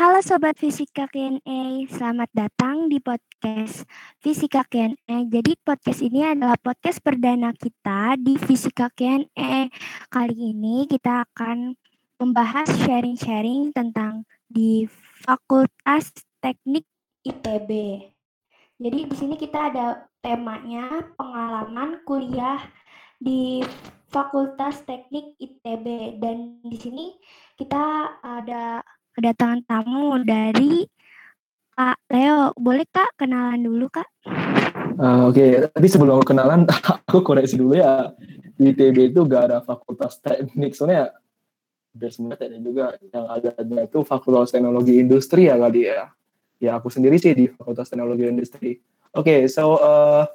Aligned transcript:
Halo 0.00 0.24
Sobat 0.24 0.56
Fisika 0.56 1.04
Q&A, 1.12 1.84
selamat 1.92 2.32
datang 2.32 2.88
di 2.88 3.04
podcast 3.04 3.84
Fisika 4.16 4.64
Q&A. 4.64 5.28
Jadi 5.28 5.60
podcast 5.60 6.00
ini 6.00 6.24
adalah 6.24 6.56
podcast 6.56 7.04
perdana 7.04 7.52
kita 7.52 8.16
di 8.16 8.40
Fisika 8.40 8.88
Q&A. 8.96 9.68
Kali 10.08 10.56
ini 10.56 10.88
kita 10.88 11.28
akan 11.28 11.76
membahas 12.16 12.72
sharing-sharing 12.80 13.76
tentang 13.76 14.24
di 14.48 14.88
Fakultas 15.20 16.16
Teknik 16.40 16.88
ITB. 17.20 17.68
Jadi 18.80 18.98
di 19.04 19.16
sini 19.20 19.36
kita 19.36 19.68
ada 19.68 20.08
temanya 20.24 21.12
pengalaman 21.20 22.00
kuliah 22.08 22.56
di 23.20 23.60
Fakultas 24.08 24.80
Teknik 24.88 25.36
ITB 25.36 26.16
dan 26.24 26.56
di 26.64 26.78
sini 26.80 27.20
kita 27.60 28.16
ada 28.24 28.80
kedatangan 29.14 29.60
tamu 29.66 30.18
dari 30.22 30.86
Kak 31.74 31.98
Leo. 32.12 32.52
Boleh 32.60 32.86
Kak 32.90 33.16
kenalan 33.16 33.64
dulu 33.64 33.88
Kak? 33.88 34.08
Uh, 35.00 35.32
Oke, 35.32 35.40
okay. 35.40 35.50
tapi 35.72 35.86
sebelum 35.88 36.20
kenalan, 36.20 36.68
aku 37.08 37.24
koreksi 37.24 37.56
dulu 37.56 37.80
ya. 37.80 38.12
Di 38.60 38.76
ITB 38.76 39.16
itu 39.16 39.24
gak 39.24 39.48
ada 39.48 39.58
fakultas 39.64 40.20
teknik, 40.20 40.76
soalnya 40.76 41.16
biar 41.90 42.12
sebenarnya 42.12 42.38
teknik 42.38 42.62
juga 42.62 42.84
yang 43.02 43.26
ada 43.26 43.50
itu 43.82 43.98
fakultas 44.06 44.52
teknologi 44.52 45.00
industri 45.00 45.48
ya 45.48 45.56
kali 45.56 45.88
ya. 45.88 46.12
Ya 46.60 46.76
aku 46.76 46.92
sendiri 46.92 47.16
sih 47.16 47.32
di 47.32 47.48
fakultas 47.48 47.88
teknologi 47.88 48.28
industri. 48.28 48.76
Oke, 49.16 49.24
okay, 49.24 49.40
so 49.48 49.80
uh, 49.80 50.28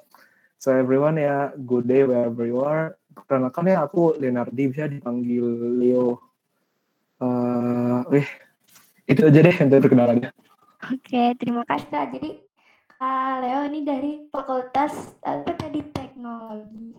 so 0.57 0.73
everyone 0.73 1.21
ya, 1.21 1.53
good 1.53 1.85
day 1.85 2.01
wherever 2.01 2.43
you 2.43 2.65
are. 2.65 2.97
Perkenalkan 3.13 3.69
ya 3.69 3.85
aku 3.85 4.17
Leonardi 4.17 4.63
bisa 4.67 4.89
dipanggil 4.89 5.45
Leo. 5.77 6.19
Uh, 7.21 8.03
wih, 8.11 8.27
itu 9.05 9.21
aja 9.21 9.39
deh 9.41 9.55
untuk 9.61 9.79
perkenalannya. 9.85 10.29
Oke, 10.85 11.23
terima 11.37 11.61
kasih 11.65 11.87
Kak. 11.89 12.05
Jadi 12.17 12.29
Kak 12.95 13.35
Leo 13.41 13.61
ini 13.69 13.79
dari 13.85 14.11
Fakultas 14.29 15.17
apa 15.21 15.51
tadi 15.53 15.81
Teknologi. 15.93 16.95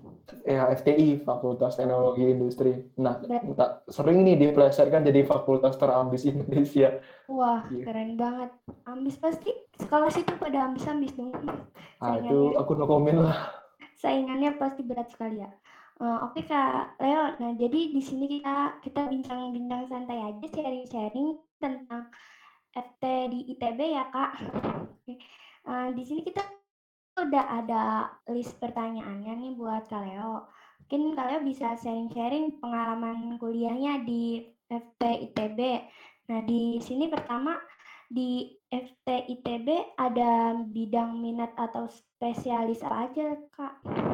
Ya, 0.47 0.71
FTI, 0.71 1.23
Fakultas 1.27 1.79
Teknologi 1.79 2.27
Industri. 2.27 2.79
Nah, 2.99 3.19
Dan, 3.23 3.55
sering 3.91 4.23
nih 4.23 4.39
dipelesetkan 4.39 5.03
jadi 5.03 5.27
fakultas 5.27 5.75
terambis 5.79 6.27
Indonesia. 6.27 7.03
Wah, 7.27 7.67
yeah. 7.75 7.87
keren 7.87 8.15
banget. 8.15 8.51
Ambis 8.87 9.19
pasti 9.19 9.51
sekolah 9.79 10.11
situ 10.11 10.35
pada 10.39 10.71
ambis-ambis 10.71 11.15
dong. 11.19 11.35
Ah, 11.99 12.23
itu 12.23 12.55
aku 12.55 12.79
no 12.79 12.87
komen 12.87 13.27
lah. 13.27 13.51
Saingannya 13.99 14.55
pasti 14.61 14.87
berat 14.87 15.11
sekali 15.11 15.43
ya. 15.43 15.51
Uh, 15.97 16.29
Oke 16.29 16.45
okay, 16.45 16.53
Kak 16.53 17.01
Leo, 17.01 17.33
nah 17.41 17.57
jadi 17.57 17.89
di 17.89 18.05
sini 18.05 18.29
kita 18.29 18.85
kita 18.85 19.09
bincang-bincang 19.09 19.89
santai 19.89 20.29
aja 20.29 20.45
sharing-sharing 20.53 21.41
tentang 21.57 22.13
FT 22.77 23.33
di 23.33 23.57
ITB 23.57 23.81
ya 23.97 24.05
Kak. 24.13 24.33
Uh, 25.65 25.89
di 25.97 26.05
sini 26.05 26.21
kita 26.21 26.45
udah 27.17 27.45
ada 27.49 28.13
list 28.29 28.61
pertanyaannya 28.61 29.41
nih 29.41 29.53
buat 29.57 29.89
Kak 29.89 30.05
Leo. 30.05 30.45
Mungkin 30.85 31.17
Kak 31.17 31.27
Leo 31.33 31.41
bisa 31.49 31.73
sharing-sharing 31.81 32.61
pengalaman 32.61 33.41
kuliahnya 33.41 34.05
di 34.05 34.45
FT 34.69 35.33
ITB. 35.33 35.81
Nah 36.29 36.45
di 36.45 36.77
sini 36.85 37.09
pertama 37.09 37.57
di 38.13 38.53
FT 38.69 39.33
ITB 39.33 39.97
ada 39.97 40.61
bidang 40.61 41.25
minat 41.25 41.57
atau 41.57 41.89
spesialis 41.89 42.85
apa 42.85 43.09
aja 43.09 43.33
Kak? 43.49 44.06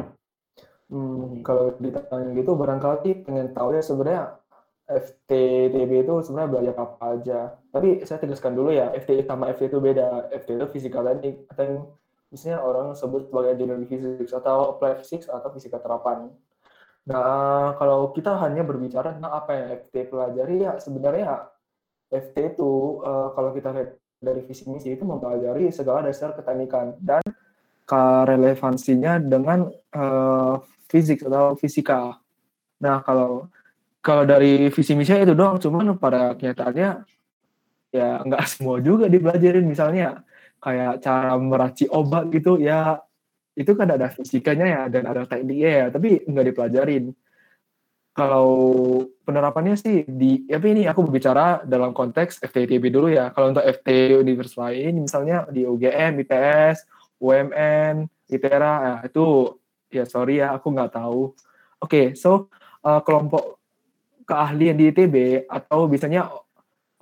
Hmm, 0.93 1.41
kalau 1.41 1.73
ditanya 1.81 2.37
gitu 2.37 2.53
barangkali 2.53 3.25
pengen 3.25 3.57
tahu 3.57 3.73
ya 3.73 3.81
sebenarnya 3.81 4.37
FTTB 4.85 6.05
itu 6.05 6.15
sebenarnya 6.21 6.51
belajar 6.53 6.75
apa 6.77 7.05
aja. 7.17 7.41
Tapi 7.73 8.05
saya 8.05 8.21
tegaskan 8.21 8.53
dulu 8.53 8.77
ya, 8.77 8.93
FT 8.93 9.25
sama 9.25 9.49
FT 9.57 9.73
itu 9.73 9.81
beda. 9.81 10.29
FT 10.29 10.49
itu 10.61 10.67
fisika 10.69 11.01
teknik, 11.01 11.49
atau 11.49 11.65
yang 11.65 11.79
misalnya 12.29 12.59
orang 12.61 12.89
sebut 12.93 13.25
sebagai 13.29 13.57
general 13.57 13.89
physics 13.89 14.33
atau 14.37 14.77
applied 14.77 15.01
physics 15.01 15.33
atau 15.33 15.49
fisika 15.49 15.81
terapan. 15.81 16.29
Nah, 17.09 17.75
kalau 17.81 18.13
kita 18.13 18.37
hanya 18.45 18.61
berbicara 18.63 19.17
tentang 19.17 19.33
apa 19.33 19.51
yang 19.57 19.67
FT 19.89 20.13
pelajari 20.13 20.57
ya 20.61 20.77
sebenarnya 20.77 21.51
FT 22.13 22.55
itu 22.55 23.03
uh, 23.03 23.33
kalau 23.33 23.51
kita 23.57 23.75
lihat 23.75 23.97
dari 24.23 24.45
visi 24.47 24.69
misi 24.71 24.95
itu 24.95 25.03
mempelajari 25.03 25.73
segala 25.75 26.07
dasar 26.07 26.37
keteknikan 26.37 26.95
dan 27.03 27.25
relevansinya 28.29 29.19
dengan 29.19 29.69
uh, 29.93 30.57
fisik 30.93 31.25
atau 31.25 31.57
fisika. 31.57 32.21
Nah, 32.85 33.01
kalau 33.01 33.49
kalau 34.05 34.29
dari 34.29 34.69
visi 34.69 34.93
misinya 34.93 35.25
itu 35.25 35.33
doang, 35.33 35.57
cuman 35.57 35.97
pada 35.97 36.37
kenyataannya 36.37 36.91
ya 37.95 38.09
nggak 38.21 38.45
semua 38.53 38.77
juga 38.85 39.09
dipelajarin. 39.09 39.65
Misalnya 39.65 40.21
kayak 40.61 41.01
cara 41.01 41.35
meraci 41.41 41.89
obat 41.89 42.29
gitu 42.31 42.61
ya 42.61 43.01
itu 43.53 43.73
kan 43.77 43.85
ada 43.85 44.09
fisikanya 44.09 44.65
ya 44.65 44.83
dan 44.89 45.05
ada 45.11 45.29
tekniknya 45.29 45.71
ya 45.71 45.87
tapi 45.89 46.21
nggak 46.29 46.47
dipelajarin. 46.53 47.05
Kalau 48.13 48.53
penerapannya 49.25 49.73
sih 49.73 50.05
di 50.05 50.45
ya, 50.45 50.61
tapi 50.61 50.77
ini 50.77 50.83
aku 50.85 51.09
berbicara 51.09 51.65
dalam 51.65 51.97
konteks 51.97 52.45
FTTB 52.45 52.93
dulu 52.93 53.09
ya. 53.09 53.33
Kalau 53.33 53.57
untuk 53.57 53.65
FT 53.65 54.21
universitas 54.21 54.61
lain 54.61 55.01
misalnya 55.01 55.49
di 55.49 55.65
UGM, 55.65 56.21
ITS, 56.21 56.85
UMN, 57.17 58.05
ITERA 58.29 58.75
ya, 58.85 58.95
itu 59.09 59.57
ya 59.93 60.05
sorry 60.09 60.41
ya 60.41 60.57
aku 60.57 60.73
nggak 60.73 60.97
tahu 60.97 61.37
oke 61.79 61.87
okay, 61.87 62.17
so 62.17 62.49
uh, 62.83 63.01
kelompok 63.05 63.61
keahlian 64.27 64.79
di 64.79 64.91
ITB 64.91 65.47
atau 65.47 65.87
biasanya 65.87 66.31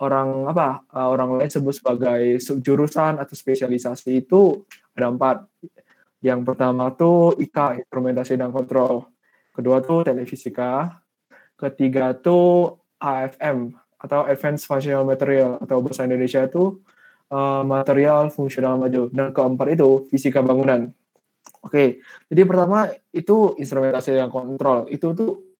orang 0.00 0.48
apa 0.48 0.82
uh, 0.96 1.08
orang 1.12 1.36
lain 1.36 1.52
sebut 1.52 1.76
sebagai 1.76 2.40
jurusan 2.64 3.20
atau 3.20 3.34
spesialisasi 3.36 4.24
itu 4.24 4.64
ada 4.96 5.12
empat. 5.12 5.44
Yang 6.20 6.40
pertama 6.52 6.92
tuh 6.92 7.36
IK 7.40 7.84
instrumentasi 7.84 8.36
dan 8.36 8.52
kontrol. 8.52 9.08
Kedua 9.56 9.80
tuh 9.80 10.04
telefisika. 10.04 11.00
Ketiga 11.56 12.16
tuh 12.16 12.76
AFM 13.00 13.72
atau 14.00 14.24
Advanced 14.28 14.64
Functional 14.64 15.04
Material 15.04 15.60
atau 15.60 15.80
bahasa 15.84 16.04
Indonesia 16.08 16.44
itu 16.44 16.80
uh, 17.32 17.64
material 17.64 18.32
fungsional 18.32 18.76
maju. 18.76 19.08
Dan 19.12 19.32
keempat 19.32 19.76
itu 19.76 20.08
fisika 20.12 20.40
bangunan. 20.44 20.92
Oke, 21.60 22.00
jadi 22.32 22.42
pertama 22.48 22.88
itu 23.12 23.54
instrumentasi 23.60 24.16
dan 24.16 24.32
kontrol. 24.32 24.88
Itu 24.88 25.12
tuh 25.12 25.50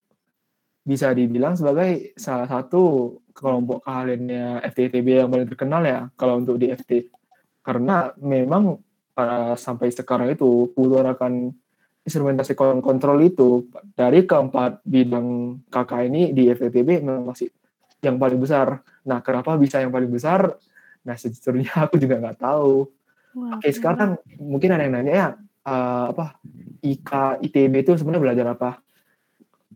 bisa 0.81 1.13
dibilang 1.13 1.55
sebagai 1.55 2.17
salah 2.17 2.49
satu 2.49 3.15
kelompok 3.37 3.85
keahliannya 3.85 4.65
FTTB 4.65 5.23
yang 5.23 5.29
paling 5.29 5.49
terkenal 5.49 5.83
ya 5.85 6.09
kalau 6.17 6.41
untuk 6.41 6.57
di 6.57 6.73
FT 6.73 7.13
karena 7.61 8.11
memang 8.17 8.81
uh, 9.15 9.55
sampai 9.55 9.93
sekarang 9.93 10.33
itu 10.33 10.73
butuh 10.73 11.05
akan 11.05 11.53
instrumentasi 12.01 12.57
kontrol 12.57 13.21
itu 13.21 13.69
dari 13.93 14.25
keempat 14.25 14.81
bidang 14.89 15.61
kakak 15.69 16.09
ini 16.09 16.33
di 16.33 16.49
FTTB 16.49 17.05
memang 17.05 17.29
masih 17.29 17.53
yang 18.01 18.17
paling 18.17 18.41
besar. 18.41 18.81
Nah, 19.05 19.21
kenapa 19.21 19.61
bisa 19.61 19.85
yang 19.85 19.93
paling 19.93 20.09
besar? 20.09 20.57
Nah, 21.05 21.15
sejujurnya 21.17 21.77
aku 21.85 22.01
juga 22.01 22.17
nggak 22.17 22.41
tahu. 22.41 22.89
Wah, 23.37 23.61
Oke, 23.61 23.71
sekarang 23.71 24.17
mungkin 24.41 24.75
ada 24.75 24.83
yang 24.89 24.95
nanya 24.97 25.13
ya, 25.13 25.29
uh, 25.71 26.05
apa 26.11 26.43
IK 26.83 27.39
ITB 27.47 27.87
itu 27.87 27.93
sebenarnya 27.95 28.25
belajar 28.27 28.47
apa? 28.59 28.71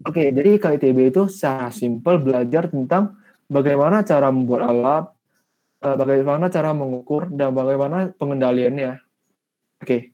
Oke, 0.04 0.34
jadi 0.34 0.60
KITB 0.60 1.14
itu 1.14 1.30
secara 1.32 1.72
simpel 1.72 2.20
belajar 2.20 2.68
tentang 2.68 3.16
bagaimana 3.48 4.04
cara 4.04 4.28
membuat 4.28 4.62
alat, 4.68 5.04
uh, 5.80 5.96
bagaimana 5.96 6.52
cara 6.52 6.76
mengukur, 6.76 7.32
dan 7.32 7.56
bagaimana 7.56 8.12
pengendaliannya. 8.18 9.00
Oke, 9.80 10.12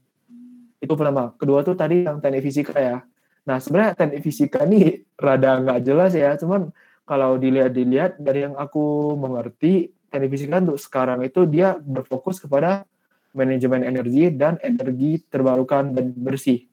itu 0.79 0.93
pertama. 0.95 1.35
Kedua 1.35 1.67
tuh 1.67 1.75
tadi 1.75 2.07
yang 2.07 2.23
teknik 2.23 2.45
fisika 2.45 2.77
ya. 2.79 3.03
Nah, 3.49 3.59
sebenarnya 3.59 3.99
teknik 3.99 4.21
fisika 4.23 4.63
ini 4.69 5.01
rada 5.25 5.59
nggak 5.59 5.81
jelas 5.83 6.13
ya, 6.15 6.39
cuman 6.39 6.71
kalau 7.03 7.35
dilihat-dilihat 7.41 8.23
dari 8.23 8.47
yang 8.47 8.55
aku 8.55 9.17
mengerti, 9.19 9.91
teknik 10.07 10.31
fisika 10.39 10.63
untuk 10.63 10.79
sekarang 10.79 11.27
itu 11.27 11.51
dia 11.51 11.75
berfokus 11.83 12.39
kepada 12.39 12.87
manajemen 13.35 13.87
energi 13.87 14.31
dan 14.35 14.59
energi 14.63 15.23
terbarukan 15.31 15.95
dan 15.95 16.15
bersih. 16.15 16.67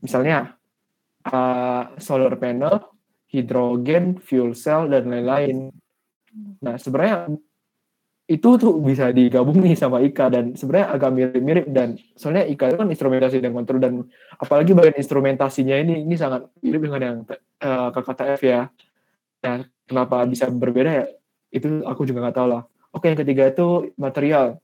Misalnya, 0.00 0.56
uh, 1.28 1.92
solar 2.00 2.36
panel, 2.36 2.80
hidrogen, 3.32 4.20
fuel 4.20 4.52
cell 4.52 4.88
dan 4.88 5.08
lain-lain. 5.08 5.72
Nah, 6.60 6.76
sebenarnya 6.76 7.32
itu 8.24 8.56
tuh 8.56 8.80
bisa 8.80 9.12
digabung 9.12 9.60
nih 9.60 9.76
sama 9.76 10.00
IKA 10.00 10.32
dan 10.32 10.44
sebenarnya 10.56 10.96
agak 10.96 11.10
mirip-mirip 11.12 11.66
dan 11.68 12.00
soalnya 12.16 12.48
IKA 12.48 12.72
itu 12.72 12.76
kan 12.80 12.88
instrumentasi 12.88 13.36
dan 13.36 13.52
kontrol 13.52 13.80
dan 13.84 14.00
apalagi 14.40 14.72
bagian 14.72 14.96
instrumentasinya 14.96 15.76
ini 15.76 16.08
ini 16.08 16.16
sangat 16.16 16.48
mirip 16.64 16.88
dengan 16.88 17.00
yang 17.04 17.16
uh, 17.60 17.92
KKTF 17.92 18.40
ya. 18.40 18.72
Nah, 19.44 19.68
kenapa 19.84 20.24
bisa 20.24 20.48
berbeda 20.48 21.04
ya? 21.04 21.06
Itu 21.52 21.84
aku 21.84 22.08
juga 22.08 22.24
nggak 22.24 22.36
tahu 22.40 22.48
lah. 22.48 22.62
Oke, 22.96 23.12
yang 23.12 23.20
ketiga 23.20 23.52
itu 23.52 23.92
material. 24.00 24.56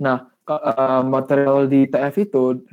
Nah, 0.00 0.32
uh, 0.48 1.02
material 1.04 1.68
di 1.68 1.86
TF 1.86 2.14
itu 2.24 2.64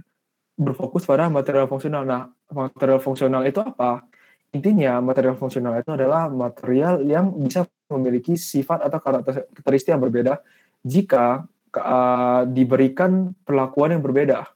berfokus 0.58 1.04
pada 1.04 1.28
material 1.28 1.68
fungsional. 1.70 2.08
Nah, 2.08 2.32
material 2.50 3.04
fungsional 3.04 3.44
itu 3.46 3.60
apa? 3.62 4.08
Intinya 4.56 5.04
material 5.04 5.36
fungsional 5.36 5.78
itu 5.78 5.92
adalah 5.92 6.32
material 6.32 7.04
yang 7.04 7.36
bisa 7.36 7.68
memiliki 7.92 8.40
sifat 8.40 8.88
atau 8.88 9.00
karakteristik 9.04 9.92
yang 9.92 10.02
berbeda 10.02 10.40
jika 10.82 11.44
uh, 11.76 12.48
diberikan 12.48 13.36
perlakuan 13.44 14.00
yang 14.00 14.04
berbeda. 14.04 14.48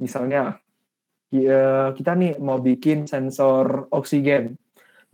Misalnya, 0.00 0.58
kita 1.94 2.14
nih 2.14 2.38
mau 2.38 2.62
bikin 2.62 3.10
sensor 3.10 3.90
oksigen. 3.90 4.54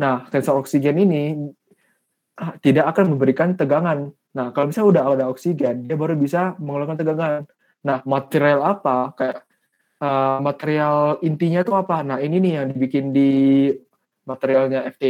Nah, 0.01 0.29
sensor 0.29 0.61
oksigen 0.61 0.97
ini 1.01 1.37
tidak 2.65 2.97
akan 2.97 3.17
memberikan 3.17 3.53
tegangan. 3.55 4.13
Nah, 4.33 4.55
kalau 4.55 4.71
misalnya 4.71 4.89
udah 4.91 5.05
ada 5.19 5.25
oksigen, 5.29 5.85
dia 5.85 5.97
baru 5.99 6.15
bisa 6.17 6.55
mengeluarkan 6.57 6.97
tegangan. 6.97 7.43
Nah, 7.85 7.99
material 8.07 8.61
apa? 8.63 9.13
Kayak 9.17 9.39
uh, 10.01 10.39
material 10.41 11.21
intinya 11.25 11.61
itu 11.61 11.73
apa? 11.77 11.97
Nah, 12.07 12.19
ini 12.23 12.37
nih 12.41 12.53
yang 12.61 12.67
dibikin 12.73 13.13
di 13.13 13.31
materialnya 14.25 14.87
FT. 14.89 15.05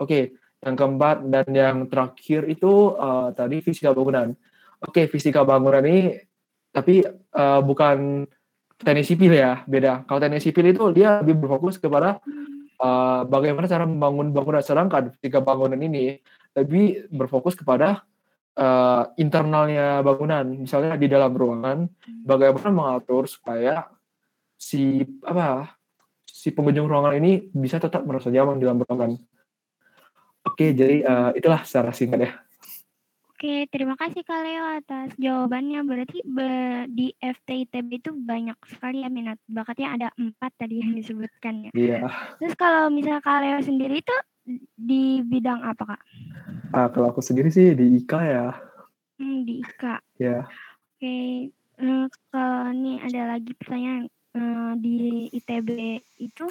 Oke, 0.00 0.38
yang 0.64 0.74
keempat 0.74 1.16
dan 1.28 1.46
yang 1.52 1.76
terakhir 1.90 2.48
itu 2.48 2.96
uh, 2.96 3.30
tadi 3.36 3.60
fisika 3.60 3.92
bangunan. 3.92 4.32
Oke, 4.84 5.08
fisika 5.08 5.44
bangunan 5.44 5.84
ini 5.84 6.18
tapi 6.74 7.06
uh, 7.06 7.60
bukan 7.62 8.26
teknik 8.82 9.06
sipil 9.06 9.32
ya, 9.32 9.62
beda. 9.64 10.02
Kalau 10.08 10.18
teknik 10.18 10.42
sipil 10.42 10.74
itu 10.74 10.82
dia 10.90 11.22
lebih 11.22 11.38
berfokus 11.38 11.78
kepada 11.78 12.18
uh, 12.82 13.22
bagaimana 13.28 13.70
cara 13.70 13.86
membangun 13.86 14.34
bangunan, 14.34 14.64
sedangkan 14.64 15.14
fisika 15.14 15.38
bangunan 15.38 15.78
ini 15.78 16.18
lebih 16.54 17.10
berfokus 17.10 17.58
kepada 17.58 18.06
uh, 18.58 19.10
internalnya 19.18 20.00
bangunan. 20.00 20.46
Misalnya 20.46 20.94
di 20.94 21.06
dalam 21.10 21.34
ruangan, 21.34 21.86
bagaimana 22.22 22.70
mengatur 22.70 23.26
supaya 23.26 23.86
si 24.54 25.02
apa 25.26 25.74
si 26.24 26.54
pengunjung 26.54 26.88
ruangan 26.88 27.18
ini 27.18 27.50
bisa 27.52 27.76
tetap 27.82 28.06
merasa 28.06 28.30
nyaman 28.30 28.58
di 28.58 28.64
dalam 28.64 28.80
ruangan. 28.80 29.12
Oke, 30.44 30.76
jadi 30.76 31.00
uh, 31.04 31.30
itulah 31.32 31.64
secara 31.64 31.90
singkat 31.90 32.20
ya. 32.28 32.32
Oke, 33.34 33.68
terima 33.68 33.92
kasih 33.98 34.24
Kak 34.24 34.40
Leo 34.40 34.64
atas 34.64 35.08
jawabannya. 35.20 35.84
Berarti 35.84 36.24
be, 36.24 36.48
di 36.88 37.12
FTITB 37.18 38.00
itu 38.00 38.10
banyak 38.14 38.56
sekali 38.72 39.04
ya 39.04 39.12
minat 39.12 39.36
bakatnya 39.44 39.88
ada 39.92 40.08
empat 40.16 40.52
tadi 40.56 40.80
yang 40.80 40.96
disebutkan 40.96 41.68
ya. 41.68 41.70
Iya. 41.76 41.98
Terus 42.40 42.54
kalau 42.56 42.88
misalnya 42.88 43.20
Kak 43.20 43.40
Leo 43.44 43.60
sendiri 43.60 44.00
itu 44.00 44.16
di 44.76 45.24
bidang 45.24 45.64
apa 45.64 45.96
Kak? 45.96 46.00
Ah, 46.76 46.88
kalau 46.92 47.10
aku 47.10 47.24
sendiri 47.24 47.48
sih 47.48 47.72
di 47.72 48.04
IKA 48.04 48.20
ya. 48.24 48.46
Hmm, 49.16 49.44
di 49.48 49.64
IKA. 49.64 49.96
Ya. 50.20 50.38
Oke, 50.94 51.48
uh, 51.80 52.06
kalau 52.28 52.72
ini 52.72 53.00
ada 53.00 53.36
lagi 53.36 53.52
pertanyaan 53.56 54.04
uh, 54.36 54.72
di 54.76 55.28
ITB 55.32 56.00
itu 56.20 56.46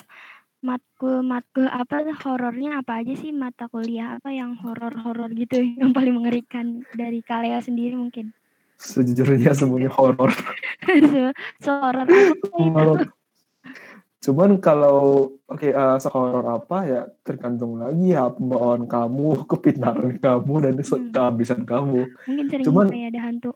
matkul-matkul 0.63 1.68
apa 1.68 2.07
horornya 2.24 2.80
apa 2.80 3.04
aja 3.04 3.19
sih 3.19 3.36
mata 3.36 3.68
kuliah 3.68 4.16
apa 4.16 4.31
yang 4.31 4.56
horor-horor 4.63 5.28
gitu 5.36 5.60
yang 5.80 5.92
paling 5.92 6.16
mengerikan 6.16 6.88
dari 6.96 7.19
Kalea 7.22 7.60
sendiri 7.60 7.94
mungkin? 8.00 8.31
Sejujurnya 8.80 9.56
semuanya 9.56 9.92
horor. 9.94 10.34
so, 11.63 11.72
horor? 11.80 13.07
Cuman 14.24 14.56
kalau 14.64 15.30
oke 15.52 15.60
okay, 15.60 15.75
uh, 15.75 16.00
sehoror 16.00 16.48
apa 16.48 16.78
ya 16.88 17.02
tergantung 17.28 17.75
lagi 17.84 18.16
ya 18.16 18.31
pembawaan 18.31 18.88
kamu, 18.88 19.44
kepintaran 19.52 20.16
kamu 20.18 20.54
dan 20.64 20.74
hmm. 20.80 21.12
kehabisan 21.12 21.62
kamu. 21.68 22.08
Mungkin 22.25 22.46
sering 22.48 22.66
Cuman 22.66 22.88
kayak 22.88 23.10
ada 23.12 23.22
hantu. 23.28 23.52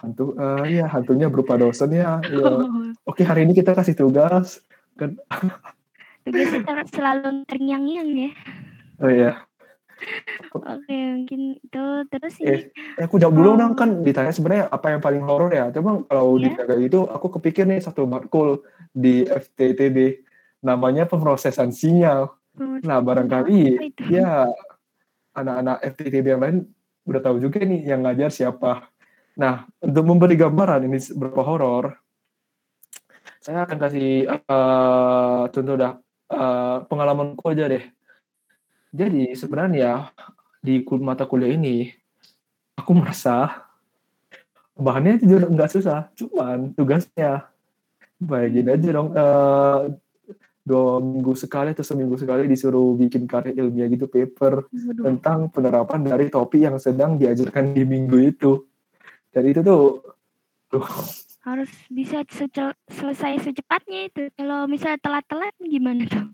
hantu 0.00 0.32
uh, 0.40 0.64
ya 0.64 0.88
hantunya 0.88 1.28
berupa 1.28 1.60
dosen 1.60 1.92
ya. 1.92 2.24
ya. 2.32 2.64
Oke, 3.04 3.20
okay, 3.20 3.24
hari 3.28 3.44
ini 3.44 3.52
kita 3.52 3.76
kasih 3.76 3.92
tugas 3.92 4.64
kan 5.00 5.16
tugasnya 6.28 6.84
selalu 6.92 7.48
terngiang-ngiang 7.48 8.10
ya 8.12 8.30
oh 9.00 9.10
iya 9.10 9.32
Oke, 10.50 10.96
mungkin 10.96 11.40
itu 11.62 11.84
terus 12.10 12.34
eh, 12.42 12.44
ini. 12.44 12.58
Eh, 12.98 13.04
aku 13.06 13.20
jawab 13.20 13.34
dulu 13.36 13.50
oh. 13.54 13.56
dong 13.60 13.74
kan 13.78 14.02
ditanya 14.02 14.32
sebenarnya 14.34 14.64
apa 14.72 14.86
yang 14.92 15.00
paling 15.04 15.22
horor 15.24 15.50
ya. 15.52 15.70
Coba 15.70 16.02
kalau 16.08 16.36
yeah. 16.36 16.52
ditanya 16.52 16.76
itu 16.80 17.00
aku 17.06 17.26
kepikir 17.38 17.64
nih 17.68 17.80
satu 17.80 18.08
matkul 18.08 18.64
di 18.90 19.24
FTTB 19.28 20.24
namanya 20.64 21.06
pemrosesan 21.06 21.70
sinyal. 21.70 22.34
Oh, 22.58 22.76
nah, 22.82 22.98
barangkali 22.98 23.92
ya 24.10 24.50
anak-anak 25.32 25.76
FTTB 25.94 26.26
yang 26.26 26.42
lain 26.42 26.56
udah 27.06 27.20
tahu 27.22 27.36
juga 27.40 27.62
nih 27.62 27.80
yang 27.86 28.04
ngajar 28.04 28.28
siapa. 28.28 28.90
Nah, 29.38 29.64
untuk 29.80 30.04
memberi 30.04 30.34
gambaran 30.36 30.84
ini 30.84 30.98
berapa 31.16 31.42
horor, 31.46 31.96
saya 33.40 33.64
akan 33.64 33.78
kasih 33.80 34.28
uh, 34.28 35.48
contoh 35.48 35.74
dah 35.80 35.96
uh, 36.28 36.84
pengalamanku 36.84 37.44
aja 37.48 37.70
deh. 37.70 37.84
Jadi 38.90 39.32
sebenarnya 39.38 40.10
di 40.60 40.82
mata 41.00 41.24
kuliah 41.24 41.54
ini 41.54 41.88
aku 42.76 42.92
merasa 42.92 43.66
bahannya 44.74 45.20
jujur 45.22 45.46
nggak 45.46 45.72
susah, 45.72 46.10
cuman 46.16 46.74
tugasnya 46.74 47.46
bayangin 48.20 48.68
aja 48.72 48.88
dong 48.92 49.08
uh, 49.16 49.88
dua 50.60 51.00
minggu 51.00 51.32
sekali 51.34 51.72
atau 51.72 51.84
seminggu 51.84 52.20
sekali 52.20 52.44
disuruh 52.44 52.92
bikin 52.96 53.24
karya 53.24 53.56
ilmiah 53.56 53.88
gitu 53.88 54.06
paper 54.06 54.68
Aduh. 54.68 55.04
tentang 55.08 55.48
penerapan 55.48 56.00
dari 56.04 56.28
topi 56.28 56.68
yang 56.68 56.76
sedang 56.76 57.16
diajarkan 57.16 57.72
di 57.72 57.82
minggu 57.82 58.18
itu. 58.20 58.52
Dan 59.30 59.46
itu 59.46 59.60
tuh, 59.62 60.02
tuh 60.68 60.84
harus 61.40 61.70
bisa 61.88 62.20
selesai 62.88 63.48
secepatnya 63.48 64.12
itu. 64.12 64.28
Kalau 64.36 64.68
misalnya 64.68 65.00
telat-telat 65.00 65.54
gimana 65.58 66.04
tuh? 66.04 66.26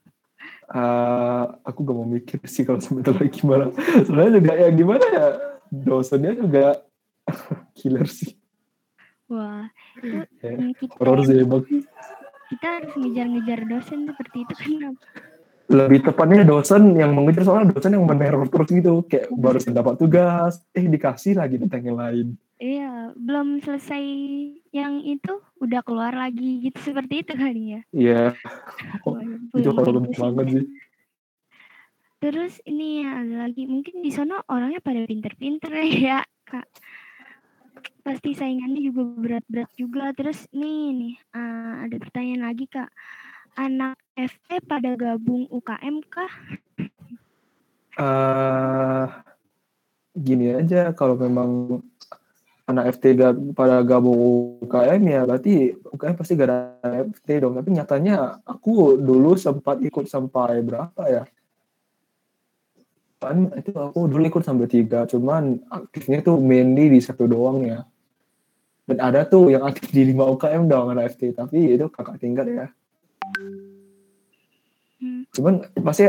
Uh, 0.66 1.62
aku 1.62 1.86
gak 1.86 1.96
mau 1.96 2.08
mikir 2.08 2.42
sih 2.50 2.66
kalau 2.66 2.82
sampai 2.82 3.06
telat 3.06 3.30
gimana. 3.30 3.70
Sebenarnya 4.02 4.32
juga 4.42 4.52
ya 4.58 4.68
gimana 4.74 5.06
ya? 5.06 5.26
Dosennya 5.70 6.32
juga 6.34 6.66
killer 7.78 8.08
sih. 8.10 8.34
Wah, 9.26 9.66
itu 9.98 10.22
ya, 10.38 10.70
kita, 10.78 10.92
horror 11.02 11.26
sih 11.26 11.38
emang. 11.42 11.66
Kita 12.46 12.66
harus 12.78 12.92
ngejar-ngejar 12.94 13.60
dosen 13.66 14.06
seperti 14.06 14.46
itu 14.46 14.54
kan 14.54 14.94
lebih 15.66 15.98
tepatnya 16.06 16.46
dosen 16.46 16.94
yang 16.94 17.10
mengejar 17.10 17.42
soalnya 17.42 17.74
dosen 17.74 17.98
yang 17.98 18.06
meneror 18.06 18.46
terus 18.46 18.70
gitu. 18.70 19.02
Kayak 19.10 19.34
baru 19.34 19.58
dapat 19.74 19.94
tugas 19.98 20.62
eh 20.70 20.86
dikasih 20.86 21.34
lagi 21.34 21.58
tentang 21.58 21.82
yang 21.82 21.98
lain. 21.98 22.26
Iya 22.56 23.12
belum 23.12 23.60
selesai 23.60 24.04
yang 24.72 25.04
itu 25.04 25.44
udah 25.60 25.84
keluar 25.84 26.16
lagi 26.16 26.64
gitu 26.64 26.78
seperti 26.80 27.26
itu 27.26 27.32
kali 27.36 27.62
ya? 27.76 27.80
Iya. 27.92 28.22
Oh, 29.06 29.14
itu 29.54 29.70
horor 29.70 30.02
banget 30.10 30.46
sih. 30.50 30.66
Terus 32.16 32.58
ini 32.64 33.04
ada 33.04 33.46
lagi 33.46 33.68
mungkin 33.68 34.00
di 34.00 34.08
sana 34.08 34.40
orangnya 34.48 34.80
pada 34.80 35.04
pinter-pinter 35.04 35.70
ya 36.08 36.24
kak. 36.48 36.66
Pasti 38.02 38.32
saingannya 38.32 38.80
juga 38.80 39.02
berat-berat 39.04 39.70
juga. 39.76 40.10
Terus 40.16 40.48
ini 40.54 40.94
nih 40.96 41.14
uh, 41.36 41.86
ada 41.86 41.96
pertanyaan 42.00 42.42
lagi 42.50 42.66
kak. 42.66 42.90
Anak 43.56 43.96
FT 44.16 44.64
pada 44.68 44.96
gabung 45.00 45.48
UKM 45.48 46.04
kah? 46.12 46.32
Uh, 47.96 49.08
gini 50.12 50.52
aja, 50.52 50.92
kalau 50.92 51.16
memang 51.16 51.80
anak 52.66 52.98
FT 52.98 53.14
pada 53.54 53.78
gabung 53.86 54.18
UKM 54.58 55.02
ya 55.06 55.22
berarti 55.22 55.70
UKM 55.86 56.14
pasti 56.18 56.34
gak 56.34 56.50
ada 56.50 57.06
FT 57.14 57.28
dong. 57.38 57.54
Tapi 57.54 57.70
nyatanya 57.70 58.42
aku 58.42 58.98
dulu 58.98 59.38
sempat 59.38 59.78
ikut 59.78 60.10
sampai 60.10 60.66
berapa 60.66 61.02
ya? 61.06 61.22
Kan 63.22 63.54
itu 63.54 63.70
aku 63.72 64.10
dulu 64.10 64.22
ikut 64.28 64.42
sampai 64.44 64.68
tiga, 64.68 65.08
cuman 65.08 65.62
aktifnya 65.70 66.20
tuh 66.20 66.36
mainly 66.42 66.92
di 66.92 67.00
satu 67.00 67.24
doang 67.30 67.64
ya. 67.64 67.86
Dan 68.86 69.02
ada 69.02 69.26
tuh 69.26 69.50
yang 69.50 69.66
aktif 69.66 69.90
di 69.90 70.02
lima 70.06 70.26
UKM 70.30 70.66
dong 70.70 70.94
anak 70.94 71.16
FT, 71.16 71.34
tapi 71.34 71.74
itu 71.74 71.86
kakak 71.90 72.22
tingkat 72.22 72.46
ya. 72.50 72.66
Hmm. 75.00 75.22
Cuman 75.34 75.66
pasti 75.82 76.06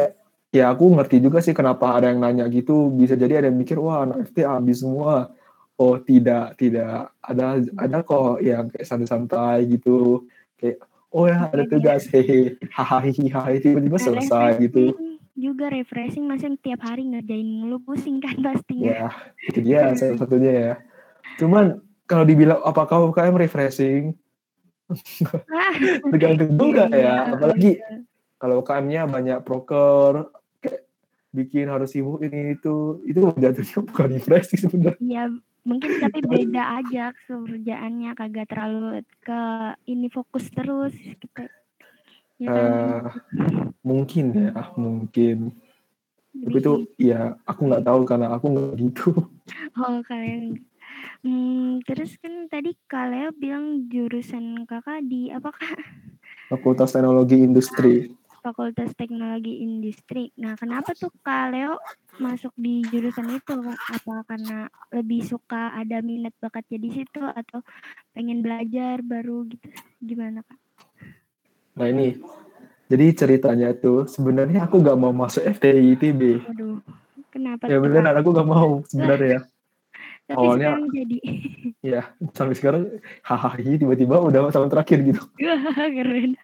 ya 0.53 0.73
aku 0.73 0.93
ngerti 0.93 1.21
juga 1.21 1.41
sih 1.41 1.53
kenapa 1.57 1.97
ada 1.97 2.09
yang 2.09 2.21
nanya 2.21 2.45
gitu. 2.49 2.93
Bisa 2.93 3.17
jadi 3.17 3.41
ada 3.41 3.47
yang 3.49 3.57
mikir 3.57 3.77
wah 3.81 4.05
anak 4.05 4.29
FT 4.29 4.45
habis 4.45 4.81
semua. 4.85 5.31
Oh 5.77 6.01
tidak 6.01 6.57
tidak. 6.57 7.13
Ada 7.22 7.62
ada 7.77 7.98
kok 8.01 8.41
yang 8.41 8.74
kayak 8.74 8.89
santai-santai 8.89 9.69
gitu. 9.69 10.25
Kayak 10.57 10.81
oh 11.13 11.29
ya 11.29 11.53
ada 11.53 11.63
tugas. 11.69 12.10
hehe 12.10 12.57
hahaha 12.74 13.53
tiba-tiba 13.62 13.98
selesai 14.01 14.57
gitu. 14.57 14.98
juga 15.38 15.69
refreshing. 15.69 16.25
Masih 16.25 16.57
tiap 16.65 16.81
hari 16.81 17.05
ngerjain 17.13 17.46
mulu 17.46 17.77
pusing 17.86 18.17
kan 18.17 18.41
pastinya. 18.41 18.89
Ya 18.89 19.10
itu 19.46 19.60
dia 19.62 19.93
salah 19.93 20.17
satunya 20.17 20.51
ya. 20.51 20.74
Cuman 21.38 21.77
kalau 22.10 22.25
dibilang 22.25 22.57
apakah 22.65 23.05
UKM 23.13 23.38
refreshing? 23.38 24.17
Tergantung 26.15 26.55
juga 26.55 26.88
ya. 26.88 26.98
iya, 26.98 27.15
apalagi 27.36 27.77
kalau 28.39 28.63
UKM-nya 28.63 29.03
banyak 29.05 29.39
proker 29.43 30.31
kayak 30.63 30.88
bikin 31.36 31.67
harus 31.67 31.91
sibuk 31.91 32.24
ini 32.24 32.55
itu 32.55 33.03
itu 33.03 33.19
jatuhnya 33.36 33.77
bukan 33.91 34.07
refreshing 34.17 34.62
sebenarnya. 34.63 35.03
Ya 35.03 35.24
mungkin 35.67 36.00
tapi 36.00 36.24
beda 36.24 36.79
aja 36.79 37.12
kerjaannya 37.27 38.15
kagak 38.15 38.47
terlalu 38.47 39.03
ke 39.19 39.41
ini 39.91 40.07
fokus 40.07 40.47
terus 40.47 40.95
gitu. 40.95 41.43
Ya 42.39 42.47
kan? 42.53 42.71
uh, 42.71 43.12
mungkin 43.83 44.25
ya 44.31 44.71
mungkin. 44.79 45.51
Tapi 46.38 46.57
itu 46.62 46.74
ya 46.95 47.36
aku 47.43 47.67
nggak 47.67 47.83
tahu 47.83 48.00
karena 48.07 48.27
aku 48.31 48.45
nggak 48.55 48.71
gitu. 48.79 49.12
Oh 49.79 50.03
kalian. 50.03 50.59
Hmm, 51.24 51.79
terus 51.88 52.19
kan 52.19 52.51
tadi 52.51 52.75
kalian 52.91 53.31
bilang 53.39 53.65
jurusan 53.88 54.67
kakak 54.67 55.07
di 55.07 55.31
apa 55.31 55.55
kak? 55.55 55.79
Fakultas 56.51 56.91
Teknologi 56.91 57.39
Industri 57.39 58.12
Fakultas 58.47 58.95
Teknologi 58.95 59.59
Industri. 59.59 60.31
Nah, 60.39 60.55
kenapa 60.55 60.95
tuh 60.95 61.11
Kak 61.19 61.51
Leo 61.51 61.75
masuk 62.15 62.55
di 62.55 62.79
jurusan 62.87 63.27
itu? 63.35 63.59
Apa 63.67 64.23
karena 64.23 64.71
lebih 64.95 65.19
suka 65.27 65.75
ada 65.75 65.99
minat 65.99 66.31
bakatnya 66.39 66.79
di 66.79 66.95
situ 66.95 67.19
atau 67.19 67.59
pengen 68.15 68.39
belajar 68.39 69.03
baru 69.03 69.43
gitu? 69.51 69.67
Gimana 69.99 70.47
Kak? 70.47 70.59
Nah 71.75 71.91
ini, 71.91 72.15
jadi 72.87 73.05
ceritanya 73.11 73.75
tuh 73.75 74.07
sebenarnya 74.07 74.63
aku 74.63 74.79
gak 74.79 74.95
mau 74.95 75.11
masuk 75.11 75.43
FTI 75.43 75.99
ITB. 75.99 76.47
Waduh, 76.47 76.79
kenapa? 77.27 77.67
Ya 77.67 77.83
beneran 77.83 78.15
aku 78.15 78.31
gak 78.31 78.47
mau 78.47 78.79
sebenarnya. 78.87 79.43
Tapi 80.27 80.43
Awalnya, 80.43 80.75
jadi. 80.91 81.19
ya 81.79 82.11
sampai 82.35 82.55
sekarang 82.55 82.99
hahaha 83.23 83.63
tiba-tiba 83.63 84.19
udah 84.19 84.51
tahun 84.51 84.71
terakhir 84.71 84.99
gitu. 85.03 85.23
Keren. 85.99 86.35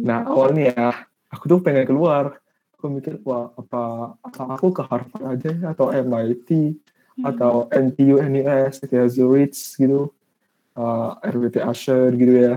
Nah 0.00 0.26
awalnya 0.28 0.64
ya, 0.72 0.88
aku 1.30 1.44
tuh 1.50 1.58
pengen 1.60 1.86
keluar. 1.88 2.38
Aku 2.76 2.92
mikir, 2.92 3.16
wah 3.24 3.48
apa, 3.56 4.12
aku 4.20 4.76
ke 4.76 4.82
Harvard 4.84 5.24
aja 5.24 5.50
ya, 5.56 5.66
atau 5.72 5.88
MIT, 5.88 6.76
Hmm. 7.14 7.30
atau 7.30 7.70
NTU, 7.70 8.18
NUS, 8.18 8.82
kayak 8.90 9.06
Zurich 9.14 9.54
gitu, 9.54 10.10
uh, 10.74 11.14
RWT 11.22 11.62
Asher 11.62 12.10
gitu 12.18 12.34
ya. 12.34 12.54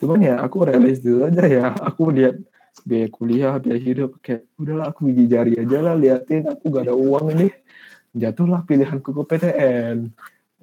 Cuman 0.00 0.24
ya 0.24 0.40
aku 0.40 0.64
realis 0.64 1.04
dulu 1.04 1.28
aja 1.28 1.44
ya, 1.44 1.76
aku 1.76 2.08
lihat 2.08 2.40
biaya 2.88 3.12
kuliah, 3.12 3.60
biaya 3.60 3.76
hidup, 3.76 4.16
kayak 4.24 4.48
udahlah 4.56 4.88
aku 4.88 5.12
gigi 5.12 5.28
jari 5.28 5.52
aja 5.60 5.84
lah, 5.84 5.94
liatin 6.00 6.48
aku 6.48 6.72
gak 6.72 6.88
ada 6.88 6.96
uang 6.96 7.36
ini. 7.36 7.48
Jatuhlah 8.16 8.64
pilihanku 8.64 9.12
ke 9.12 9.22
PTN. 9.22 10.08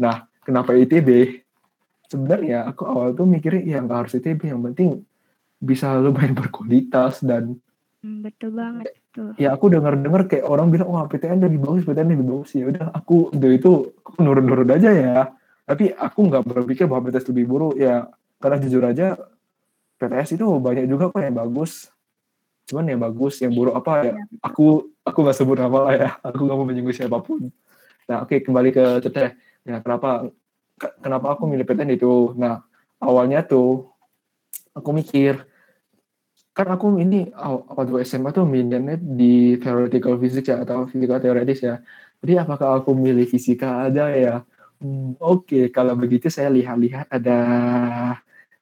Nah, 0.02 0.26
kenapa 0.42 0.74
ITB? 0.74 1.38
Sebenarnya 2.10 2.66
aku 2.66 2.90
awal 2.90 3.14
tuh 3.14 3.30
mikirnya 3.30 3.78
ya 3.78 3.80
nggak 3.86 3.98
harus 4.02 4.18
ITB, 4.18 4.50
yang 4.50 4.66
penting 4.66 5.06
bisa 5.58 5.98
lumayan 5.98 6.38
berkualitas 6.38 7.22
dan 7.22 7.58
Hmm, 7.98 8.22
betul 8.22 8.54
banget 8.54 8.94
tuh. 9.10 9.34
ya 9.42 9.58
aku 9.58 9.74
dengar-dengar 9.74 10.30
kayak 10.30 10.46
orang 10.46 10.70
bilang 10.70 10.94
wah 10.94 11.10
PTN 11.10 11.42
lebih 11.42 11.66
bagus 11.66 11.82
PTN 11.82 12.14
lebih 12.14 12.30
bagus. 12.30 12.54
Ya 12.54 12.70
udah 12.70 12.94
aku 12.94 13.34
dari 13.34 13.58
itu 13.58 13.90
aku 14.06 14.22
nurun-nurun 14.22 14.70
aja 14.70 14.94
ya. 14.94 15.34
Tapi 15.66 15.92
aku 15.92 16.30
nggak 16.30 16.46
berpikir 16.46 16.86
bahwa 16.86 17.10
PTS 17.10 17.34
lebih 17.34 17.50
buruk. 17.50 17.74
Ya 17.74 18.06
karena 18.38 18.62
jujur 18.62 18.86
aja 18.86 19.18
PTS 19.98 20.38
itu 20.38 20.46
banyak 20.46 20.86
juga 20.86 21.10
kok 21.10 21.26
yang 21.26 21.36
bagus. 21.36 21.90
Cuman 22.70 22.86
yang 22.86 23.02
bagus 23.02 23.42
yang 23.42 23.52
buruk 23.52 23.74
apa 23.74 23.92
ya? 24.06 24.14
Aku 24.46 24.94
aku 25.02 25.18
nggak 25.26 25.38
sebut 25.42 25.58
nama 25.58 25.90
lah 25.90 25.94
ya. 25.98 26.10
Aku 26.22 26.46
nggak 26.46 26.58
mau 26.58 26.70
menyinggung 26.70 26.94
siapa 26.94 27.18
pun. 27.18 27.50
Nah 28.06 28.24
oke 28.24 28.46
kembali 28.46 28.70
ke 28.70 29.02
teteh 29.02 29.34
ya 29.66 29.82
kenapa 29.82 30.30
ke- 30.78 30.96
kenapa 31.02 31.34
aku 31.34 31.50
milih 31.50 31.66
PTN 31.66 31.98
itu? 31.98 32.38
Nah 32.38 32.62
awalnya 33.02 33.42
tuh 33.42 33.90
aku 34.78 34.90
mikir 35.00 35.34
kan 36.58 36.68
aku 36.74 36.86
ini 36.98 37.30
waktu 37.78 38.02
SMA 38.10 38.30
tuh 38.34 38.46
minatnya 38.50 38.98
di 38.98 39.62
theoretical 39.62 40.18
physics 40.22 40.50
ya 40.50 40.58
atau 40.66 40.90
fisika 40.90 41.22
teoretis 41.22 41.60
ya. 41.62 41.76
Jadi 42.22 42.34
apakah 42.42 42.82
aku 42.82 42.98
milih 42.98 43.26
fisika 43.30 43.86
aja 43.86 44.10
ya? 44.10 44.42
Hmm, 44.82 45.14
Oke, 45.22 45.70
kalau 45.76 45.94
begitu 46.02 46.28
saya 46.34 46.50
lihat-lihat 46.50 47.06
ada 47.14 47.38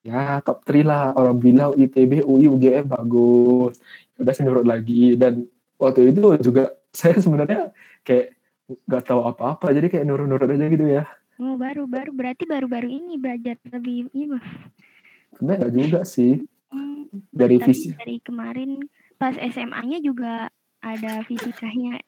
ya 0.04 0.40
top 0.46 0.64
3 0.68 0.84
lah. 0.84 1.04
Orang 1.16 1.38
bilang 1.40 1.72
ITB, 1.76 2.24
UI, 2.24 2.46
UGM 2.52 2.86
bagus. 2.92 3.80
Udah 4.20 4.32
saya 4.36 4.46
nurut 4.48 4.68
lagi 4.68 5.16
dan 5.20 5.48
waktu 5.80 6.12
itu 6.12 6.20
juga 6.44 6.76
saya 7.00 7.16
sebenarnya 7.20 7.72
kayak 8.04 8.36
nggak 8.66 9.04
tahu 9.06 9.22
apa-apa 9.30 9.70
jadi 9.78 9.88
kayak 9.94 10.06
nurut-nurut 10.10 10.50
aja 10.50 10.66
gitu 10.68 10.86
ya. 10.90 11.04
Oh, 11.36 11.60
baru-baru 11.60 12.16
berarti 12.16 12.44
baru-baru 12.48 12.88
ini 12.88 13.20
belajar 13.20 13.60
lebih 13.68 14.08
ini. 14.16 14.40
Sebenarnya 15.36 15.60
nggak 15.62 15.76
juga 15.76 16.00
sih 16.04 16.34
Hmm, 16.72 17.08
dari 17.32 17.56
tapi 17.60 17.68
fisik. 17.72 17.92
dari 17.96 18.18
kemarin 18.20 18.72
pas 19.16 19.36
SMA-nya 19.36 20.00
juga 20.00 20.50
ada 20.80 21.24
fisikanya. 21.24 22.00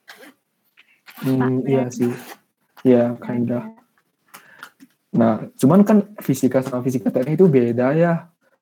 Hmm, 1.23 1.39
Pak, 1.39 1.49
iya 1.65 1.83
berarti. 1.87 1.95
sih. 1.95 2.11
Iya, 2.83 3.03
kinda. 3.17 3.59
Nah, 5.15 5.49
cuman 5.55 5.81
kan 5.81 5.97
fisika 6.19 6.61
sama 6.61 6.83
fisika 6.83 7.09
teknik 7.09 7.39
itu 7.39 7.47
beda 7.47 7.95
ya. 7.95 8.13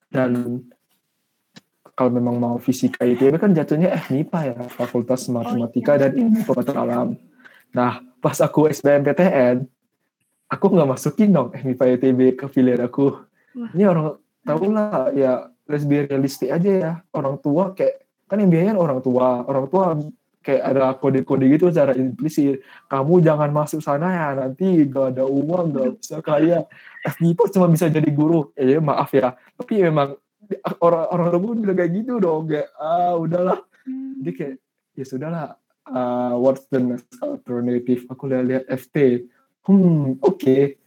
Dan 0.07 0.62
kalau 1.91 2.12
memang 2.13 2.36
mau 2.38 2.55
fisika 2.57 3.03
itu 3.03 3.27
kan 3.36 3.51
jatuhnya 3.51 3.91
eh 3.91 4.03
MIPA 4.07 4.39
ya, 4.45 4.57
Fakultas 4.72 5.27
Matematika 5.27 5.98
dan 5.98 6.15
Ilmu 6.15 6.43
Pengetahuan 6.43 6.79
Alam. 6.86 7.07
Nah, 7.74 8.00
pas 8.22 8.38
aku 8.39 8.72
SBMPTN, 8.72 9.67
aku 10.48 10.65
nggak 10.69 10.89
masukin 10.89 11.34
dong 11.34 11.51
eh 11.51 11.60
MIPA 11.60 11.98
ITB 12.00 12.19
ke 12.39 12.45
pilihan 12.48 12.88
aku. 12.88 13.19
Wah. 13.55 13.72
Ini 13.75 13.84
orang 13.89 14.15
tahu 14.46 14.72
lah 14.72 15.10
ya 15.12 15.50
lebih 15.66 16.08
realistik 16.08 16.54
aja 16.54 16.72
ya. 16.72 16.94
Orang 17.12 17.42
tua 17.42 17.74
kayak 17.74 18.06
kan 18.30 18.42
yang 18.42 18.50
biayain 18.54 18.78
orang 18.78 19.02
tua. 19.02 19.44
Orang 19.46 19.66
tua 19.70 19.98
kayak 20.46 20.62
ada 20.62 20.94
kode-kode 20.94 21.46
gitu 21.58 21.74
secara 21.74 21.98
implisit. 21.98 22.62
Kamu 22.86 23.18
jangan 23.25 23.50
masuk 23.50 23.82
sana 23.82 24.14
ya, 24.14 24.28
nanti 24.46 24.86
gak 24.86 25.18
ada 25.18 25.25
uang, 25.25 25.74
gak 25.74 25.90
bisa 25.98 26.22
kaya. 26.22 26.70
FMIPA 27.02 27.44
cuma 27.50 27.68
bisa 27.74 27.90
jadi 27.90 28.10
guru. 28.14 28.54
Eh 28.54 28.78
maaf 28.78 29.10
ya, 29.18 29.34
tapi 29.58 29.82
memang 29.82 30.14
orang-orang 30.78 31.28
tua 31.34 31.42
gue 31.42 31.54
bilang 31.66 31.78
kayak 31.82 31.92
gitu 31.98 32.14
dong. 32.22 32.46
Kayak, 32.46 32.70
ah 32.78 33.18
udahlah. 33.18 33.60
Jadi 34.22 34.32
kayak, 34.38 34.56
ya 34.94 35.06
sudahlah. 35.06 35.58
Uh, 35.86 36.34
what's 36.42 36.66
the 36.74 36.82
next 36.82 37.14
alternative? 37.22 38.10
Aku 38.10 38.25
lihat-lihat 38.25 38.66
FT. 38.70 39.30
Hmm, 39.66 40.18
oke. 40.22 40.78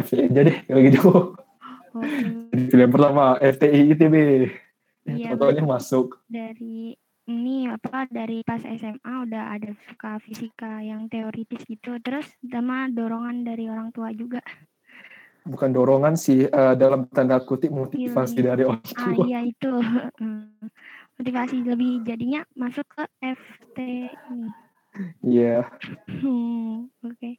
FT 0.00 0.12
aja 0.32 0.40
deh, 0.48 0.58
kalau 0.68 0.80
gitu. 0.84 1.00
Jadi 1.94 2.64
pilihan 2.68 2.88
pertama, 2.88 3.36
FTI 3.36 3.80
ITB. 3.90 4.14
Ya, 4.14 4.48
Iya, 5.02 5.28
totalnya 5.34 5.66
masuk. 5.66 6.22
dari 6.24 6.94
ini 7.24 7.66
apa 7.66 8.06
dari 8.06 8.42
pas 8.42 8.62
SMA 8.62 8.98
udah 9.22 9.50
ada 9.50 9.70
suka 9.86 10.18
fisika 10.18 10.78
yang 10.78 11.06
teoritis 11.06 11.62
gitu 11.64 11.98
terus 11.98 12.26
sama 12.44 12.86
dorongan 12.86 13.42
dari 13.42 13.66
orang 13.66 13.90
tua 13.90 14.10
juga 14.10 14.38
Bukan 15.42 15.70
dorongan 15.70 16.14
sih, 16.14 16.46
uh, 16.46 16.74
dalam 16.74 17.10
tanda 17.10 17.38
kutip 17.38 17.70
motivasi 17.70 18.38
Iya, 18.38 18.46
dari 18.48 18.62
orang 18.62 18.82
ah 18.94 19.10
tua. 19.10 19.24
iya 19.26 19.40
itu 19.42 19.70
motivasi 21.18 21.56
lebih 21.62 22.02
jadinya 22.02 22.46
masuk 22.54 22.86
ke 22.88 23.02
FT 23.18 23.76
ini 24.28 24.50
Iya. 25.24 25.66
Hmm, 26.06 26.90
oke 27.00 27.30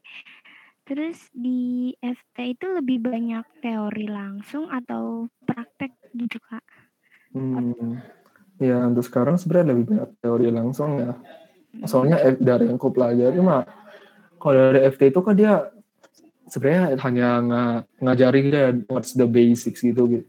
terus 0.84 1.32
di 1.32 1.92
FT 2.00 2.60
itu 2.60 2.66
lebih 2.68 3.00
banyak 3.04 3.44
teori 3.64 4.08
langsung 4.12 4.68
atau 4.68 5.32
praktek 5.48 5.96
gitu 6.16 6.40
kak 6.44 6.64
Hmm. 7.34 7.98
Ya, 8.62 8.78
untuk 8.86 9.02
sekarang 9.02 9.42
sebenarnya 9.42 9.74
lebih 9.74 9.86
banyak 9.90 10.10
teori 10.22 10.48
langsung 10.54 11.02
ya. 11.02 11.18
Soalnya 11.90 12.22
F- 12.22 12.38
dari 12.38 12.70
yang 12.70 12.78
aku 12.78 12.94
pelajari 12.94 13.42
mah, 13.42 13.66
kalau 14.38 14.70
dari 14.70 14.86
FT 14.94 15.10
itu 15.10 15.20
kan 15.26 15.34
dia 15.34 15.74
sebenarnya 16.46 16.94
hanya 17.02 17.30
nga- 17.42 17.84
ngajarin 17.98 18.48
dia 18.54 18.66
what's 18.86 19.18
the 19.18 19.26
basics 19.26 19.82
gitu. 19.82 20.06
gitu. 20.06 20.26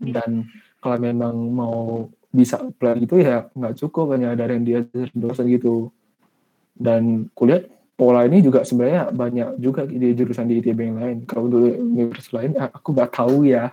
Dan 0.00 0.48
kalau 0.80 0.96
memang 0.96 1.36
mau 1.52 2.08
bisa 2.32 2.56
apply 2.64 3.04
gitu 3.04 3.20
ya 3.20 3.52
nggak 3.52 3.76
cukup 3.84 4.16
hanya 4.16 4.32
dari 4.32 4.56
yang 4.56 4.64
dia 4.64 4.80
dosen 5.12 5.52
gitu. 5.52 5.92
Dan 6.72 7.28
kuliah 7.36 7.60
pola 8.02 8.26
ini 8.26 8.42
juga 8.42 8.66
sebenarnya 8.66 9.14
banyak 9.14 9.62
juga 9.62 9.86
di 9.86 10.10
jurusan 10.10 10.50
di 10.50 10.58
ITB 10.58 10.78
yang 10.82 10.98
lain. 10.98 11.18
Kalau 11.22 11.46
dulu 11.46 11.70
universitas 11.70 12.34
lain 12.34 12.58
ah, 12.58 12.66
aku 12.74 12.90
nggak 12.90 13.12
tahu 13.14 13.46
ya. 13.46 13.70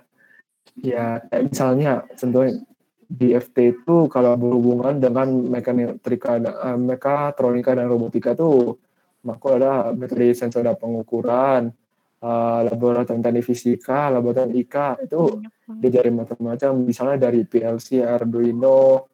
Ya 0.78 1.18
misalnya 1.34 2.06
contohnya 2.14 2.62
di 3.10 3.34
FT 3.34 3.58
itu 3.74 4.06
kalau 4.06 4.38
berhubungan 4.38 5.02
dengan 5.02 5.34
mekatrika, 5.50 6.38
eh, 6.38 6.78
mekatronika 6.78 7.74
dan 7.74 7.90
robotika 7.90 8.38
tuh 8.38 8.78
maka 9.26 9.48
ada 9.58 9.74
metode 9.98 10.38
sensor 10.38 10.62
dan 10.62 10.78
pengukuran, 10.78 11.74
eh, 12.22 12.60
laboratorium 12.70 13.26
teknik 13.26 13.50
fisika, 13.50 14.14
laboratorium 14.14 14.54
IK 14.62 14.76
itu 15.10 15.42
diajarin 15.66 16.22
macam-macam 16.22 16.72
misalnya 16.86 17.18
dari 17.18 17.42
PLC, 17.50 18.06
Arduino, 18.06 19.10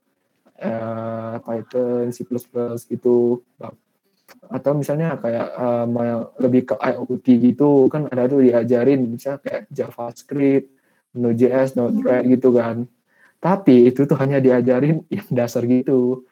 eh, 0.59 1.39
Python, 1.39 2.11
C++ 2.11 2.27
gitu 2.91 3.39
atau 4.49 4.71
misalnya 4.73 5.17
kayak 5.21 5.47
mau 5.89 6.33
lebih 6.41 6.73
ke 6.73 6.75
IoT 6.77 7.25
gitu 7.51 7.85
kan 7.89 8.09
ada 8.09 8.25
tuh 8.25 8.41
diajarin 8.41 9.05
misalnya 9.05 9.39
kayak 9.41 9.61
JavaScript, 9.69 10.67
Node.js, 11.15 11.77
Node-RED 11.77 12.23
gitu 12.37 12.49
kan. 12.53 12.89
Tapi 13.39 13.89
itu 13.89 14.09
tuh 14.09 14.17
hanya 14.17 14.41
diajarin 14.41 15.05
yang 15.15 15.29
dasar 15.31 15.63
gitu. 15.65 16.25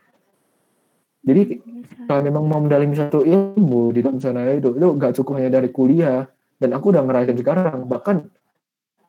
Jadi 1.23 1.63
kalau 2.03 2.19
memang 2.19 2.43
mau 2.43 2.59
mendalami 2.59 2.99
satu 2.99 3.23
ilmu 3.23 3.95
di 3.95 4.03
dalam 4.03 4.19
sana 4.19 4.43
itu 4.51 4.75
itu 4.75 4.87
gak 4.99 5.15
cukup 5.15 5.39
hanya 5.39 5.61
dari 5.61 5.71
kuliah. 5.71 6.27
Dan 6.59 6.75
aku 6.75 6.91
udah 6.95 7.03
ngerasain 7.03 7.39
sekarang 7.39 7.87
bahkan 7.87 8.27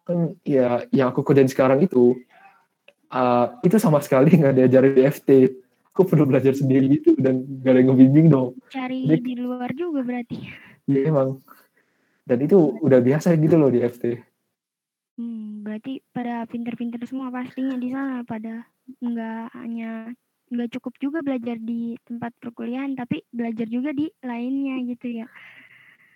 kan 0.04 0.36
ya 0.44 0.84
yang 0.92 1.10
aku 1.10 1.24
kerjain 1.24 1.48
sekarang 1.48 1.80
itu 1.80 2.18
uh, 3.08 3.56
itu 3.64 3.80
sama 3.80 4.04
sekali 4.04 4.36
nggak 4.36 4.54
diajarin 4.58 4.92
di 4.92 5.02
FT 5.08 5.30
aku 5.94 6.02
perlu 6.04 6.26
belajar 6.26 6.50
sendiri 6.52 6.90
gitu 6.92 7.14
dan 7.14 7.46
gak 7.62 7.70
ada 7.70 7.78
yang 7.78 7.94
ngebimbing 7.94 8.26
dong 8.26 8.58
Cari 8.66 9.06
Jadi- 9.06 9.22
di 9.22 9.34
luar 9.38 9.70
juga 9.72 10.02
berarti. 10.02 10.42
Iya 10.84 11.08
emang 11.08 11.38
dan 12.24 12.38
itu 12.40 12.58
udah 12.76 12.98
biasa 12.98 13.38
gitu 13.38 13.54
loh 13.54 13.70
di 13.70 13.78
FT 13.80 14.18
Hmm, 15.14 15.62
berarti 15.62 16.02
pada 16.10 16.42
pinter-pinter 16.44 16.98
semua 17.06 17.30
pastinya 17.30 17.78
di 17.78 17.86
sana 17.86 18.26
pada 18.26 18.66
nggak 18.98 19.54
hanya 19.54 20.10
nggak 20.50 20.74
cukup 20.74 20.98
juga 20.98 21.18
belajar 21.22 21.54
di 21.54 21.94
tempat 22.02 22.34
perkuliahan 22.36 22.92
tapi 22.92 23.22
belajar 23.30 23.62
juga 23.64 23.94
di 23.94 24.10
lainnya 24.20 24.82
gitu 24.84 25.22
ya. 25.22 25.26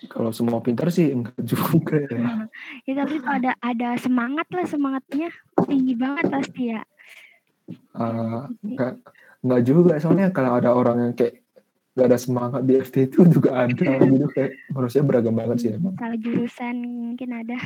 kalau 0.06 0.30
semua 0.30 0.58
pintar 0.58 0.90
sih 0.90 1.10
enggak 1.10 1.38
juga 1.40 1.94
ya 2.10 2.18
Ya 2.90 2.92
tapi 2.98 3.22
ada 3.22 3.54
ada 3.56 3.88
semangat 3.96 4.50
lah 4.50 4.66
semangatnya 4.66 5.30
tinggi 5.64 5.94
banget 5.94 6.26
pasti 6.28 6.62
ya. 6.70 6.82
Ah, 7.92 8.50
enggak 8.60 8.98
enggak 9.38 9.62
juga 9.64 9.92
soalnya 10.02 10.28
kalau 10.34 10.58
ada 10.58 10.70
orang 10.74 10.96
yang 11.10 11.14
kayak 11.14 11.42
nggak 11.94 12.08
ada 12.14 12.18
semangat 12.18 12.62
di 12.62 12.78
FT 12.78 13.10
itu 13.10 13.26
juga 13.26 13.66
ada 13.66 13.74
gitu 14.12 14.26
kayak 14.30 14.54
manusia 14.70 15.02
beragam 15.02 15.34
banget 15.34 15.56
sih 15.58 15.70
emang 15.74 15.98
Salah 15.98 16.18
jurusan 16.18 16.74
mungkin 16.78 17.28
ada. 17.34 17.56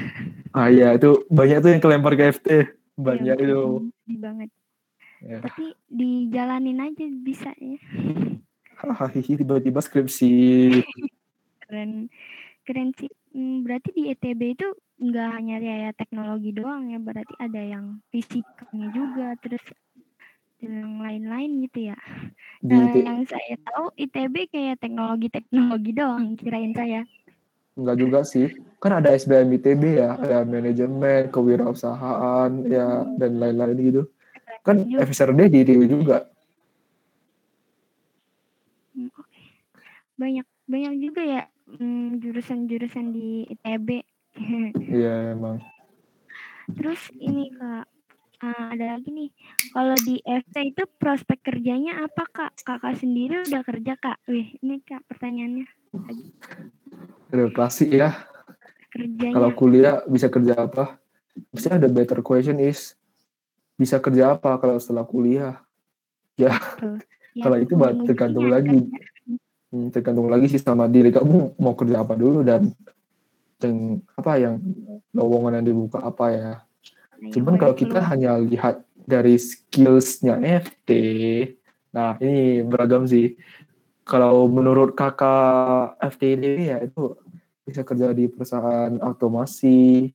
ah 0.56 0.68
iya 0.72 0.96
itu 0.96 1.24
banyak 1.28 1.58
tuh 1.60 1.70
yang 1.76 1.82
kelempar 1.84 2.12
ke 2.16 2.24
FT 2.32 2.48
banyak 2.96 3.36
Ya, 3.36 3.44
itu 3.44 3.60
sedih 4.04 4.18
banget. 4.20 4.48
ya. 5.24 5.38
Tapi 5.40 5.64
dijalanin 5.88 6.80
aja 6.80 7.04
bisa 7.24 7.50
ya. 7.56 7.76
Hahaha, 8.80 9.14
tiba-tiba 9.14 9.78
skripsi 9.80 10.32
Keren 11.62 12.08
keren 12.62 12.90
sih. 12.96 13.10
Hmm, 13.32 13.64
berarti 13.64 13.90
di 13.96 14.02
ETB 14.12 14.40
itu 14.54 14.68
nggak 15.02 15.28
hanya 15.34 15.56
kayak 15.58 15.92
teknologi 15.98 16.52
doang 16.52 16.92
ya, 16.92 17.00
berarti 17.00 17.34
ada 17.40 17.58
yang 17.58 17.98
fisikanya 18.12 18.86
juga, 18.92 19.26
terus 19.40 19.64
yang 20.62 21.02
lain-lain 21.02 21.50
gitu 21.66 21.90
ya. 21.90 21.98
di 22.62 22.70
Nah, 22.70 22.94
yang 22.94 23.26
saya 23.26 23.54
tahu 23.66 23.90
ITB 23.98 24.48
kayak 24.48 24.78
teknologi-teknologi 24.78 25.90
doang, 25.92 26.38
kirain 26.38 26.72
saya. 26.72 27.02
enggak 27.72 27.96
juga 28.04 28.20
sih 28.20 28.52
kan 28.84 29.00
ada 29.00 29.16
SBM 29.16 29.48
ITB 29.56 29.96
ya 29.96 30.20
ada 30.20 30.44
manajemen 30.44 31.32
kewirausahaan 31.32 32.52
ya 32.68 33.08
dan 33.16 33.40
lain-lain 33.40 33.78
gitu 33.80 34.02
kan. 34.60 34.76
FSRD 34.92 35.48
di 35.48 35.58
ITB 35.64 35.88
juga 35.88 36.28
Hmm. 38.92 39.08
Banyak 40.20 40.44
banyak 40.68 40.94
juga 41.00 41.22
ya 41.24 41.42
hmm, 41.64 42.20
jurusan-jurusan 42.20 43.06
di 43.16 43.48
ITB. 43.48 43.88
iya 45.00 45.32
emang 45.32 45.64
Terus 46.72 47.10
ini 47.18 47.52
Kak, 47.56 47.88
ah, 48.42 48.74
ada 48.74 48.98
lagi 48.98 49.08
nih. 49.08 49.30
Kalau 49.70 49.96
di 49.96 50.18
FT 50.20 50.56
itu 50.74 50.82
prospek 50.98 51.38
kerjanya 51.40 52.02
apa 52.04 52.26
Kak? 52.28 52.52
Kakak 52.60 52.98
sendiri 52.98 53.46
udah 53.46 53.62
kerja 53.62 53.94
Kak? 53.96 54.18
Wih, 54.28 54.58
ini 54.60 54.82
Kak 54.82 55.06
pertanyaannya. 55.08 55.66
udah 57.32 57.48
pasti 57.56 57.88
ya 57.88 58.12
Kerjanya. 58.92 59.32
kalau 59.32 59.50
kuliah 59.56 60.04
bisa 60.04 60.28
kerja 60.28 60.52
apa 60.68 61.00
Pasti 61.48 61.72
ada 61.72 61.88
better 61.88 62.20
question 62.20 62.60
is 62.60 62.92
bisa 63.80 63.96
kerja 63.96 64.36
apa 64.36 64.60
kalau 64.60 64.76
setelah 64.76 65.04
kuliah 65.08 65.56
Ya, 66.36 66.52
kalau 67.44 67.56
itu 67.60 67.76
tergantung 68.08 68.48
ya, 68.48 68.56
lagi. 68.56 68.78
Hmm, 69.72 69.88
tergantung 69.88 70.28
lagi 70.28 70.48
sih 70.52 70.60
sama 70.60 70.84
diri 70.88 71.08
kamu 71.12 71.56
mau 71.56 71.72
kerja 71.72 72.04
apa 72.04 72.12
dulu 72.16 72.44
dan 72.44 72.68
dan 73.56 74.00
apa 74.16 74.36
yang 74.36 74.60
lowongan 75.12 75.60
yang 75.60 75.66
dibuka 75.72 76.00
apa 76.04 76.24
ya 76.32 76.52
cuman 77.30 77.54
kalau 77.54 77.74
kita 77.78 78.02
hanya 78.02 78.34
lihat 78.42 78.82
dari 79.06 79.38
skillsnya 79.38 80.42
FT 80.42 80.90
nah 81.92 82.18
ini 82.18 82.64
beragam 82.66 83.06
sih 83.06 83.36
kalau 84.02 84.50
menurut 84.50 84.98
kakak 84.98 85.94
FT 86.02 86.22
ini 86.34 86.74
ya 86.74 86.82
itu 86.82 87.14
bisa 87.62 87.86
kerja 87.86 88.10
di 88.10 88.26
perusahaan 88.26 88.90
otomasi 88.98 90.10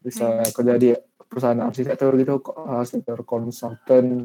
bisa 0.00 0.40
Hmm. 0.40 0.52
kerja 0.54 0.74
di 0.80 0.88
perusahaan 1.26 1.60
arsitektur 1.60 2.14
gitu 2.16 2.40
arsitektur 2.54 3.26
konsultan 3.26 4.24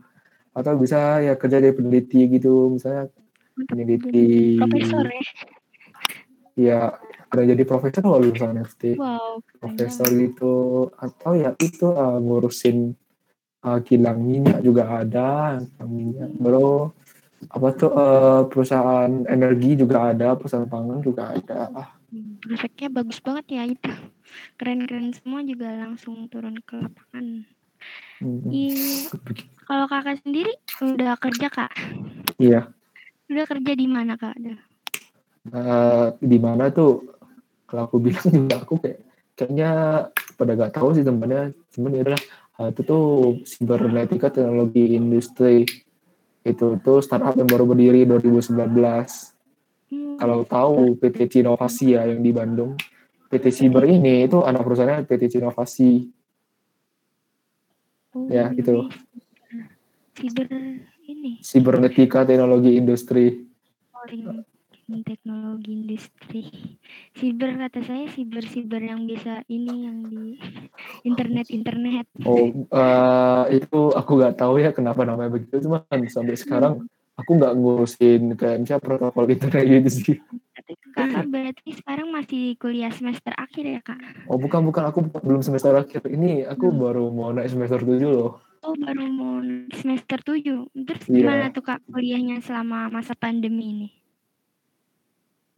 atau 0.54 0.74
bisa 0.78 1.20
ya 1.26 1.34
kerja 1.36 1.58
di 1.58 1.74
peneliti 1.74 2.28
gitu 2.30 2.70
misalnya 2.72 3.10
Untuk 3.52 3.68
peneliti 3.68 4.56
profesor 4.62 5.06
ya. 5.10 5.22
ya 6.56 6.80
ada 7.32 7.48
jadi 7.48 7.64
profesor 7.64 8.04
kalau 8.04 8.20
lulusan 8.20 8.60
FT 8.62 9.00
Wow, 9.00 9.40
profesor 9.58 10.08
gitu 10.12 10.88
atau 11.00 11.32
ya 11.34 11.56
itu 11.64 11.88
uh, 11.88 12.20
ngurusin 12.20 12.92
uh, 13.64 13.80
kilang 13.82 14.20
minyak 14.20 14.60
juga 14.60 15.02
ada 15.02 15.58
kilang 15.64 15.92
minyak 15.92 16.30
bro 16.36 16.92
apa 17.50 17.68
tuh 17.74 17.90
uh, 17.90 18.42
perusahaan 18.52 19.10
energi 19.26 19.80
juga 19.80 20.14
ada 20.14 20.38
perusahaan 20.38 20.70
pangan 20.70 21.02
juga 21.02 21.34
ada 21.34 21.60
ah, 21.74 21.90
Hmm, 22.12 22.44
Prospeknya 22.44 22.92
bagus 22.92 23.24
banget 23.24 23.46
ya 23.56 23.64
itu. 23.72 23.88
Keren-keren 24.60 25.16
semua 25.16 25.48
juga 25.48 25.72
langsung 25.80 26.28
turun 26.28 26.60
ke 26.60 26.76
lapangan. 26.76 27.48
hmm, 28.20 28.52
Iya. 28.52 29.08
Kalau 29.64 29.86
kakak 29.88 30.20
sendiri 30.20 30.52
udah 30.84 31.16
kerja 31.16 31.48
kak? 31.48 31.72
iya 32.36 32.68
Udah 33.32 33.48
kerja 33.48 33.72
di 33.72 33.88
mana 33.88 34.20
kak? 34.20 34.36
Udah. 34.44 34.60
Uh, 35.56 36.08
di 36.20 36.36
mana 36.36 36.68
tuh 36.68 37.08
kalau 37.72 37.88
aku 37.88 37.98
bilang 38.04 38.28
juga 38.36 38.56
aku 38.60 38.76
kayak 38.84 39.00
kayaknya 39.40 39.72
pada 40.36 40.52
gak 40.60 40.76
tahu 40.76 40.92
sih 40.92 41.08
temennya 41.08 41.56
cuman 41.72 41.92
ya 41.96 42.02
udah 42.04 42.20
uh, 42.60 42.68
itu 42.68 42.82
tuh 42.84 43.06
sibernetika 43.48 44.28
teknologi 44.28 45.00
industri 45.00 45.64
itu 46.44 46.76
tuh 46.84 47.00
startup 47.00 47.40
yang 47.40 47.48
baru 47.48 47.64
berdiri 47.64 48.04
2019 48.04 48.60
Hmm, 49.92 50.16
kalau 50.16 50.48
tahu 50.48 50.96
PT 50.96 51.28
Cinovasi 51.28 52.00
ya 52.00 52.08
yang 52.08 52.24
di 52.24 52.32
Bandung. 52.32 52.80
PT 53.28 53.52
Siber 53.52 53.84
ini 53.84 54.24
itu 54.24 54.40
anak 54.40 54.64
perusahaannya 54.64 55.04
PT 55.04 55.36
Cinovasi. 55.36 56.08
oh, 58.16 58.28
ya, 58.32 58.48
gitu. 58.56 58.88
Siber 60.16 60.48
ini. 61.08 61.44
Sibernetika 61.44 62.24
Teknologi 62.24 62.80
Industri. 62.80 63.44
Oh, 63.92 64.08
in- 64.08 64.48
in 64.90 65.06
teknologi 65.06 65.70
industri. 65.74 66.44
Siber 67.14 67.58
kata 67.58 67.86
saya 67.86 68.06
siber-siber 68.10 68.82
yang 68.82 69.06
bisa 69.06 69.46
ini 69.46 69.86
yang 69.86 69.98
di 70.08 70.40
internet-internet. 71.10 72.06
Oh, 72.26 72.50
eh, 72.50 73.44
itu 73.62 73.80
aku 73.94 74.12
nggak 74.18 74.38
tahu 74.40 74.62
ya 74.62 74.72
kenapa 74.74 75.06
namanya 75.06 75.34
begitu. 75.38 75.62
Cuma 75.62 75.86
sampai 76.10 76.36
sekarang 76.40 76.74
aku 77.14 77.32
nggak 77.38 77.54
ngurusin 77.54 78.34
kayak 78.34 78.66
misalnya 78.66 78.82
protokol 78.82 79.30
internet 79.30 79.64
gitu 79.70 79.90
sih. 79.90 80.16
Kakak 80.92 81.28
berarti 81.32 81.70
sekarang 81.78 82.12
masih 82.12 82.56
kuliah 82.60 82.92
semester 82.92 83.32
akhir 83.38 83.64
ya 83.64 83.82
kak? 83.84 84.00
Oh 84.28 84.36
bukan 84.36 84.66
bukan 84.68 84.84
aku 84.92 85.00
belum 85.24 85.42
semester 85.44 85.72
akhir 85.72 86.04
ini 86.12 86.44
aku 86.44 86.72
baru 86.72 87.08
mau 87.12 87.32
naik 87.32 87.52
semester 87.52 87.80
7 87.80 88.02
loh. 88.02 88.40
Oh 88.62 88.76
baru 88.78 89.08
mau 89.10 89.42
semester 89.74 90.20
7. 90.22 90.70
Terus 90.86 91.04
Iya. 91.10 91.16
gimana 91.24 91.46
tuh 91.50 91.64
kak 91.66 91.82
kuliahnya 91.90 92.44
selama 92.44 92.92
masa 92.92 93.16
pandemi 93.18 93.74
ini? 93.74 93.90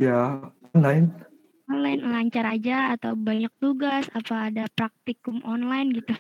Ya 0.01 0.41
online. 0.73 1.13
Online 1.69 2.01
lancar 2.01 2.45
aja 2.49 2.97
atau 2.97 3.13
banyak 3.15 3.53
tugas? 3.61 4.09
Apa 4.11 4.49
ada 4.51 4.65
praktikum 4.73 5.39
online 5.45 6.01
gitu? 6.01 6.13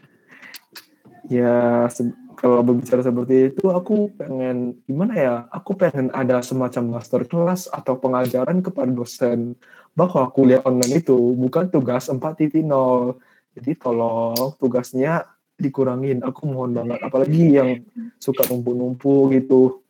Ya 1.27 1.87
se- 1.89 2.15
kalau 2.37 2.61
berbicara 2.61 3.01
seperti 3.01 3.53
itu 3.53 3.65
aku 3.73 4.13
pengen 4.15 4.77
gimana 4.85 5.13
ya? 5.17 5.35
Aku 5.51 5.73
pengen 5.73 6.13
ada 6.13 6.39
semacam 6.45 6.97
master 6.97 7.25
class 7.25 7.65
atau 7.67 7.97
pengajaran 7.99 8.61
kepada 8.61 8.91
dosen 8.93 9.57
bahwa 9.97 10.29
kuliah 10.31 10.61
online 10.63 11.01
itu 11.03 11.17
bukan 11.35 11.69
tugas 11.69 12.07
4.0. 12.07 13.17
Jadi 13.53 13.71
tolong 13.77 14.57
tugasnya 14.57 15.27
dikurangin. 15.57 16.21
Aku 16.25 16.49
mohon 16.49 16.73
banget 16.73 16.99
apalagi 17.03 17.57
yang 17.57 17.69
suka 18.17 18.47
numpuk-numpuk 18.49 19.33
gitu. 19.33 19.82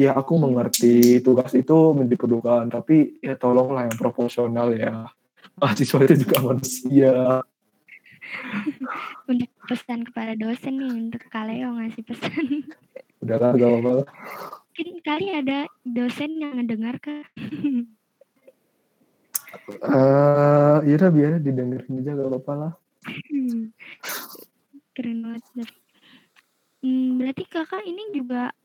Ya 0.00 0.16
aku 0.16 0.40
mengerti 0.40 1.20
tugas 1.20 1.52
itu 1.52 1.92
diperlukan 1.92 2.72
tapi 2.72 3.20
ya 3.20 3.36
tolonglah 3.36 3.84
yang 3.84 3.96
proporsional 4.00 4.72
ya. 4.72 5.12
Mahasiswa 5.60 6.00
itu 6.08 6.24
juga 6.24 6.40
manusia. 6.40 7.44
Untuk 9.28 9.50
pesan 9.68 10.08
kepada 10.08 10.32
dosen 10.40 10.80
nih 10.80 10.88
untuk 10.88 11.20
Kaleo 11.28 11.76
ngasih 11.76 12.00
pesan. 12.00 12.64
Udahlah 13.20 13.52
gak 13.52 13.68
apa-apa. 13.68 14.08
Mungkin 14.72 14.88
kali 15.04 15.26
ada 15.36 15.68
dosen 15.84 16.40
yang 16.40 16.56
ngedengar 16.56 16.96
kak. 17.04 17.28
Eh, 19.68 20.76
ya 20.88 20.94
udah 20.96 21.10
biar 21.12 21.32
didengerin 21.44 22.00
aja 22.00 22.16
gak 22.16 22.28
apa-apa 22.32 22.52
lah. 22.56 22.72
Hmm. 23.04 23.74
Keren 24.96 25.18
banget. 25.26 25.68
Hmm, 26.80 27.20
berarti 27.20 27.44
kakak 27.44 27.84
ini 27.84 28.16
juga 28.16 28.56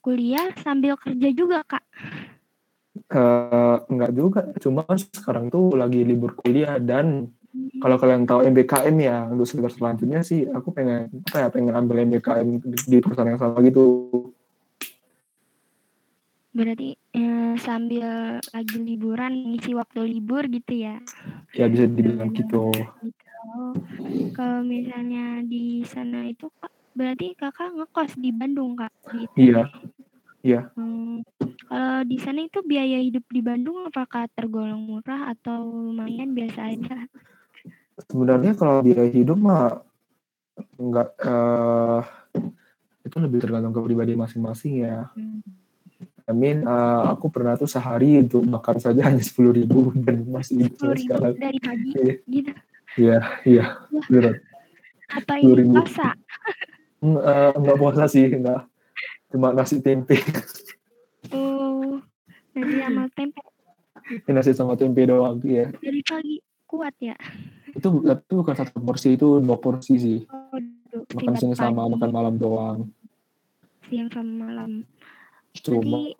kuliah 0.00 0.50
sambil 0.60 0.96
kerja 0.96 1.28
juga 1.32 1.62
kak? 1.64 1.84
Eh, 3.10 3.76
enggak 3.86 4.12
juga, 4.12 4.40
cuma 4.58 4.82
sekarang 4.98 5.46
tuh 5.46 5.78
lagi 5.78 6.02
libur 6.02 6.34
kuliah 6.34 6.78
dan 6.82 7.30
kalau 7.82 7.98
kalian 7.98 8.26
tahu 8.26 8.46
MBKM 8.46 8.96
ya 8.98 9.26
untuk 9.26 9.46
semester 9.46 9.78
selanjutnya 9.78 10.22
sih 10.22 10.46
aku 10.46 10.70
pengen 10.70 11.10
apa 11.30 11.36
ya 11.42 11.48
pengen 11.50 11.74
ambil 11.74 12.06
MBKM 12.06 12.62
di, 12.62 12.76
di 12.78 12.96
perusahaan 13.02 13.30
yang 13.30 13.38
sama 13.42 13.58
gitu. 13.66 13.86
Berarti 16.50 16.98
eh, 17.14 17.54
sambil 17.62 18.38
lagi 18.42 18.76
liburan 18.78 19.54
ngisi 19.54 19.74
waktu 19.74 20.00
libur 20.06 20.50
gitu 20.50 20.74
ya? 20.74 20.98
Ya 21.54 21.66
bisa 21.70 21.86
dibilang 21.86 22.30
gitu. 22.34 22.74
gitu. 23.02 23.22
Kalau 24.34 24.60
misalnya 24.66 25.42
di 25.46 25.82
sana 25.86 26.26
itu 26.26 26.46
kak, 26.58 26.70
berarti 27.00 27.32
kakak 27.32 27.72
ngekos 27.72 28.12
di 28.20 28.28
Bandung 28.28 28.76
kak? 28.76 28.92
ITB? 29.08 29.36
Iya, 29.40 29.62
iya. 30.44 30.60
Hmm, 30.76 31.24
kalau 31.64 32.04
di 32.04 32.20
sana 32.20 32.44
itu 32.44 32.60
biaya 32.60 33.00
hidup 33.00 33.24
di 33.32 33.40
Bandung 33.40 33.88
apakah 33.88 34.28
tergolong 34.36 34.84
murah 34.84 35.32
atau 35.32 35.64
lumayan 35.64 36.36
biasa 36.36 36.76
aja? 36.76 37.08
Sebenarnya 38.04 38.52
kalau 38.52 38.84
biaya 38.84 39.08
hidup 39.08 39.40
mah 39.40 39.80
enggak 40.76 41.08
eh 41.24 42.04
itu 43.08 43.16
lebih 43.16 43.40
tergantung 43.40 43.72
ke 43.72 43.80
pribadi 43.80 44.12
masing-masing 44.12 44.84
ya. 44.84 45.08
Hmm. 45.16 45.40
I 46.28 46.36
mean, 46.36 46.62
eh, 46.62 47.02
aku 47.10 47.32
pernah 47.32 47.56
tuh 47.56 47.66
sehari 47.66 48.20
untuk 48.20 48.44
makan 48.44 48.76
saja 48.76 49.08
hanya 49.08 49.24
sepuluh 49.24 49.56
ribu 49.56 49.90
dan 49.96 50.28
masih 50.28 50.68
hidup 50.68 50.76
sampai 50.78 50.94
ribu 51.00 51.08
sekarang. 51.08 51.34
dari 51.40 51.58
pagi 51.58 51.90
Iya, 51.96 52.14
gitu. 52.28 52.52
iya, 53.00 53.18
iya. 53.48 53.64
Berat. 54.06 54.36
Apa 55.10 55.42
ini 55.42 55.64
puasa? 55.66 56.14
Hmm, 57.00 57.16
eh, 57.16 57.50
enggak 57.56 57.76
puasa 57.80 58.04
sih, 58.06 58.28
enggak. 58.28 58.68
Cuma 59.32 59.56
nasi 59.56 59.80
tempe. 59.80 60.20
Oh, 61.32 62.00
nanti 62.52 62.74
sama 62.80 63.04
tempe 63.12 63.40
nasi 64.26 64.50
sama 64.56 64.74
tempe 64.74 65.06
doang 65.06 65.38
ya. 65.44 65.70
dari 65.78 66.02
pagi 66.02 66.36
kuat 66.66 66.94
ya? 66.98 67.14
Itu 67.70 68.02
itu 68.02 68.32
bukan 68.34 68.54
satu 68.56 68.78
porsi, 68.82 69.14
itu 69.14 69.38
dua 69.38 69.56
porsi 69.58 69.94
sih. 70.00 70.18
Oh, 70.26 70.58
duduk 70.90 71.06
Makan 71.14 71.34
siang 71.38 71.54
sama 71.54 71.86
pagi, 71.86 71.92
makan 71.94 72.10
malam 72.10 72.34
doang. 72.40 72.78
siang 73.86 74.08
sama 74.10 74.48
malam. 74.48 74.82
Cuma 75.54 75.78
Jadi 75.82 76.14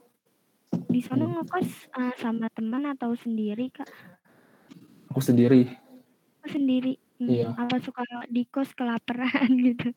di 0.86 1.00
sana 1.02 1.24
Hmm. 1.26 1.34
ngekos 1.42 1.68
eh, 1.90 2.14
sama 2.18 2.46
teman 2.54 2.86
atau 2.86 3.14
sendiri 3.18 3.70
kak? 3.74 3.88
aku 5.10 5.18
sendiri. 5.18 5.66
Oh, 6.46 6.50
sendiri. 6.50 6.94
Hmm, 7.20 7.28
Iya. 7.28 7.52
Apa 7.52 7.76
suka 7.84 8.00
di 8.32 8.48
kos 8.48 8.72
kelaparan 8.72 9.52
gitu? 9.68 9.92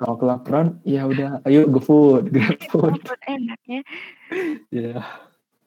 Kalau 0.00 0.16
kelaparan, 0.16 0.80
ya 0.88 1.04
udah, 1.04 1.44
ayo 1.44 1.68
GoFood, 1.68 2.32
GrabFood. 2.32 2.96
Oh, 2.96 3.20
enak 3.28 3.60
ya. 3.68 3.80
ya, 4.96 4.96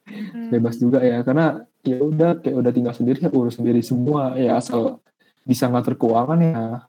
Hmm, 0.06 0.54
bebas 0.54 0.78
juga 0.78 1.02
ya. 1.02 1.26
Karena 1.26 1.66
ya 1.82 1.98
udah 1.98 2.38
kayak 2.38 2.58
udah 2.62 2.72
tinggal 2.74 2.94
sendiri, 2.94 3.26
ya 3.26 3.34
urus 3.34 3.58
sendiri 3.58 3.82
semua. 3.82 4.38
Ya 4.38 4.58
asal 4.58 5.02
bisa 5.42 5.66
ngatur 5.66 5.98
keuangan 5.98 6.40
ya. 6.46 6.86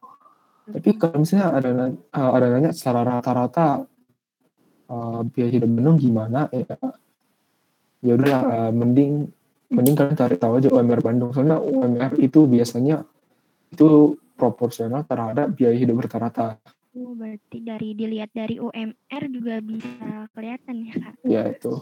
Tapi 0.69 0.91
kalau 1.01 1.25
misalnya 1.25 1.49
ada 1.57 1.71
eh, 1.97 2.31
ada 2.37 2.47
nanya 2.53 2.71
secara 2.77 3.09
rata-rata 3.09 3.89
eh, 4.93 5.21
biaya 5.33 5.49
hidup 5.49 5.71
Bandung 5.73 5.97
gimana 5.97 6.45
ya? 6.53 6.77
Ya 8.05 8.13
udah 8.21 8.39
eh, 8.53 8.73
mending 8.77 9.33
mending 9.73 9.95
kalian 9.97 10.17
cari 10.21 10.37
tahu 10.37 10.53
aja 10.61 10.69
UMR 10.69 11.01
Bandung. 11.01 11.33
Soalnya 11.33 11.57
UMR 11.57 12.21
itu 12.21 12.45
biasanya 12.45 13.01
itu 13.73 14.17
proporsional 14.37 15.03
terhadap 15.09 15.57
biaya 15.57 15.75
hidup 15.75 16.05
rata-rata. 16.05 16.61
Oh, 16.97 17.13
berarti 17.13 17.61
dari 17.61 17.93
dilihat 17.93 18.33
dari 18.33 18.57
UMR 18.57 19.23
juga 19.29 19.61
bisa 19.61 20.29
kelihatan 20.33 20.77
ya 20.89 20.95
kak? 20.97 21.15
Ya 21.29 21.43
itu. 21.53 21.73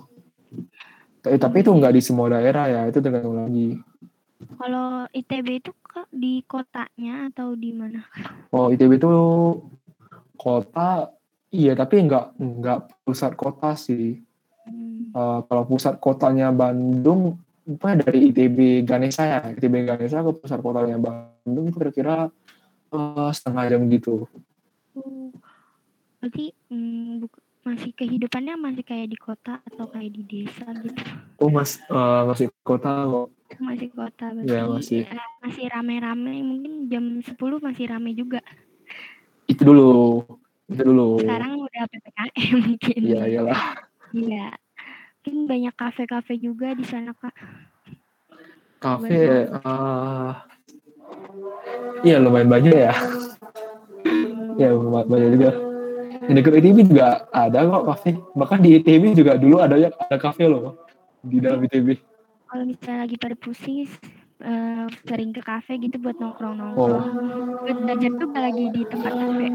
Tapi, 1.23 1.37
tapi 1.39 1.57
itu 1.63 1.71
nggak 1.71 1.95
di 1.95 2.03
semua 2.03 2.35
daerah 2.35 2.67
ya, 2.67 2.83
itu 2.91 2.99
tergantung 2.99 3.39
lagi. 3.39 3.79
Kalau 4.59 5.07
ITB 5.15 5.49
itu 5.63 5.71
kak 5.87 6.11
di 6.11 6.43
kotanya 6.47 7.31
atau 7.31 7.55
di 7.55 7.71
mana? 7.71 8.03
Oh 8.51 8.75
ITB 8.75 8.99
itu 8.99 9.13
kota, 10.35 11.15
iya 11.55 11.79
tapi 11.79 12.03
nggak 12.11 12.35
nggak 12.39 12.79
pusat 13.07 13.39
kota 13.39 13.79
sih. 13.79 14.19
Hmm, 14.67 15.15
Eh, 15.15 15.41
kalau 15.47 15.63
pusat 15.63 16.03
kotanya 16.03 16.51
Bandung, 16.51 17.39
pokoknya 17.63 18.03
dari 18.03 18.35
ITB 18.35 18.83
Ganesha 18.83 19.23
ya, 19.23 19.39
ITB 19.55 19.87
Ganesha 19.87 20.27
ke 20.27 20.33
pusat 20.43 20.59
kotanya 20.59 20.99
Bandung 20.99 21.34
itu 21.45 21.61
kira-kira 21.77 22.17
eh, 22.93 23.31
setengah 23.37 23.65
jam 23.69 23.83
gitu. 23.93 24.25
oh, 24.97 25.29
berarti 26.21 26.57
buk- 27.21 27.45
masih 27.65 27.93
kehidupannya 27.97 28.61
masih 28.61 28.85
kayak 28.85 29.09
di 29.09 29.17
kota 29.17 29.61
atau 29.65 29.89
kayak 29.89 30.13
di 30.13 30.23
desa 30.25 30.69
gitu? 30.85 31.01
Oh 31.41 31.49
mas, 31.53 31.81
eh, 31.81 32.23
masih 32.29 32.47
kota 32.65 33.05
kok. 33.05 33.29
Masih 33.61 33.89
kota 33.93 34.25
berarti 34.33 34.51
Ya, 34.53 34.63
masih. 34.69 35.01
eh, 35.05 35.29
masih 35.45 35.65
rame-rame 35.69 36.35
mungkin 36.45 36.73
jam 36.89 37.05
10 37.25 37.61
masih 37.61 37.89
rame 37.93 38.13
juga. 38.17 38.41
Itu 39.45 39.63
dulu, 39.69 40.25
itu 40.73 40.81
dulu. 40.81 41.21
Sekarang 41.21 41.61
udah 41.61 41.85
PPKM 41.89 42.57
mungkin. 42.65 43.01
Iya 43.05 43.21
iyalah. 43.29 43.61
Iya. 44.15 44.47
Mungkin 45.25 45.37
banyak 45.49 45.75
kafe-kafe 45.77 46.37
juga 46.37 46.73
di 46.77 46.85
sana 46.85 47.13
kak. 47.17 47.33
Kafe, 48.81 49.49
eh, 49.49 50.33
iya 52.05 52.17
lumayan 52.21 52.49
banyak 52.49 52.75
ya. 52.75 52.93
Ya 54.61 54.69
lumayan 54.71 55.09
banyak 55.09 55.31
juga. 55.35 55.51
Di 56.25 56.33
dekat 56.33 56.53
ITB 56.57 56.77
juga 56.89 57.29
ada 57.29 57.59
kok 57.69 57.85
kafe. 57.93 58.11
Bahkan 58.33 58.59
di 58.65 58.81
ITB 58.81 59.13
juga 59.13 59.37
dulu 59.37 59.61
ada 59.61 59.77
ya 59.77 59.93
ada 59.93 60.17
kafe 60.17 60.49
loh 60.49 60.79
di 61.21 61.41
dalam 61.41 61.61
ITB. 61.65 62.01
Kalau 62.49 62.65
misalnya 62.65 62.99
lagi 63.05 63.17
pada 63.19 63.37
pusing 63.37 63.85
eh, 64.45 64.87
sering 65.05 65.31
ke 65.37 65.43
kafe 65.45 65.77
gitu 65.81 65.97
buat 66.01 66.17
Oh. 66.17 66.23
nongkrong-nongkrong. 66.29 67.05
Buat 67.65 67.79
belajar 67.83 68.11
tuh 68.17 68.29
lagi 68.33 68.65
di 68.73 68.83
tempat 68.89 69.13
kafe. 69.13 69.47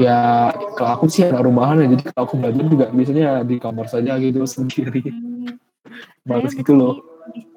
Ya 0.00 0.50
kalau 0.78 0.90
aku 0.96 1.04
sih 1.12 1.28
anak 1.28 1.44
rumahan 1.44 1.84
ya, 1.84 1.86
jadi 1.96 2.02
kalau 2.12 2.24
aku 2.28 2.34
belajar 2.40 2.64
juga 2.64 2.86
biasanya 2.88 3.28
di 3.44 3.56
kamar 3.60 3.86
saja 3.92 4.16
gitu 4.16 4.40
sendiri. 4.48 5.04
Hmm, 5.10 5.58
saya 6.24 6.48
gitu 6.48 6.72
loh. 6.72 7.11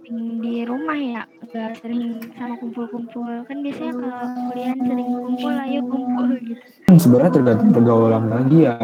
Sering 0.06 0.38
di 0.38 0.62
rumah 0.70 0.98
ya, 1.02 1.22
gak 1.50 1.82
sering 1.82 2.22
sama 2.38 2.54
kumpul-kumpul. 2.62 3.26
Kan 3.50 3.58
biasanya 3.65 3.94
kalau 3.98 4.22
kuliah 4.54 4.76
sering 4.78 5.10
kumpul, 5.18 5.54
ayo 5.58 5.80
kumpul 5.82 6.28
gitu. 6.46 6.65
Hmm, 6.86 7.00
Sebenarnya 7.02 7.32
tergantung 7.34 7.70
pergaulan 7.74 8.26
lagi 8.30 8.58
ya. 8.70 8.78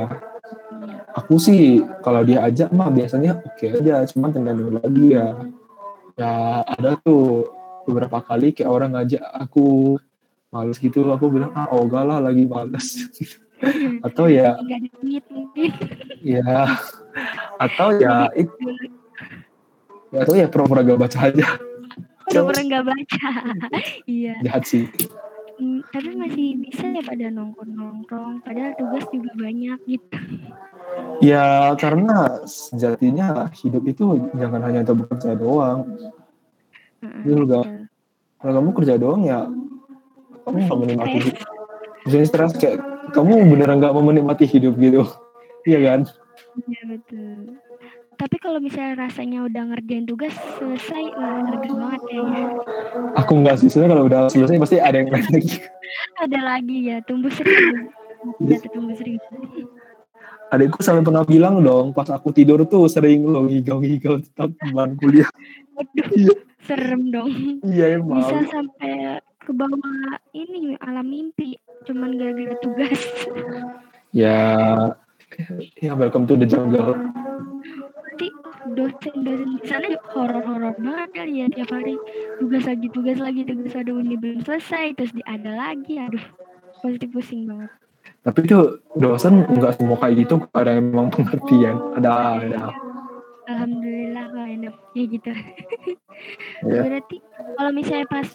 Aku 1.13 1.37
sih 1.37 1.85
kalau 2.01 2.25
dia 2.25 2.41
ajak 2.41 2.73
mah 2.73 2.89
biasanya 2.89 3.37
oke 3.37 3.65
aja, 3.69 4.01
cuman 4.09 4.29
tergantung 4.33 4.73
lagi 4.81 5.05
ya. 5.13 5.27
Ya 6.17 6.33
ada 6.65 6.97
tuh 7.05 7.45
beberapa 7.85 8.17
kali 8.25 8.57
kayak 8.57 8.71
orang 8.71 8.97
ngajak 8.97 9.21
aku 9.21 9.97
males 10.49 10.81
gitu, 10.81 11.05
aku 11.13 11.29
bilang 11.29 11.53
ah 11.53 11.69
ogah 11.69 12.01
lah 12.01 12.17
lagi 12.17 12.49
males. 12.49 13.13
atau 14.01 14.25
ya 14.25 14.57
ya 16.25 16.65
atau 17.61 17.93
ya 17.93 18.25
it- 18.33 18.49
ya 20.11 20.19
atau 20.21 20.33
ya 20.35 20.47
pura-pura 20.47 20.83
gak 20.83 20.99
baca 20.99 21.19
aja 21.27 21.47
pernah 22.31 22.63
nggak 22.63 22.85
baca. 22.87 23.27
iya. 24.07 24.35
jahat 24.39 24.63
sih 24.63 24.87
Hmm, 25.61 25.85
tapi 25.93 26.17
masih 26.17 26.57
bisa 26.57 26.89
ya 26.89 27.05
pada 27.05 27.29
nongkrong-nongkrong. 27.29 28.41
Padahal 28.41 28.73
tugas 28.73 29.05
juga 29.13 29.29
banyak 29.37 29.77
gitu. 29.85 30.17
ya 31.21 31.77
karena 31.77 32.41
sejatinya 32.49 33.45
hidup 33.53 33.85
itu 33.85 34.25
jangan 34.33 34.57
hanya 34.65 34.81
untuk 34.81 35.05
bekerja 35.05 35.37
doang 35.37 35.85
Heeh, 37.05 37.21
Iya, 37.29 37.35
juga. 37.37 37.59
kalau 38.41 38.53
kamu 38.57 38.69
kerja 38.73 38.95
doang 38.97 39.21
ya 39.21 39.45
kamu 40.41 40.57
nggak 40.57 40.65
Pusing, 40.65 40.81
menikmati 40.81 41.17
hidup 41.21 41.35
Misalnya 42.01 42.25
stres 42.25 42.51
kayak 42.57 42.77
kamu 43.13 43.33
beneran 43.53 43.77
nggak 43.77 43.93
mau 43.93 44.01
menikmati 44.01 44.45
hidup 44.49 44.73
gitu 44.81 45.05
iya 45.69 45.79
kan 45.85 45.99
Iya 46.65 46.81
betul. 46.89 47.60
Tapi 48.21 48.37
kalau 48.37 48.61
misalnya 48.61 49.01
rasanya 49.01 49.41
udah 49.41 49.73
ngerjain 49.73 50.05
tugas 50.05 50.29
selesai, 50.55 51.09
wah 51.11 51.41
lega 51.41 51.71
banget 51.73 52.01
kayaknya. 52.05 52.43
aku 53.17 53.31
nggak 53.41 53.55
sih 53.57 53.67
sebenarnya 53.67 53.91
kalau 53.91 54.05
udah 54.05 54.21
selesai 54.29 54.61
pasti 54.61 54.77
ada 54.77 54.95
yang 54.95 55.09
lain 55.09 55.25
lagi 55.27 55.57
Ada 56.21 56.39
lagi 56.39 56.77
ya, 56.85 56.97
tumbuh 57.01 57.33
seribu. 57.33 57.89
Iya. 58.39 58.57
Tumbuh 58.69 58.93
seribu. 58.93 59.25
adikku 60.51 60.83
sampai 60.83 61.01
pernah 61.01 61.23
bilang 61.23 61.63
dong 61.63 61.89
pas 61.89 62.05
aku 62.05 62.29
tidur 62.29 62.61
tuh 62.65 62.83
sering 62.85 63.23
lo 63.23 63.47
ngigau-ngigau 63.47 64.19
tetap 64.19 64.51
teman 64.53 64.99
kuliah 64.99 65.25
Waduh, 65.73 66.07
Iya. 66.11 66.35
serem 66.61 67.07
dong. 67.09 67.31
iya 67.63 67.95
emang 67.95 68.19
Bisa 68.19 68.51
sampai 68.51 69.17
ke 69.39 69.49
bawah 69.49 69.79
ini 70.31 70.75
alam 70.77 71.07
mimpi, 71.07 71.55
cuman 71.81 72.13
gara-gara 72.13 72.53
tugas. 72.59 72.99
ya 74.13 74.37
ya 75.79 75.95
welcome 75.95 76.27
to 76.27 76.35
the 76.35 76.45
jungle 76.45 76.99
Berarti 78.11 78.27
dosen-dosen 78.75 79.49
di 79.55 79.63
sana 79.63 79.87
horor-horor 80.11 80.75
banget 80.83 81.09
kali 81.15 81.33
ya 81.39 81.47
tiap 81.47 81.71
hari. 81.71 81.95
Tugas 82.43 82.67
lagi, 82.67 82.87
tugas 82.91 83.17
lagi, 83.17 83.41
tugas 83.47 83.71
ada 83.71 83.91
ini 83.95 84.19
belum 84.19 84.43
selesai, 84.43 84.99
terus 84.99 85.15
di 85.15 85.23
ada 85.23 85.55
lagi, 85.55 85.95
aduh. 85.95 86.19
Pasti 86.83 87.07
pusing 87.07 87.47
banget. 87.47 87.71
tapi 88.21 88.45
itu 88.45 88.57
dosen 88.97 89.45
nggak 89.45 89.77
semua 89.77 89.97
kayak 89.97 90.25
gitu 90.25 90.35
ada 90.53 90.73
yang 90.73 90.89
emang 90.89 91.09
pengertian 91.09 91.77
ada 91.93 92.37
ada 92.37 92.69
Alhamdulillah 93.45 94.25
kalau 94.29 94.47
enak 94.49 94.75
ya 94.93 95.03
gitu. 95.05 95.31
ya 96.73 96.81
Berarti 96.81 97.17
kalau 97.57 97.71
misalnya 97.73 98.05
pas 98.05 98.25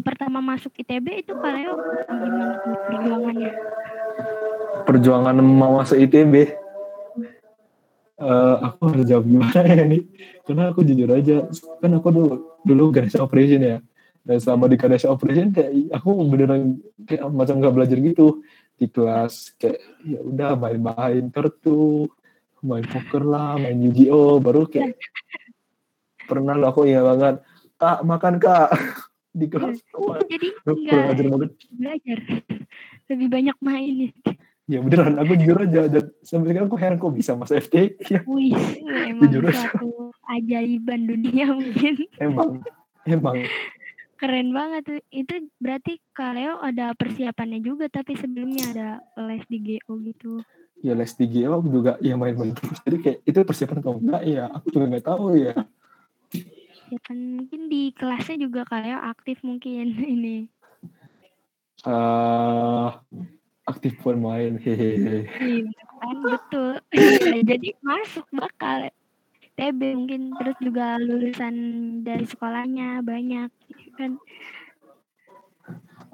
pertama 0.00 0.38
masuk 0.40 0.72
ITB 0.76 1.24
itu 1.24 1.32
kalian 1.36 1.76
gimana 2.08 2.46
perjuangannya? 2.88 3.52
perjuangan 4.84 5.36
mau 5.40 5.80
masuk 5.80 5.96
ITB 5.96 6.52
uh, 8.20 8.56
aku 8.70 8.82
harus 8.94 9.04
jawab 9.08 9.24
gimana 9.26 9.60
ya 9.78 9.84
nih? 9.84 10.02
Karena 10.44 10.70
aku 10.70 10.80
jujur 10.84 11.10
aja 11.10 11.36
kan 11.80 11.90
aku 11.96 12.08
dulu 12.12 12.34
dulu 12.62 12.84
garage 12.94 13.18
operation 13.18 13.62
ya. 13.62 13.78
Dan 14.24 14.40
selama 14.40 14.72
di 14.72 14.76
garage 14.80 15.04
operation 15.08 15.52
kayak 15.52 15.72
aku 15.92 16.10
beneran 16.28 16.80
kayak 17.04 17.28
macam 17.32 17.60
nggak 17.60 17.74
belajar 17.74 17.98
gitu. 17.98 18.44
Di 18.74 18.86
kelas 18.90 19.54
kayak 19.58 19.80
ya 20.02 20.18
udah 20.22 20.50
main-main 20.58 21.30
kartu 21.30 22.10
main 22.64 22.84
poker 22.88 23.22
lah 23.22 23.60
main 23.60 23.76
Yu-Gi-Oh! 23.76 24.40
Baru 24.40 24.64
kayak 24.64 24.96
pernah 26.24 26.56
lo 26.56 26.72
aku 26.72 26.88
ingat 26.88 27.04
banget. 27.04 27.34
Kak 27.76 28.00
makan 28.06 28.34
kak. 28.40 28.70
Di 29.34 29.50
kelas 29.50 29.82
oh, 29.98 30.14
jadi 30.30 30.46
belajar 30.62 31.26
banget. 31.26 31.50
belajar. 31.74 32.18
Lebih 33.10 33.28
banyak 33.34 33.56
main 33.58 34.14
ya 34.64 34.78
beneran. 34.80 35.20
Aku 35.20 35.32
jujur 35.36 35.58
aja 35.60 35.80
dan 35.88 36.04
sampai 36.24 36.52
sekarang 36.52 36.68
aku 36.68 36.78
heran 36.80 36.96
kok 37.00 37.14
bisa 37.14 37.36
mas 37.36 37.52
FT 37.52 38.00
ya. 38.08 38.20
Wih, 38.24 38.56
emang 38.84 39.28
jujur. 39.28 39.52
suatu 39.52 40.12
ajaiban 40.28 41.04
dunia 41.04 41.46
mungkin. 41.56 41.94
Emang 42.16 42.64
emang. 43.04 43.36
Keren 44.16 44.56
banget. 44.56 45.04
Itu 45.12 45.50
berarti 45.60 46.00
Kaleo 46.16 46.62
ada 46.62 46.96
persiapannya 46.96 47.60
juga 47.60 47.90
tapi 47.92 48.16
sebelumnya 48.16 48.64
ada 48.72 48.88
les 49.28 49.44
di 49.50 49.58
GO 49.60 50.00
gitu. 50.00 50.40
Ya 50.80 50.96
les 50.96 51.12
di 51.12 51.26
GO 51.28 51.60
aku 51.60 51.68
juga 51.68 51.92
ya 52.00 52.16
main-main 52.16 52.56
terus. 52.56 52.80
Jadi 52.84 52.96
kayak 53.04 53.18
itu 53.26 53.38
persiapan 53.44 53.78
atau 53.84 54.00
enggak? 54.00 54.22
Ya 54.24 54.44
aku 54.48 54.66
juga 54.72 54.84
nggak 54.96 55.06
tahu 55.06 55.26
ya. 55.36 55.54
Ya 56.92 56.98
kan 57.04 57.18
mungkin 57.42 57.72
di 57.72 57.90
kelasnya 57.96 58.36
juga 58.38 58.64
kayak 58.68 59.00
aktif 59.18 59.40
mungkin 59.44 59.98
ini. 60.14 60.48
Uh, 61.84 62.96
aktif 63.64 63.96
pun 64.00 64.20
main 64.20 64.60
hehehe. 64.60 65.28
Iya 65.40 65.72
kan 66.00 66.16
betul. 66.20 66.70
Iya, 66.92 67.40
jadi 67.42 67.68
masuk 67.80 68.26
bakal 68.36 68.92
TB 69.56 69.80
mungkin 69.96 70.22
terus 70.36 70.56
juga 70.60 71.00
lulusan 71.00 71.54
dari 72.04 72.24
sekolahnya 72.28 73.00
banyak 73.00 73.50
kan. 73.96 74.12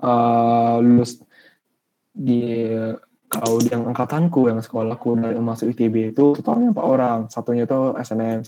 Uh, 0.00 0.78
lulus 0.80 1.20
di 2.14 2.70
kalau 3.30 3.62
di 3.62 3.70
yang 3.70 3.86
angkatanku 3.90 4.50
yang 4.50 4.58
sekolahku 4.62 5.14
dari 5.18 5.38
masuk 5.38 5.74
ITB 5.74 6.14
itu 6.14 6.38
totalnya 6.38 6.70
empat 6.70 6.86
orang. 6.86 7.18
Satunya 7.30 7.66
itu 7.66 7.94
SNM 7.98 8.46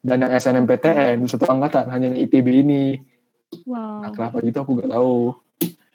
dan 0.00 0.16
yang 0.26 0.32
SNMPTN 0.32 1.16
satu 1.28 1.46
angkatan 1.46 1.86
hanya 1.92 2.14
yang 2.14 2.18
ITB 2.26 2.46
ini. 2.66 2.84
Wow. 3.66 4.06
nah, 4.06 4.10
kenapa 4.14 4.38
gitu 4.46 4.58
aku 4.62 4.78
gak 4.78 4.90
tahu. 4.94 5.34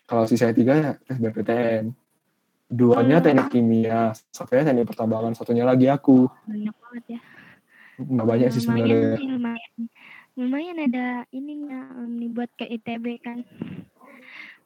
Kalau 0.05 0.23
sisa 0.29 0.53
tiga 0.53 0.73
ya 0.77 0.91
SBMPTN 1.09 2.04
duanya 2.65 3.21
hmm. 3.21 3.25
teknik 3.25 3.47
kimia 3.53 4.01
satunya 4.33 4.65
teknik 4.65 4.89
pertambangan 4.89 5.33
satunya 5.37 5.65
lagi 5.65 5.85
aku. 5.89 6.25
Banyak 6.49 6.75
banget 6.81 7.05
ya. 7.17 7.19
Nggak 8.01 8.27
banyak 8.27 8.49
sih 8.51 8.61
sebenarnya. 8.65 9.17
lumayan. 9.21 9.73
Lumayan 10.35 10.77
ada 10.83 11.07
ininya 11.31 11.95
nih 12.03 12.29
buat 12.33 12.51
ke 12.59 12.67
ITB 12.67 13.05
kan. 13.23 13.47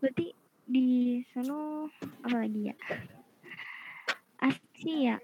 Berarti 0.01 0.33
di 0.65 1.19
sana 1.35 1.85
apa 2.25 2.35
lagi 2.41 2.73
ya? 2.73 2.75
Asik 4.39 4.65
sih 4.79 4.97
ya? 5.12 5.17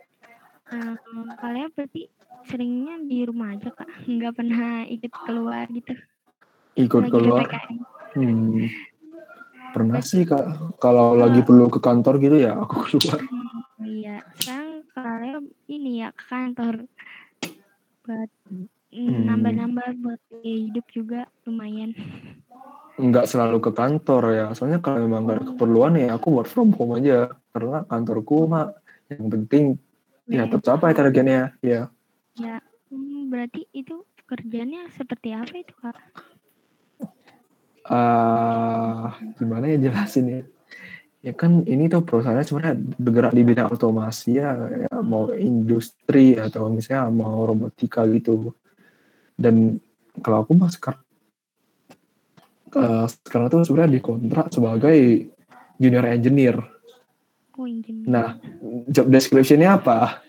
Um, 0.70 1.30
kalian 1.40 1.70
berarti 1.74 2.10
seringnya 2.46 3.02
di 3.06 3.26
rumah 3.26 3.56
aja 3.56 3.72
kak? 3.72 3.90
Nggak 4.06 4.34
pernah 4.38 4.86
ikut 4.86 5.14
keluar 5.26 5.66
gitu? 5.72 5.94
Ikut 6.76 7.02
lagi 7.08 7.14
keluar. 7.14 7.48
Hmm. 8.16 8.68
Pernah 9.76 10.00
sih 10.00 10.24
kak. 10.24 10.80
Kalau 10.80 11.20
lagi 11.20 11.44
perlu 11.44 11.68
ke 11.68 11.84
kantor 11.84 12.16
gitu 12.24 12.40
ya 12.40 12.56
aku 12.56 12.88
keluar. 12.88 13.20
Hmm, 13.20 13.60
iya. 13.84 14.24
Sekarang 14.40 14.88
kalian 14.96 15.52
ini 15.68 16.00
ya 16.00 16.16
ke 16.16 16.24
kantor. 16.32 16.88
Buat 18.08 18.32
hmm. 18.96 19.24
nambah-nambah 19.28 19.88
buat 20.00 20.22
hidup 20.40 20.88
juga 20.96 21.28
lumayan. 21.44 21.92
Nggak 22.96 23.28
selalu 23.28 23.60
ke 23.60 23.72
kantor 23.76 24.24
ya. 24.32 24.48
Soalnya 24.56 24.80
kalau 24.80 25.04
memang 25.04 25.28
nggak 25.28 25.36
ada 25.36 25.46
keperluan 25.52 26.00
ya 26.00 26.16
aku 26.16 26.40
work 26.40 26.48
from 26.48 26.72
home 26.72 26.96
aja. 26.96 27.36
Karena 27.52 27.84
kantorku 27.84 28.48
mah 28.48 28.72
yang 29.12 29.28
penting 29.28 29.76
ya, 30.32 30.48
ya 30.48 30.56
tercapai 30.56 30.96
targetnya 30.96 31.52
ya. 31.60 31.92
Ya, 32.40 32.60
hmm, 32.92 33.28
berarti 33.28 33.68
itu 33.76 34.08
kerjanya 34.26 34.88
seperti 34.96 35.36
apa 35.36 35.54
itu 35.56 35.76
kak? 35.84 35.96
Uh, 37.86 39.14
gimana 39.38 39.70
ya 39.70 39.78
jelasin 39.78 40.26
ya? 40.26 40.42
Ya 41.26 41.34
kan 41.34 41.66
ini 41.66 41.90
tuh 41.90 42.06
perusahaannya 42.06 42.46
sebenarnya 42.46 42.78
bergerak 43.02 43.34
di 43.34 43.42
bidang 43.42 43.70
otomasi 43.74 44.38
ya, 44.38 44.54
ya 44.86 44.90
mau 45.02 45.34
industri 45.34 46.38
atau 46.38 46.70
misalnya 46.70 47.10
mau 47.10 47.46
robotika 47.50 48.06
gitu. 48.06 48.54
Dan 49.34 49.82
kalau 50.22 50.46
aku 50.46 50.54
mah 50.54 50.70
sekarang 50.70 51.02
uh, 52.78 53.10
sekarang 53.10 53.48
tuh 53.50 53.66
sebenarnya 53.66 53.98
dikontrak 53.98 54.54
sebagai 54.54 54.98
junior 55.82 56.06
engineer. 56.06 56.62
Oh, 57.58 57.66
engineer. 57.66 58.06
Nah, 58.06 58.28
job 58.86 59.10
description-nya 59.10 59.82
apa? 59.82 60.26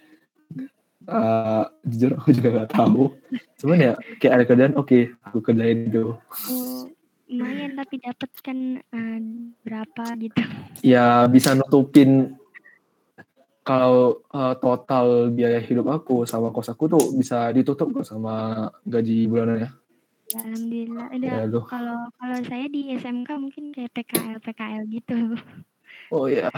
uh, 1.11 1.65
jujur 1.87 2.19
aku 2.19 2.29
juga 2.35 2.49
gak 2.63 2.71
tahu 2.75 3.15
cuman 3.63 3.77
ya 3.79 3.93
kayak 4.21 4.33
ada 4.35 4.45
kerjaan 4.45 4.75
oke 4.77 4.89
okay, 4.89 5.03
aku 5.23 5.39
kerjain 5.41 5.89
itu 5.89 6.15
oh, 6.19 6.83
lumayan 7.27 7.75
tapi 7.75 7.99
dapat 7.99 8.31
kan 8.43 8.59
uh, 8.81 9.21
berapa 9.67 10.05
gitu 10.23 10.43
ya 10.87 11.27
bisa 11.27 11.55
nutupin 11.59 12.39
kalau 13.67 14.23
uh, 14.31 14.55
total 14.63 15.35
biaya 15.35 15.59
hidup 15.59 15.91
aku 15.91 16.23
sama 16.23 16.55
kos 16.55 16.71
aku 16.71 16.87
tuh 16.87 17.05
bisa 17.19 17.51
ditutup 17.51 17.91
kok 17.91 18.07
sama 18.07 18.69
gaji 18.87 19.27
bulanan 19.27 19.67
ya 19.67 19.71
Alhamdulillah. 20.35 21.07
Ada 21.15 21.27
ya, 21.47 21.63
kalau 21.71 21.99
kalau 22.19 22.39
saya 22.51 22.67
di 22.67 22.91
SMK 22.99 23.31
mungkin 23.39 23.71
kayak 23.71 23.95
PKL 23.95 24.39
PKL 24.43 24.83
gitu. 24.91 25.39
Oh 26.11 26.27
ya, 26.27 26.51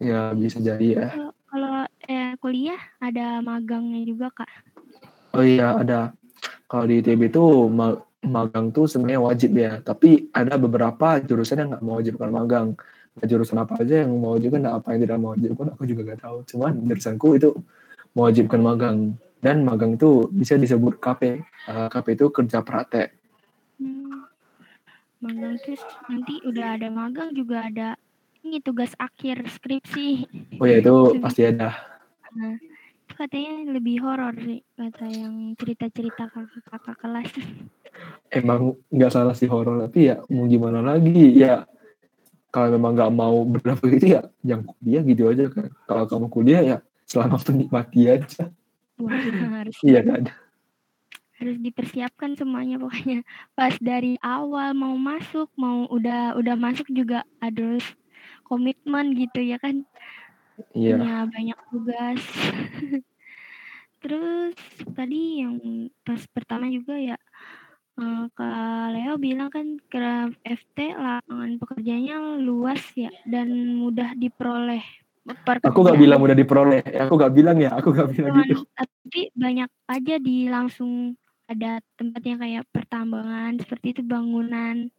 ya 0.00 0.32
bisa 0.32 0.56
jadi 0.56 0.88
ya. 0.96 1.08
Kalau 1.44 1.84
eh, 2.08 2.32
kuliah 2.40 2.80
ada 2.96 3.44
magangnya 3.44 4.00
juga 4.08 4.32
kak? 4.32 4.48
Oh 5.36 5.44
iya 5.44 5.76
ada. 5.76 6.16
Kalau 6.64 6.88
di 6.88 7.04
ITB 7.04 7.28
itu 7.28 7.44
magang 8.24 8.68
tuh 8.70 8.84
sebenarnya 8.84 9.20
wajib 9.20 9.50
ya. 9.56 9.80
Tapi 9.80 10.28
ada 10.32 10.60
beberapa 10.60 11.20
jurusan 11.20 11.64
yang 11.64 11.68
nggak 11.76 11.84
mewajibkan 11.84 12.30
magang. 12.30 12.68
Nah, 13.10 13.26
jurusan 13.26 13.58
apa 13.58 13.80
aja 13.80 14.06
yang 14.06 14.12
mewajibkan 14.16 14.60
dan 14.64 14.72
apa 14.76 14.88
yang 14.94 15.00
tidak 15.04 15.18
mewajibkan 15.18 15.66
aku 15.74 15.82
juga 15.88 16.00
nggak 16.10 16.20
tahu. 16.22 16.36
Cuman 16.46 16.72
jurusanku 16.86 17.28
itu 17.36 17.50
mewajibkan 18.14 18.60
magang. 18.60 18.98
Dan 19.40 19.64
magang 19.64 19.96
itu 19.96 20.28
bisa 20.28 20.60
disebut 20.60 21.00
KP. 21.00 21.40
Uh, 21.64 21.86
eh, 21.86 21.88
KP 21.88 22.06
itu 22.12 22.26
kerja 22.28 22.60
praktek. 22.60 23.16
Hmm. 23.80 24.28
Magang 25.20 25.56
terus 25.60 25.80
nanti 26.08 26.40
udah 26.44 26.80
ada 26.80 26.88
magang 26.92 27.32
juga 27.32 27.68
ada 27.68 27.96
ini 28.40 28.60
tugas 28.60 28.92
akhir 28.96 29.44
skripsi. 29.52 30.28
Oh 30.60 30.64
ya 30.68 30.80
itu 30.80 30.96
pasti 31.20 31.44
ada. 31.44 31.76
Nah, 32.32 32.56
itu 33.04 33.12
katanya 33.16 33.68
lebih 33.68 34.00
horor 34.00 34.32
sih 34.40 34.64
kata 34.80 35.06
yang 35.12 35.52
cerita-cerita 35.60 36.30
kakak-kakak 36.32 36.96
kelas. 37.00 37.32
Emang 38.30 38.78
nggak 38.88 39.10
salah 39.10 39.34
sih 39.34 39.50
horor 39.50 39.82
tapi 39.82 40.12
ya 40.12 40.22
mau 40.30 40.46
gimana 40.46 40.78
lagi 40.78 41.34
ya 41.34 41.66
kalau 42.54 42.74
memang 42.78 42.94
nggak 42.94 43.12
mau 43.14 43.42
berapa 43.46 43.82
gitu 43.90 44.06
ya 44.18 44.22
yang 44.46 44.62
kuliah 44.66 45.02
gitu 45.02 45.22
aja 45.30 45.44
kan. 45.50 45.68
Kalau 45.86 46.04
kamu 46.06 46.26
kuliah 46.30 46.62
ya 46.62 46.76
selama 47.06 47.42
menikmati 47.50 48.00
aja. 48.06 48.50
Wah, 49.00 49.16
harus. 49.62 49.76
iya 49.82 50.00
kan. 50.04 50.30
Harus 51.40 51.56
dipersiapkan 51.56 52.36
semuanya 52.36 52.76
pokoknya. 52.76 53.24
Pas 53.56 53.72
dari 53.80 54.20
awal 54.20 54.76
mau 54.76 54.92
masuk, 54.94 55.48
mau 55.56 55.88
udah 55.88 56.36
udah 56.36 56.54
masuk 56.54 56.86
juga 56.92 57.24
harus 57.40 57.82
komitmen 58.50 59.14
gitu 59.14 59.46
ya 59.46 59.62
kan 59.62 59.86
iya 60.74 60.98
punya 60.98 61.16
banyak 61.30 61.58
tugas 61.70 62.20
terus 64.02 64.54
tadi 64.98 65.46
yang 65.46 65.54
pas 66.02 66.18
pertama 66.34 66.66
juga 66.66 66.98
ya 66.98 67.16
uh, 68.00 68.24
Kak 68.32 68.86
Leo 68.96 69.14
bilang 69.20 69.52
kan 69.52 69.76
ke 69.92 70.34
FT 70.42 70.96
lapangan 70.96 71.60
pekerjaannya 71.60 72.40
luas 72.40 72.80
ya 72.96 73.12
dan 73.28 73.76
mudah 73.76 74.16
diperoleh 74.16 74.82
Aku 75.62 75.84
gak 75.84 76.00
bilang 76.00 76.18
mudah 76.18 76.34
diperoleh, 76.34 76.80
aku 76.96 77.14
gak 77.14 77.36
bilang 77.36 77.60
ya, 77.60 77.76
aku 77.76 77.92
gak 77.92 78.08
bilang 78.08 78.34
Cuman, 78.34 78.50
gitu. 78.50 78.64
Tapi 78.72 79.20
banyak 79.36 79.70
aja 79.86 80.14
di 80.16 80.48
langsung 80.48 81.14
ada 81.44 81.78
tempatnya 81.94 82.34
kayak 82.40 82.64
pertambangan, 82.72 83.60
seperti 83.60 83.94
itu 83.94 84.02
bangunan. 84.02 84.90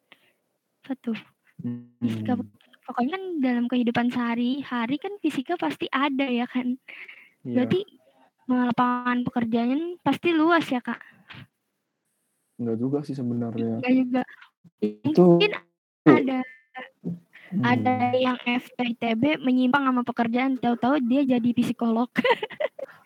Apa 0.85 0.93
tuh? 1.03 1.19
Hmm 1.59 2.47
pokoknya 2.91 3.11
kan 3.15 3.23
dalam 3.39 3.65
kehidupan 3.71 4.11
sehari-hari 4.11 4.99
kan 4.99 5.15
fisika 5.23 5.55
pasti 5.55 5.87
ada 5.87 6.27
ya 6.27 6.43
kan. 6.43 6.75
Iya. 7.47 7.63
Berarti 7.63 7.79
lapangan 8.51 9.23
pekerjaannya 9.23 10.03
pasti 10.03 10.29
luas 10.35 10.67
ya 10.67 10.83
kak. 10.83 10.99
Enggak 12.61 12.77
juga 12.77 12.97
sih 13.01 13.17
sebenarnya. 13.17 13.81
Enggak 13.81 13.93
juga. 13.97 14.21
Itu 14.77 15.41
mungkin 15.41 15.51
ada 16.05 16.39
hmm. 17.49 17.63
ada 17.65 17.93
yang 18.13 18.37
FTITB 18.37 19.41
menyimpang 19.41 19.81
sama 19.89 20.05
pekerjaan 20.05 20.61
tahu-tahu 20.61 21.01
dia 21.09 21.25
jadi 21.25 21.49
psikolog. 21.57 22.09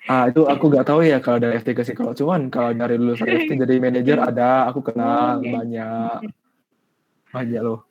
Ah 0.06 0.30
itu 0.30 0.46
aku 0.46 0.70
gak 0.70 0.86
tahu 0.86 1.02
ya 1.02 1.18
kalau 1.18 1.42
dari 1.42 1.58
FT 1.58 1.74
ke 1.74 1.82
psikolog. 1.82 2.14
Cuman 2.14 2.54
kalau 2.54 2.78
dari 2.78 2.94
lulusan 2.94 3.26
FT 3.26 3.58
jadi 3.66 3.82
manajer 3.82 4.22
ada, 4.22 4.70
aku 4.70 4.86
kenal 4.86 5.42
Oh, 5.42 5.42
oke. 5.42 5.50
banyak, 5.50 6.30
banyak 7.34 7.62
loh. 7.66 7.90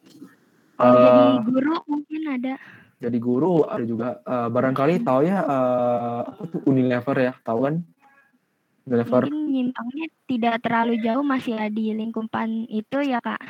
Kalau 0.78 0.94
jadi 0.94 1.22
Eh, 1.26 1.34
guru 1.42 1.74
mungkin 1.90 2.22
ada. 2.38 2.54
jadi 3.02 3.18
guru 3.18 3.66
ada 3.66 3.82
juga. 3.82 4.22
Eh, 4.22 4.46
barangkali 4.46 5.02
tahu 5.02 5.26
ya 5.26 5.42
apa 6.22 6.42
tuh 6.54 6.62
Unilever 6.70 7.16
ya, 7.18 7.32
tahu 7.42 7.66
kan? 7.66 7.82
Unilever. 8.84 9.24
Mungkin 9.24 9.48
nyimpangnya 9.48 10.06
tidak 10.28 10.54
terlalu 10.60 10.94
jauh 11.00 11.24
masih 11.24 11.56
ada 11.56 11.72
di 11.72 11.96
lingkupan 11.96 12.68
itu 12.68 12.98
ya 13.00 13.18
kak. 13.24 13.40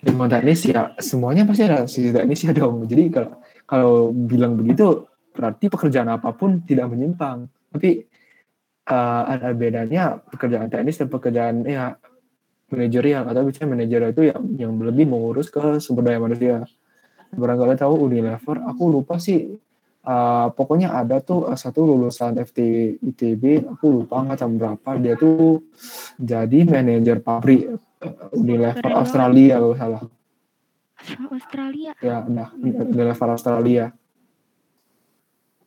Ilmu 0.00 0.26
teknis 0.26 0.66
ya 0.66 0.96
semuanya 0.98 1.46
pasti 1.46 1.62
ada 1.68 1.86
sisi 1.86 2.10
teknis 2.10 2.42
ya 2.42 2.50
dong. 2.50 2.88
Jadi 2.90 3.04
kalau 3.14 3.30
kalau 3.68 3.94
bilang 4.10 4.58
begitu 4.58 5.06
berarti 5.30 5.70
pekerjaan 5.70 6.10
apa 6.10 6.34
pun 6.34 6.66
tidak 6.66 6.90
menyimpang. 6.90 7.46
Tapi 7.70 7.90
eh, 8.90 9.22
ada 9.30 9.54
bedanya 9.54 10.18
pekerjaan 10.18 10.66
teknis 10.66 10.98
dan 10.98 11.06
pekerjaan 11.06 11.62
ya 11.62 11.94
manajerial 12.70 13.26
atau 13.26 13.42
biasanya 13.46 13.68
manajerial 13.70 14.10
itu 14.14 14.22
yang 14.30 14.42
yang 14.58 14.72
lebih 14.78 15.06
mengurus 15.06 15.50
ke 15.50 15.78
sumber 15.78 16.10
daya 16.10 16.18
manusia. 16.18 16.66
Barangkali 17.30 17.78
tahu 17.78 18.10
Unilever, 18.10 18.66
aku 18.66 18.90
lupa 18.90 19.22
sih. 19.22 19.54
Eh, 20.04 20.46
pokoknya 20.54 20.96
ada 20.96 21.20
tuh 21.20 21.50
eh, 21.52 21.58
satu 21.58 21.84
lulusan 21.84 22.40
FT 22.40 22.58
ITB, 23.00 23.68
aku 23.68 24.04
lupa 24.04 24.24
angkatan 24.24 24.56
berapa. 24.56 24.90
Dia 25.00 25.14
tuh 25.16 25.64
jadi 26.16 26.58
manajer 26.64 27.20
pabrik 27.20 27.68
eh, 27.76 28.36
Unilever 28.36 28.80
Keren. 28.80 29.00
Australia 29.00 29.54
kalau 29.60 29.76
salah. 29.76 30.02
Australia. 31.32 31.92
Ya, 32.04 32.20
nah, 32.28 32.52
Unilever 32.60 33.28
Australia. 33.32 33.84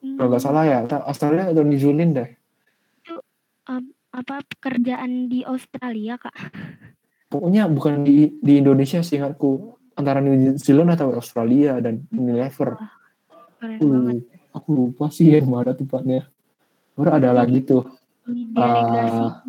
Hmm, 0.03 0.19
Kalau 0.19 0.29
nggak 0.29 0.43
salah 0.43 0.63
ya, 0.67 0.79
Australia 1.07 1.49
atau 1.49 1.63
New 1.63 1.79
Zealand 1.79 2.13
deh. 2.19 2.29
apa 4.13 4.45
pekerjaan 4.45 5.25
di 5.25 5.41
Australia 5.41 6.21
kak? 6.21 6.37
Pokoknya 7.33 7.65
bukan 7.65 8.05
di, 8.05 8.29
di 8.37 8.61
Indonesia 8.61 9.01
sih 9.01 9.17
ingatku. 9.17 9.73
Antara 9.97 10.21
New 10.21 10.53
Zealand 10.61 10.93
atau 10.93 11.17
Australia 11.17 11.81
dan 11.81 12.05
Unilever. 12.13 12.77
Keren 13.63 13.79
Aku, 13.79 13.87
banget. 13.87 14.17
aku 14.51 14.69
lupa 14.75 15.05
sih 15.07 15.31
yang 15.31 15.47
mana 15.47 15.71
tempatnya. 15.71 16.27
Baru 16.99 17.15
ada 17.15 17.31
lagi 17.31 17.63
tuh. 17.63 17.87
Delegasi. 18.27 19.23
Ah, 19.23 19.39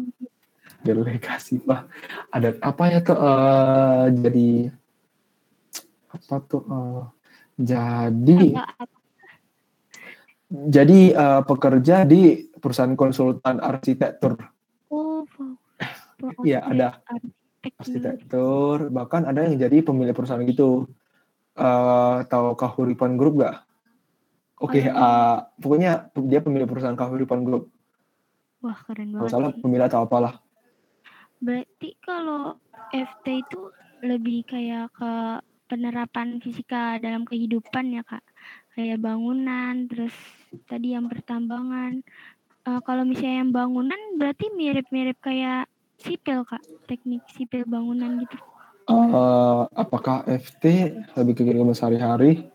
delegasi 0.87 1.55
pak. 1.59 1.90
Ada 2.31 2.55
apa 2.62 2.83
ya 2.94 3.00
tuh? 3.03 3.18
eh, 3.18 4.05
jadi 4.22 4.50
apa 6.14 6.35
tuh? 6.46 6.62
eh, 6.62 7.03
jadi 7.59 8.38
apa, 8.55 8.87
apa 8.87 8.96
jadi 10.70 11.00
eh, 11.11 11.42
pekerja 11.42 11.96
di 12.07 12.22
perusahaan 12.62 12.94
konsultan 12.94 13.59
arsitektur. 13.59 14.38
oh, 14.94 15.27
Iya, 16.46 16.62
ada. 16.62 17.03
arsitek. 17.03 17.83
arsitektur 17.83 18.94
bahkan 18.94 19.27
ada 19.27 19.42
yang 19.42 19.59
jadi 19.59 19.83
pemilik 19.83 20.14
perusahaan 20.14 20.46
gitu 20.46 20.87
eh 21.59 22.16
tahu 22.31 22.55
Kahuripan 22.55 23.18
Group 23.18 23.42
gak? 23.42 23.66
Oke, 24.62 24.78
Oh, 24.78 24.86
iya. 24.86 24.92
eh, 24.94 25.36
pokoknya 25.58 25.92
dia 26.30 26.40
pemilik 26.40 26.68
perusahaan 26.70 26.94
Kahuripan 26.94 27.42
Group. 27.42 27.74
Wah 28.62 28.78
keren 28.86 29.10
Kalau 29.10 29.18
banget 29.26 29.34
salah 29.34 29.50
sih. 29.52 29.60
pemilik 29.60 29.86
atau 29.90 30.00
apalah. 30.06 30.34
Berarti 31.42 31.88
kalau 32.00 32.56
FT 32.88 33.26
itu 33.44 33.60
lebih 34.00 34.46
kayak 34.46 34.94
ke 34.94 35.12
penerapan 35.66 36.38
fisika 36.38 36.96
dalam 37.02 37.26
kehidupan 37.26 37.98
ya 37.98 38.02
kak, 38.06 38.22
kayak 38.78 39.02
bangunan, 39.02 39.90
terus 39.90 40.14
tadi 40.70 40.94
yang 40.94 41.10
pertambangan. 41.10 42.00
Eh, 42.64 42.80
kalau 42.86 43.02
misalnya 43.04 43.44
yang 43.44 43.52
bangunan 43.52 44.00
berarti 44.16 44.48
mirip-mirip 44.54 45.18
kayak 45.20 45.68
sipil 45.98 46.46
kak, 46.46 46.62
teknik 46.86 47.26
sipil 47.34 47.66
bangunan 47.66 48.16
gitu. 48.22 48.38
Eh, 48.84 49.62
apakah 49.74 50.24
FT 50.28 50.64
lebih 51.16 51.32
ke 51.36 51.42
kehidupan 51.44 51.74
sehari-hari? 51.74 52.53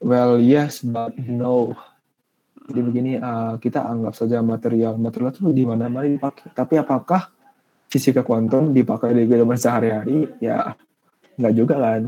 Well, 0.00 0.36
yes, 0.40 0.84
but 0.84 1.16
no. 1.16 1.72
Jadi 2.66 2.80
begini, 2.82 3.12
eh, 3.16 3.54
kita 3.62 3.86
anggap 3.86 4.18
saja 4.18 4.42
material. 4.42 4.98
Material 4.98 5.30
itu 5.32 5.54
di 5.54 5.64
mana-mana 5.64 6.04
dipakai. 6.04 6.50
Tapi 6.52 6.74
apakah 6.82 7.30
fisika 7.86 8.26
kuantum 8.26 8.74
dipakai 8.74 9.14
di 9.14 9.24
kehidupan 9.24 9.56
sehari-hari? 9.56 10.28
Ya, 10.42 10.74
nggak 11.38 11.54
juga 11.54 11.74
kan. 11.78 12.02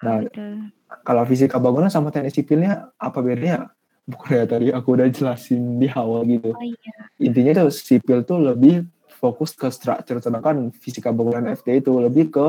Nah, 0.00 0.18
Betul. 0.22 0.70
kalau 1.02 1.22
fisika 1.26 1.58
bangunan 1.58 1.90
sama 1.90 2.14
teknik 2.14 2.32
sipilnya 2.32 2.94
apa 2.96 3.18
bedanya? 3.20 3.74
Bukan 4.06 4.38
ya 4.38 4.44
tadi 4.46 4.70
aku 4.70 4.94
udah 4.94 5.10
jelasin 5.10 5.82
di 5.82 5.90
awal 5.90 6.22
gitu. 6.30 6.54
Oh 6.54 6.62
iya. 6.62 7.10
Intinya 7.18 7.66
tuh 7.66 7.74
sipil 7.74 8.22
tuh 8.22 8.38
lebih 8.38 8.86
fokus 9.18 9.50
ke 9.50 9.66
structure, 9.74 10.22
sedangkan 10.22 10.70
fisika 10.78 11.10
bangunan 11.10 11.50
FT 11.50 11.82
itu 11.82 11.90
lebih 11.98 12.30
ke 12.30 12.46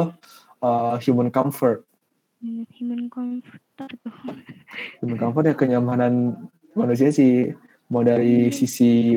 uh, 0.61 0.95
human 1.01 1.33
comfort. 1.33 1.81
Hmm, 2.37 2.69
Human 2.77 3.09
comforter 3.09 3.89
tuh. 4.05 4.13
Human 5.01 5.17
comfort 5.17 5.45
ya 5.49 5.55
kenyamanan 5.55 6.35
manusia 6.73 7.09
sih. 7.09 7.53
Mau 7.87 8.03
dari 8.03 8.51
sisi 8.51 9.15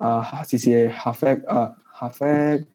uh, 0.00 0.42
sisi 0.44 0.88
hafek, 0.88 1.44
uh, 1.48 1.72
hafek, 1.96 2.68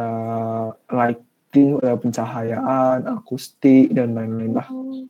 uh, 0.00 0.72
lighting, 0.88 1.76
uh, 1.84 1.96
pencahayaan, 2.00 3.04
akustik 3.04 3.92
dan 3.92 4.16
lain-lain 4.16 4.56
lah. 4.56 4.68
Oh. 4.72 5.04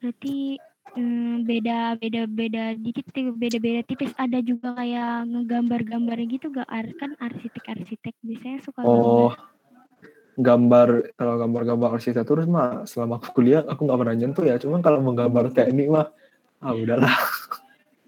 Berarti 0.00 0.56
hmm, 0.96 1.44
beda 1.44 2.00
beda 2.00 2.22
beda 2.28 2.64
dikit 2.80 3.06
beda 3.12 3.58
beda 3.60 3.80
tipis 3.84 4.12
ada 4.16 4.40
juga 4.40 4.72
kayak 4.76 5.28
ngegambar-gambar 5.28 6.18
gitu 6.28 6.48
gak 6.52 6.68
kan 6.96 7.12
arsitek-arsitek 7.20 8.14
biasanya 8.24 8.58
suka 8.64 8.80
Oh, 8.84 9.32
gambar. 9.32 9.55
Gambar 10.36 11.16
kalau 11.16 11.34
gambar-gambar 11.40 11.88
arsitektur 11.96 12.44
mah 12.44 12.84
selama 12.84 13.16
aku 13.18 13.40
kuliah 13.40 13.64
aku 13.64 13.88
nggak 13.88 13.98
pernah 14.04 14.16
nyentuh 14.16 14.44
ya. 14.44 14.56
Cuman 14.60 14.84
kalau 14.84 15.00
menggambar 15.00 15.50
teknik 15.52 15.88
mah 15.88 16.12
ah 16.60 16.72
udahlah. 16.72 17.16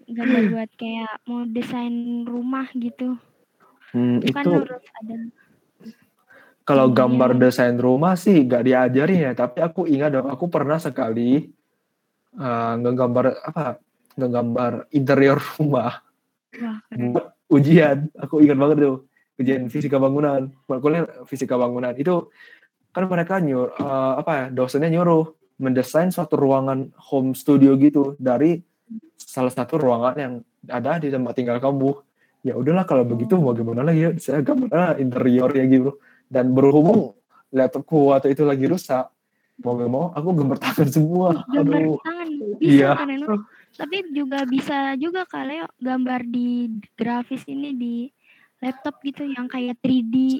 gambar 0.09 0.41
buat 0.49 0.71
kayak 0.73 1.21
mau 1.29 1.45
desain 1.45 2.25
rumah 2.25 2.65
gitu. 2.73 3.17
Hmm, 3.93 4.21
Itu 4.21 4.33
kan 4.33 4.45
itu 4.45 4.61
ada 4.73 5.15
kalau 6.69 6.85
gambar 6.93 7.33
desain 7.33 7.73
rumah 7.81 8.13
sih 8.13 8.45
nggak 8.45 8.61
diajarin 8.61 9.25
ya. 9.25 9.33
Tapi 9.33 9.57
aku 9.65 9.89
ingat 9.89 10.13
dong, 10.13 10.29
aku 10.29 10.45
pernah 10.53 10.77
sekali 10.77 11.49
uh, 12.37 12.73
ngegambar 12.77 13.41
apa? 13.41 13.81
Ngegambar 14.13 14.85
interior 14.93 15.41
rumah 15.57 16.05
wah 16.61 16.77
buat 16.93 17.33
ujian. 17.49 18.13
Aku 18.21 18.41
ingat 18.45 18.57
banget 18.61 18.77
tuh 18.85 19.08
ujian 19.39 19.71
fisika 19.71 19.95
bangunan. 19.95 20.51
Kuliah 20.67 21.07
fisika 21.23 21.55
bangunan 21.55 21.95
itu 21.95 22.27
kan 22.91 23.07
mereka 23.07 23.39
nyuruh 23.39 23.73
uh, 23.79 24.19
apa 24.19 24.31
ya? 24.35 24.45
Dosennya 24.51 24.91
nyuruh 24.91 25.31
mendesain 25.59 26.11
suatu 26.11 26.35
ruangan 26.35 26.91
home 27.09 27.31
studio 27.33 27.75
gitu 27.79 28.19
dari 28.19 28.59
salah 29.15 29.51
satu 29.51 29.79
ruangan 29.79 30.15
yang 30.19 30.33
ada 30.67 30.99
di 30.99 31.07
tempat 31.07 31.33
tinggal 31.39 31.57
kamu. 31.63 31.95
Ya 32.43 32.55
udahlah 32.55 32.87
kalau 32.87 33.03
begitu 33.03 33.35
mau 33.35 33.51
gimana 33.51 33.83
lagi 33.83 33.99
ya 34.07 34.11
saya 34.19 34.43
gambar 34.43 34.99
interiornya 34.99 35.63
gitu. 35.67 35.99
Dan 36.29 36.53
berhubung 36.53 37.17
laptopku 37.49 38.13
waktu 38.13 38.37
itu 38.37 38.45
lagi 38.45 38.69
rusak, 38.69 39.09
mau 39.65 39.73
gak 39.75 39.89
mau 39.89 40.13
aku 40.13 40.29
gambar 40.37 40.57
tangan 40.61 40.87
semua. 40.87 41.29
Gambar 41.49 41.79
Aduh, 41.81 41.97
tangan 42.05 42.29
bisa 42.59 42.69
iya. 42.69 42.91
keren 42.95 43.21
banget. 43.25 43.41
Tapi 43.69 43.97
juga 44.11 44.39
bisa 44.49 44.77
juga 44.97 45.21
kali 45.29 45.61
gambar 45.77 46.21
di 46.25 46.69
grafis 46.97 47.43
ini 47.45 47.69
di 47.77 47.95
laptop 48.59 48.99
gitu 49.03 49.23
yang 49.27 49.47
kayak 49.47 49.79
3D. 49.79 50.39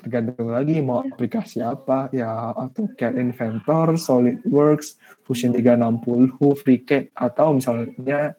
tergantung 0.00 0.48
lagi 0.48 0.80
mau 0.80 1.04
aplikasi 1.04 1.60
apa 1.60 2.08
ya 2.08 2.56
atau 2.56 2.88
kayak 2.96 3.20
Inventor, 3.20 4.00
SolidWorks, 4.00 4.96
Fusion 5.28 5.52
360, 5.52 6.40
FreeCAD 6.56 7.12
atau 7.12 7.52
misalnya 7.52 8.32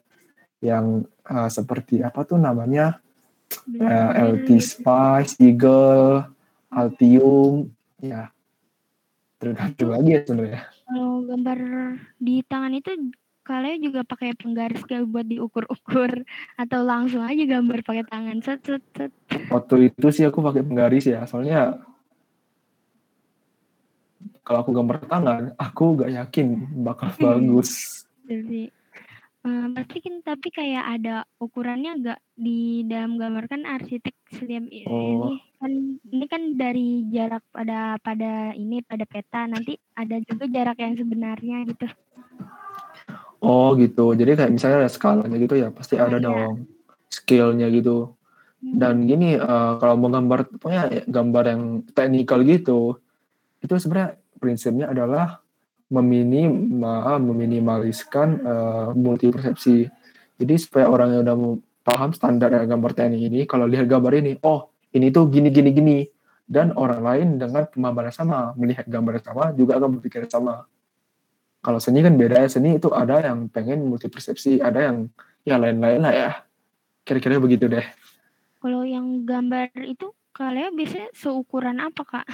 yang 0.58 1.06
uh, 1.30 1.46
seperti 1.46 2.02
apa 2.02 2.26
tuh 2.26 2.42
namanya 2.42 2.98
uh, 2.98 3.62
Bener-bener 3.78 4.42
LT 4.42 4.48
Spice, 4.58 5.38
Eagle, 5.38 6.26
Altium, 6.66 7.70
ya 8.02 8.26
tergantung 9.38 9.90
lagi 9.94 10.10
ya 10.18 10.20
sebenarnya. 10.26 10.62
Kalau 10.86 11.10
gambar 11.26 11.58
di 12.18 12.34
tangan 12.46 12.74
itu 12.74 12.90
kalian 13.42 13.82
juga 13.82 14.00
pakai 14.06 14.38
penggaris 14.38 14.82
kayak 14.86 15.06
buat 15.10 15.26
diukur-ukur 15.26 16.22
atau 16.62 16.80
langsung 16.86 17.22
aja 17.26 17.42
gambar 17.58 17.82
pakai 17.82 18.04
tangan 18.06 18.38
set 18.40 18.62
set 18.62 18.82
set. 18.94 19.12
Waktu 19.50 19.90
itu 19.90 20.06
sih 20.14 20.24
aku 20.26 20.38
pakai 20.40 20.62
penggaris 20.62 21.10
ya, 21.10 21.26
soalnya 21.26 21.82
kalau 24.42 24.66
aku 24.66 24.70
gambar 24.74 25.06
tangan, 25.06 25.42
aku 25.54 26.02
gak 26.02 26.10
yakin 26.10 26.46
bakal 26.82 27.10
Hmm. 27.14 27.22
bagus. 27.26 28.02
Jadi 28.26 28.70
eh, 29.42 29.66
pasti 29.74 29.98
kan 29.98 30.14
tapi 30.22 30.48
kayak 30.54 30.84
ada 30.98 31.26
ukurannya 31.42 31.98
nggak 31.98 32.20
di 32.38 32.86
dalam 32.86 33.18
gambar 33.18 33.50
kan 33.50 33.66
arsitek 33.66 34.14
setiap 34.30 34.62
Oh. 34.86 35.34
ini 35.34 35.42
kan 35.58 35.72
ini 36.14 36.24
kan 36.30 36.42
dari 36.54 36.88
jarak 37.10 37.42
pada 37.50 37.98
pada 37.98 38.54
ini 38.54 38.86
pada 38.86 39.02
peta 39.02 39.50
nanti 39.50 39.74
ada 39.98 40.22
juga 40.22 40.46
jarak 40.46 40.78
yang 40.78 40.94
sebenarnya 40.94 41.66
gitu. 41.66 41.90
Oh 43.42 43.74
gitu. 43.74 44.14
Jadi 44.14 44.38
kayak 44.38 44.52
misalnya 44.54 44.86
ada 44.86 44.90
skalanya 44.90 45.36
gitu 45.36 45.54
ya, 45.58 45.68
pasti 45.74 45.98
Oh, 45.98 46.06
ada 46.06 46.18
iya. 46.22 46.24
dong 46.24 46.70
skillnya 47.12 47.68
gitu. 47.68 48.16
Hmm. 48.62 48.78
Dan 48.80 48.94
gini, 49.04 49.36
eh, 49.36 49.72
kalau 49.76 49.94
mau 50.00 50.08
gambar, 50.08 50.48
pokoknya 50.56 50.82
ya 50.88 51.02
gambar 51.04 51.44
yang 51.52 51.62
teknikal 51.92 52.40
gitu, 52.46 52.96
itu 53.60 53.72
sebenarnya 53.76 54.16
prinsipnya 54.40 54.86
adalah 54.88 55.44
meminima, 55.92 57.20
meminimaliskan 57.20 58.28
eh, 58.40 58.88
multi 58.96 59.28
persepsi. 59.28 59.84
Jadi 60.40 60.54
supaya 60.56 60.88
orang 60.88 61.20
yang 61.20 61.22
udah 61.28 61.36
paham 61.84 62.10
standar 62.16 62.48
gambar 62.64 62.90
teknik 62.96 63.22
ini, 63.28 63.40
kalau 63.44 63.68
lihat 63.68 63.84
gambar 63.90 64.22
ini, 64.24 64.38
oh 64.46 64.72
ini 64.96 65.12
tuh 65.12 65.28
gini 65.28 65.52
gini 65.52 65.70
gini, 65.74 65.98
dan 66.48 66.72
orang 66.74 67.00
lain 67.02 67.28
dengan 67.38 67.68
pemahaman 67.68 68.08
yang 68.08 68.16
sama 68.16 68.38
melihat 68.56 68.86
gambar 68.88 69.18
yang 69.18 69.26
sama 69.26 69.44
juga 69.54 69.78
akan 69.78 69.98
berpikir 69.98 70.26
yang 70.26 70.32
sama. 70.32 70.54
Kalau 71.62 71.78
seni 71.78 72.02
kan 72.02 72.18
beda 72.18 72.42
ya, 72.42 72.48
seni 72.50 72.74
itu 72.74 72.90
ada 72.90 73.22
yang 73.22 73.46
pengen 73.46 73.86
multi 73.86 74.10
persepsi, 74.10 74.58
ada 74.58 74.82
yang 74.82 75.06
ya 75.46 75.62
lain-lain 75.62 76.02
lah 76.02 76.14
ya. 76.14 76.30
Kira-kira 77.06 77.38
begitu 77.38 77.70
deh. 77.70 77.86
Kalau 78.58 78.82
yang 78.82 79.22
gambar 79.22 79.70
itu 79.86 80.10
kalian 80.34 80.74
biasanya 80.74 81.14
seukuran 81.14 81.78
apa 81.78 82.02
kak? 82.02 82.26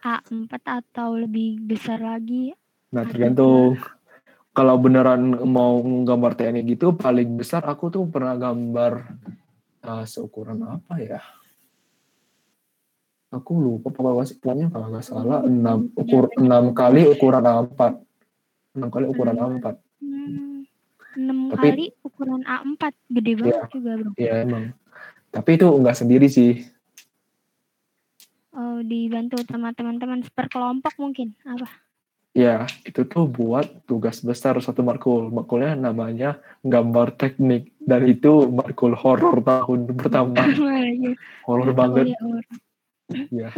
A4 0.00 0.52
atau 0.64 1.18
lebih 1.18 1.60
besar 1.66 2.00
lagi? 2.00 2.54
Nah, 2.94 3.04
tergantung. 3.04 3.76
Kalau 4.50 4.74
beneran 4.82 5.46
mau 5.46 5.78
gambar 5.82 6.34
teknik 6.34 6.74
gitu, 6.74 6.94
paling 6.94 7.38
besar 7.38 7.62
aku 7.66 7.90
tuh 7.90 8.06
pernah 8.10 8.34
gambar 8.34 9.14
uh, 9.86 10.04
seukuran 10.06 10.62
apa 10.66 10.94
ya? 10.98 11.22
Aku 13.30 13.62
lupa 13.62 13.94
pokoknya 13.94 14.74
kalau 14.74 14.90
nggak 14.90 15.06
salah 15.06 15.46
6 15.46 15.94
ukur 15.94 16.34
6 16.34 16.74
kali 16.74 17.06
ukuran 17.14 17.46
A4. 17.46 18.09
6 18.72 18.86
kali 18.86 19.04
ukuran 19.04 19.36
A4. 19.36 19.66
Hmm, 19.98 20.62
6 21.16 21.50
Tapi- 21.50 21.68
kali 21.68 21.84
ukuran 22.00 22.42
A4 22.44 22.82
gede 23.10 23.32
banget 23.36 23.62
juga 23.68 23.90
bro. 23.96 24.10
Iya 24.14 24.34
emang. 24.42 24.64
Tapi 25.30 25.50
itu 25.54 25.66
nggak 25.66 25.96
sendiri 25.96 26.26
sih. 26.26 26.62
Oh 28.50 28.82
dibantu 28.82 29.38
sama 29.46 29.70
teman-teman 29.70 30.22
seperkelompok 30.22 30.94
mungkin 30.96 31.34
apa? 31.44 31.70
Ya, 32.30 32.62
itu 32.86 33.02
tuh 33.04 33.26
buat 33.26 33.66
tugas 33.84 34.22
besar 34.22 34.54
satu 34.58 34.82
markul. 34.82 35.26
Markulnya 35.28 35.74
namanya 35.74 36.38
gambar 36.62 37.18
teknik. 37.18 37.74
Dan 37.76 38.06
itu 38.06 38.46
markul 38.46 38.94
horor 38.94 39.42
tahun 39.42 39.90
pertama. 39.92 40.38
Iya. 40.90 41.18
Horor 41.42 41.70
Oh, 41.70 41.74
banget. 41.74 42.06
iya, 42.06 42.18
orang. 42.22 42.46
Iya. 43.10 43.50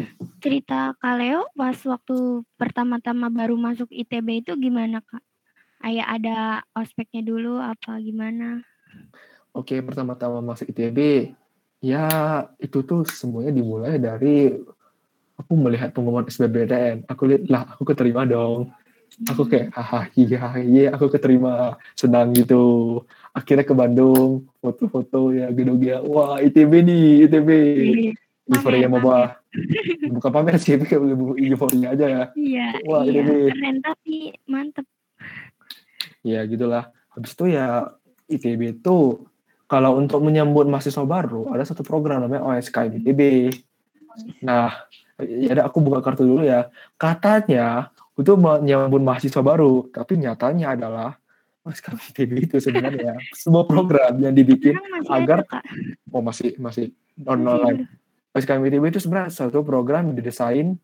Cerita 0.43 0.97
Kaleo 0.99 1.47
pas 1.55 1.77
waktu 1.87 2.43
pertama-tama 2.59 3.31
baru 3.31 3.55
masuk 3.55 3.89
ITB 3.93 4.43
itu 4.43 4.53
gimana 4.59 5.05
kak? 5.05 5.23
Ayah 5.83 6.07
ada 6.15 6.39
ospeknya 6.79 7.27
dulu 7.27 7.59
apa 7.59 7.99
gimana? 7.99 8.63
Oke, 9.53 9.83
pertama-tama 9.85 10.41
masuk 10.41 10.71
ITB, 10.73 11.31
ya 11.83 12.07
itu 12.57 12.81
tuh 12.87 13.05
semuanya 13.05 13.53
dimulai 13.53 13.99
dari 14.01 14.55
aku 15.37 15.53
melihat 15.59 15.91
pengumuman 15.93 16.25
SBMPTN. 16.25 17.05
Aku 17.11 17.29
lihat 17.29 17.43
lah, 17.51 17.63
aku 17.75 17.83
keterima 17.85 18.25
dong. 18.25 18.71
Aku 19.29 19.45
kayak 19.45 19.77
haha 19.77 20.09
iya 20.17 20.41
iya 20.65 20.89
aku 20.97 21.13
keterima 21.13 21.77
senang 21.93 22.33
gitu. 22.33 23.05
Akhirnya 23.37 23.69
ke 23.69 23.77
Bandung, 23.77 24.49
foto-foto 24.65 25.37
ya 25.37 25.53
gedung 25.53 25.85
ya. 25.85 26.01
Wah 26.01 26.41
ITB 26.41 26.73
nih 26.81 27.29
ITB. 27.29 27.51
Euforia 28.49 28.89
mau 28.89 29.05
Bukan 30.09 30.31
pamer 30.33 30.57
sih, 30.57 30.75
tapi 30.77 30.89
kayak 30.89 31.03
lebih 31.05 31.53
euforia 31.53 31.93
aja 31.93 32.07
ya. 32.09 32.25
Iya, 32.33 32.69
Wah, 32.89 33.05
iya. 33.05 33.21
ITB. 33.21 33.31
keren 33.53 33.77
tapi 33.85 34.17
mantep. 34.49 34.87
Ya 36.25 36.41
gitulah. 36.49 36.89
Habis 37.13 37.37
itu 37.37 37.45
ya 37.53 37.93
ITB 38.31 38.81
itu 38.81 39.29
kalau 39.69 39.97
untuk 40.01 40.21
menyambut 40.25 40.65
mahasiswa 40.69 41.05
baru 41.05 41.53
ada 41.53 41.65
satu 41.65 41.85
program 41.85 42.25
namanya 42.25 42.45
OSKM 42.45 43.01
ITB. 43.05 43.21
Nah, 44.45 44.73
ya 45.21 45.53
aku 45.65 45.81
buka 45.85 46.01
kartu 46.01 46.25
dulu 46.25 46.45
ya. 46.45 46.69
Katanya 46.97 47.93
itu 48.17 48.33
menyambut 48.37 49.01
mahasiswa 49.01 49.41
baru, 49.41 49.89
tapi 49.89 50.21
nyatanya 50.21 50.77
adalah 50.77 51.11
OSKM 51.65 51.99
ITB 52.13 52.33
itu 52.49 52.57
sebenarnya 52.61 53.17
sebuah 53.43 53.65
program 53.69 54.17
yang 54.21 54.33
dibikin 54.33 54.77
agar- 55.09 55.45
ada 55.49 55.61
oh 56.13 56.21
masih 56.25 56.57
masih 56.57 56.93
Masih 57.13 57.29
online. 57.29 57.81
OSKM 58.33 58.65
ITB 58.65 58.85
itu 58.89 59.01
sebenarnya 59.01 59.29
satu 59.31 59.61
program 59.61 60.13
didesain 60.13 60.77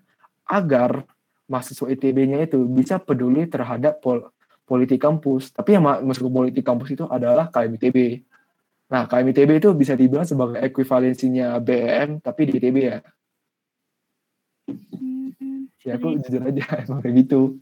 agar 0.44 1.04
mahasiswa 1.48 1.88
ITB-nya 1.88 2.44
itu 2.44 2.60
bisa 2.64 3.00
peduli 3.00 3.48
terhadap 3.48 4.00
pol 4.00 4.28
politik 4.68 5.00
kampus. 5.00 5.48
Tapi 5.48 5.74
yang 5.74 5.84
ma- 5.84 6.00
masuk 6.00 6.28
ke 6.28 6.32
politik 6.32 6.64
kampus 6.64 6.92
itu 6.92 7.04
adalah 7.08 7.48
KMITB. 7.48 8.20
Nah, 8.88 9.08
KMITB 9.08 9.60
itu 9.60 9.72
bisa 9.72 9.96
dibilang 9.96 10.28
sebagai 10.28 10.60
ekuivalensinya 10.60 11.56
BEM, 11.56 12.20
tapi 12.20 12.40
di 12.44 12.52
ITB 12.56 12.76
ya. 12.78 13.00
Hmm, 14.68 15.72
Ya 15.80 15.96
aku 15.96 16.20
jujur 16.20 16.44
aja, 16.44 16.64
emang 16.84 17.00
kayak 17.00 17.16
gitu. 17.24 17.56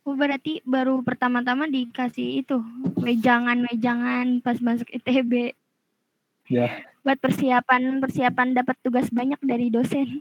Oh 0.00 0.16
berarti 0.16 0.64
baru 0.64 1.04
pertama-tama 1.04 1.68
dikasih 1.68 2.40
itu 2.40 2.56
wejangan-wejangan 2.96 4.40
pas 4.40 4.56
masuk 4.64 4.88
ITB. 4.88 5.52
Ya. 6.48 6.88
Buat 7.00 7.18
persiapan 7.18 8.00
persiapan 8.00 8.48
dapat 8.52 8.76
tugas 8.84 9.08
banyak 9.08 9.40
dari 9.40 9.72
dosen. 9.72 10.20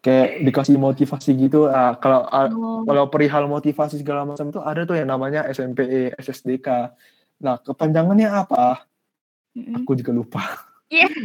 Kayak 0.00 0.44
dikasih 0.44 0.80
motivasi 0.80 1.30
gitu. 1.36 1.68
ah, 1.68 1.92
kalau 2.00 2.24
ah, 2.30 2.48
Oh, 2.48 2.84
kalau 2.88 3.08
perihal 3.12 3.44
motivasi 3.50 4.00
segala 4.00 4.24
macam 4.24 4.48
itu 4.48 4.60
ada 4.60 4.88
tuh 4.88 4.96
yang 4.96 5.12
namanya 5.12 5.44
SMPE, 5.50 6.16
SSDK. 6.16 6.96
Nah, 7.40 7.60
kepanjangannya 7.60 8.28
apa? 8.28 8.88
mm-mm. 9.56 9.82
Aku 9.82 9.92
juga 9.98 10.12
lupa. 10.14 10.42
Iya. 10.88 11.08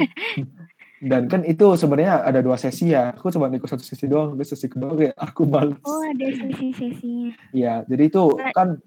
Dan 1.05 1.27
kan 1.29 1.43
itu 1.45 1.75
sebenarnya 1.77 2.23
ada 2.23 2.39
dua 2.41 2.57
sesi 2.57 2.95
ya. 2.95 3.13
Aku 3.13 3.29
cuma 3.29 3.51
ikut 3.51 3.67
satu 3.67 3.83
sesi 3.83 4.09
doang, 4.09 4.33
terus 4.39 4.55
sesi 4.55 4.71
kedua 4.71 4.95
kayak 4.95 5.15
aku 5.19 5.43
males. 5.45 5.77
Oh 5.85 6.01
ada 6.01 6.27
sesi-sesinya. 6.33 7.35
Iya, 7.51 7.85
jadi 7.85 8.03
itu 8.09 8.23
kan 8.55 8.79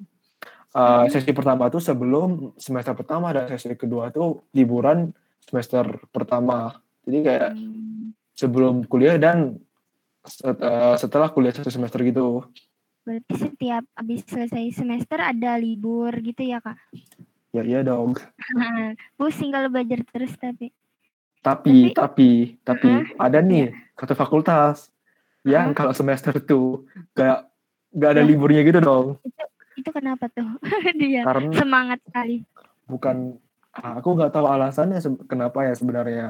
uh, 0.74 1.04
sesi 1.12 1.30
pertama 1.30 1.68
tuh 1.70 1.78
sebelum 1.84 2.56
semester 2.58 2.96
pertama 2.96 3.30
dan 3.30 3.46
sesi 3.54 3.76
kedua 3.78 4.10
tuh 4.10 4.42
liburan 4.56 5.14
semester 5.48 5.82
pertama. 6.08 6.76
Jadi 7.02 7.18
kayak 7.22 7.50
Hmm, 7.52 8.12
sebelum 8.32 8.84
kuliah 8.84 9.16
dan 9.16 9.56
set- 10.22 10.60
uh, 10.60 10.94
setelah 10.94 11.28
kuliah 11.28 11.50
satu 11.50 11.68
semester 11.68 12.00
gitu. 12.02 12.44
berarti 13.00 13.34
setiap 13.40 13.88
habis 13.94 14.20
selesai 14.22 14.68
semester 14.74 15.16
ada 15.16 15.56
libur 15.56 16.12
gitu 16.14 16.44
ya 16.44 16.60
kak? 16.60 16.76
Ya 17.50 17.64
iya 17.64 17.80
dong. 17.80 18.12
Pusing 19.16 19.48
kalau 19.48 19.66
belajar 19.66 20.04
terus 20.04 20.36
tapi. 20.36 20.68
Tapi 21.40 21.88
Tapi- 21.88 21.96
tapi 21.96 22.30
tapi 22.60 22.88
ada 23.16 23.40
nih 23.40 23.72
satu 23.94 24.12
fakultas 24.12 24.92
yang 25.40 25.72
Hah? 25.72 25.74
kalau 25.74 25.92
semester 25.92 26.36
tuh 26.36 26.84
kayak 27.10 27.48
nggak 27.88 28.10
ada 28.12 28.22
liburnya 28.22 28.60
gitu 28.60 28.78
dong. 28.78 29.06
Itu 29.72 29.88
kenapa 29.88 30.28
tuh? 30.28 30.44
Dia 31.00 31.24
Karena 31.24 31.48
semangat 31.56 32.04
sekali. 32.04 32.44
bukan 32.84 33.40
aku 33.82 34.08
nggak 34.18 34.32
tahu 34.34 34.46
alasannya 34.46 34.98
kenapa 35.26 35.64
ya 35.66 35.74
sebenarnya. 35.74 36.26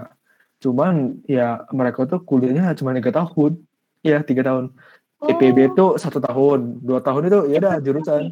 Cuman 0.58 1.22
ya 1.24 1.64
mereka 1.70 2.04
tuh 2.04 2.20
kuliahnya 2.22 2.74
cuma 2.78 2.96
tiga 2.96 3.10
tahun. 3.14 3.62
Ya 4.02 4.22
tiga 4.22 4.42
tahun. 4.46 4.74
Oh, 5.18 5.28
IPB 5.30 5.74
tuh 5.74 5.98
satu 5.98 6.22
tahun. 6.22 6.82
Dua 6.82 7.02
tahun 7.02 7.30
itu 7.30 7.38
ya 7.50 7.58
udah 7.58 7.76
jurusan. 7.82 8.22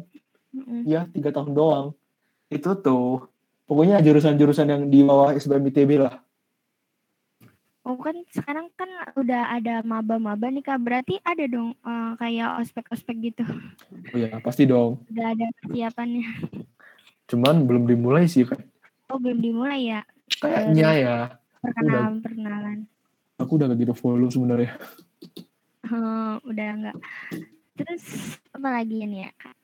Ya 0.87 1.01
tiga 1.11 1.29
tahun 1.35 1.51
doang. 1.55 1.87
Itu 2.47 2.75
tuh. 2.79 3.27
Pokoknya 3.67 3.99
jurusan-jurusan 3.99 4.67
yang 4.71 4.81
di 4.87 5.03
bawah 5.03 5.35
SBM 5.35 5.67
ITB 5.75 5.99
lah. 5.99 6.23
Oh 7.83 7.99
kan 7.99 8.15
sekarang 8.31 8.71
kan 8.75 8.87
udah 9.15 9.59
ada 9.59 9.83
maba-maba 9.83 10.47
nih 10.47 10.63
kak. 10.63 10.79
Berarti 10.79 11.19
ada 11.23 11.43
dong 11.47 11.75
eh, 11.75 12.11
kayak 12.15 12.63
ospek-ospek 12.63 13.15
gitu. 13.31 13.43
oh 14.15 14.17
ya 14.19 14.39
pasti 14.39 14.63
dong. 14.63 15.03
Udah 15.11 15.35
ada 15.35 15.47
persiapannya. 15.63 16.27
cuman 17.27 17.67
belum 17.67 17.83
dimulai 17.91 18.25
sih 18.25 18.47
kan 18.47 18.63
Oh 19.07 19.17
belum 19.17 19.39
dimulai 19.39 19.87
ya 19.87 20.01
kayaknya 20.37 20.89
ya 20.99 21.17
perkenalan 21.63 22.19
perkenalan. 22.19 22.77
aku 23.39 23.51
udah 23.55 23.65
gak 23.71 23.79
gitu 23.79 23.93
follow 23.95 24.27
sebenarnya 24.27 24.75
Oh, 25.87 26.35
udah 26.43 26.67
enggak. 26.75 26.97
Terus 27.79 28.03
apa 28.51 28.67
lagi 28.75 29.07
ini 29.07 29.23
ya 29.23 29.31
kak? 29.39 29.55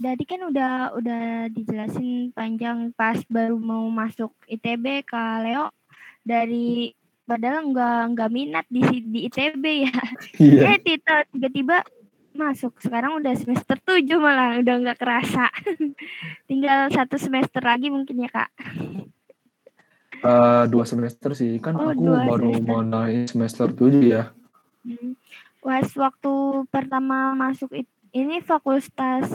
Tadi 0.00 0.24
kan 0.24 0.40
udah 0.48 0.96
udah 0.96 1.24
dijelasin 1.52 2.32
panjang 2.32 2.88
pas 2.96 3.20
baru 3.28 3.60
mau 3.60 3.84
masuk 3.92 4.32
ITB 4.48 5.04
ke 5.04 5.22
Leo 5.44 5.68
dari 6.24 6.96
padahal 7.28 7.68
nggak 7.68 8.16
nggak 8.16 8.30
minat 8.32 8.66
di 8.72 8.80
di 9.04 9.28
ITB 9.28 9.64
ya. 9.84 9.96
iya 10.40 10.72
Eh 10.72 10.78
Tita 10.80 11.28
tiba-tiba 11.28 11.84
masuk 12.34 12.74
sekarang 12.82 13.22
udah 13.22 13.34
semester 13.38 13.78
7 13.78 14.04
malah 14.18 14.58
udah 14.58 14.74
nggak 14.82 14.98
kerasa. 14.98 15.48
Tinggal 16.50 16.90
satu 16.90 17.14
semester 17.16 17.62
lagi 17.62 17.88
mungkin 17.88 18.26
ya 18.26 18.30
kak. 18.30 18.50
Eh, 20.24 20.64
dua 20.72 20.88
semester 20.88 21.36
sih 21.36 21.60
kan 21.60 21.76
Oh, 21.76 21.92
aku 21.92 22.00
dua 22.00 22.24
baru 22.24 22.56
semester. 22.56 22.64
mau 22.64 22.80
naik 22.80 23.28
semester 23.28 23.66
tujuh 23.70 24.04
ya 24.04 24.24
Hmm. 24.84 25.16
Pas 25.64 25.88
waktu 25.96 26.32
pertama 26.68 27.32
masuk 27.32 27.72
ini 28.12 28.44
fakultas 28.44 29.32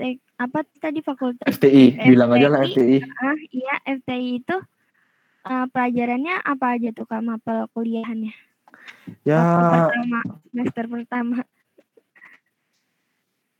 tek 0.00 0.24
apa 0.40 0.64
tadi 0.80 1.04
fakultas 1.04 1.44
FTI, 1.44 2.00
bilang 2.00 2.32
aja 2.32 2.48
lah 2.48 2.64
FTI. 2.64 3.04
Ah, 3.04 3.36
iya, 3.52 3.76
FTI 3.84 4.40
itu 4.40 4.56
uh, 5.44 5.66
pelajarannya 5.68 6.40
apa 6.40 6.80
aja 6.80 6.96
tuh 6.96 7.04
Kak 7.04 7.20
mapel 7.20 7.68
kuliahannya? 7.76 8.32
Ya, 9.28 9.44
pertama, 9.68 10.20
semester 10.48 10.84
pertama. 10.88 11.36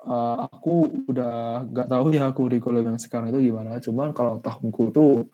Uh, 0.07 0.47
aku 0.47 1.03
udah 1.11 1.67
gak 1.67 1.91
tahu 1.91 2.15
ya 2.15 2.31
kurikulum 2.31 2.95
yang 2.95 2.99
sekarang 3.03 3.35
itu 3.35 3.51
gimana. 3.51 3.83
Cuman 3.83 4.15
kalau 4.15 4.39
tahunku 4.39 4.95
tuh 4.95 5.27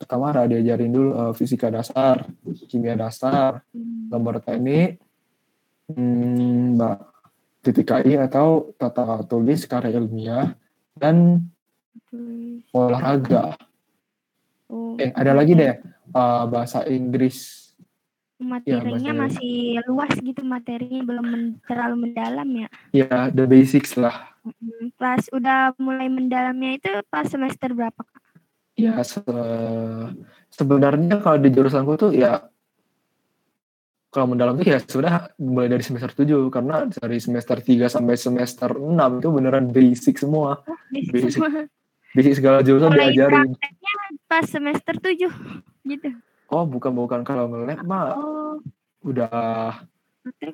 pertama 0.00 0.32
ada 0.32 0.48
diajarin 0.48 0.90
dulu 0.90 1.10
uh, 1.12 1.32
fisika 1.36 1.68
dasar, 1.68 2.24
kimia 2.72 2.96
dasar, 2.96 3.60
gambar 4.08 4.40
teknik, 4.40 4.96
hmm, 5.92 6.80
mbak 6.80 6.98
titik 7.64 7.88
KI 7.88 8.20
atau 8.20 8.76
tata 8.76 9.24
tulis 9.24 9.64
karya 9.64 9.96
ilmiah 9.96 10.52
dan 10.96 11.48
olahraga. 12.72 13.56
Oh. 14.68 15.00
Eh, 15.00 15.10
ada 15.16 15.32
lagi 15.32 15.56
deh 15.56 15.72
uh, 16.12 16.44
bahasa 16.48 16.84
Inggris. 16.84 17.63
Materinya 18.42 19.14
ya, 19.14 19.20
masih 19.26 19.78
luas 19.86 20.10
gitu 20.18 20.42
materinya 20.42 21.06
belum 21.06 21.26
men 21.26 21.44
terlalu 21.70 22.10
mendalam 22.10 22.48
ya. 22.50 22.68
Ya, 22.90 23.30
the 23.30 23.46
basics 23.46 23.94
lah. 23.94 24.34
Pas 24.98 25.22
udah 25.30 25.72
mulai 25.78 26.10
mendalamnya 26.10 26.76
itu 26.76 26.90
pas 27.06 27.24
semester 27.30 27.70
berapa 27.70 27.94
kak? 27.96 28.22
Ya 28.74 28.98
se 29.06 29.22
sebenarnya 30.50 31.22
kalau 31.22 31.38
di 31.38 31.50
jurusanku 31.54 31.94
tuh 31.94 32.10
ya 32.10 32.50
kalau 34.10 34.30
mendalam 34.30 34.58
tuh 34.58 34.66
ya 34.66 34.78
sudah 34.82 35.30
mulai 35.42 35.66
dari 35.66 35.82
semester 35.82 36.10
7 36.10 36.50
karena 36.50 36.86
dari 36.90 37.18
semester 37.18 37.58
3 37.58 37.90
sampai 37.90 38.14
semester 38.14 38.70
6 38.70 39.18
itu 39.18 39.28
beneran 39.30 39.70
basic 39.70 40.18
semua. 40.18 40.62
Oh, 40.66 40.78
basic, 40.90 41.10
basic, 41.10 41.30
semua. 41.38 41.66
basic 42.14 42.32
segala 42.38 42.62
jurusan 42.62 42.90
mulai 42.94 43.10
diajarin. 43.10 43.58
pas 44.30 44.46
semester 44.46 44.94
7 44.98 45.30
gitu. 45.86 46.10
Oh, 46.54 46.62
bukan 46.70 46.94
bukan 46.94 47.26
kalau 47.26 47.50
ngelab 47.50 47.82
mah 47.82 48.14
oh. 48.14 48.62
udah 49.02 49.82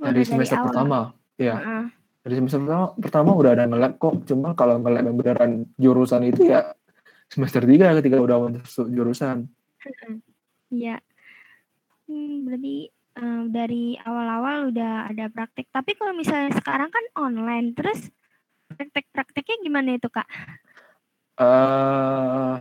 dari 0.00 0.24
semester 0.24 0.56
dari 0.56 0.66
pertama. 0.72 1.12
Ya. 1.36 1.54
Uh 1.56 1.60
-uh. 1.60 1.84
Dari 2.24 2.34
semester 2.40 2.60
pertama, 2.64 2.86
pertama 2.96 3.30
udah 3.36 3.50
ada 3.52 3.64
ngelab 3.68 3.92
kok. 4.00 4.14
Cuma 4.24 4.56
kalau 4.56 4.80
ngelab 4.80 5.04
yang 5.04 5.16
beneran 5.20 5.52
jurusan 5.76 6.24
itu 6.24 6.48
ya 6.48 6.72
semester 7.28 7.68
tiga 7.68 7.92
ketika 8.00 8.16
udah 8.16 8.36
masuk 8.48 8.88
jurusan. 8.88 9.44
Iya. 10.72 11.04
Hmm, 12.08 12.48
berarti 12.48 12.90
um, 13.20 13.52
dari 13.52 13.94
awal-awal 14.00 14.72
udah 14.72 15.12
ada 15.12 15.28
praktek. 15.28 15.68
Tapi 15.68 15.94
kalau 16.00 16.16
misalnya 16.16 16.56
sekarang 16.56 16.88
kan 16.88 17.04
online, 17.20 17.76
terus 17.76 18.08
praktek-prakteknya 18.72 19.56
gimana 19.62 20.00
itu 20.00 20.08
kak? 20.08 20.26
Uh, 21.40 22.58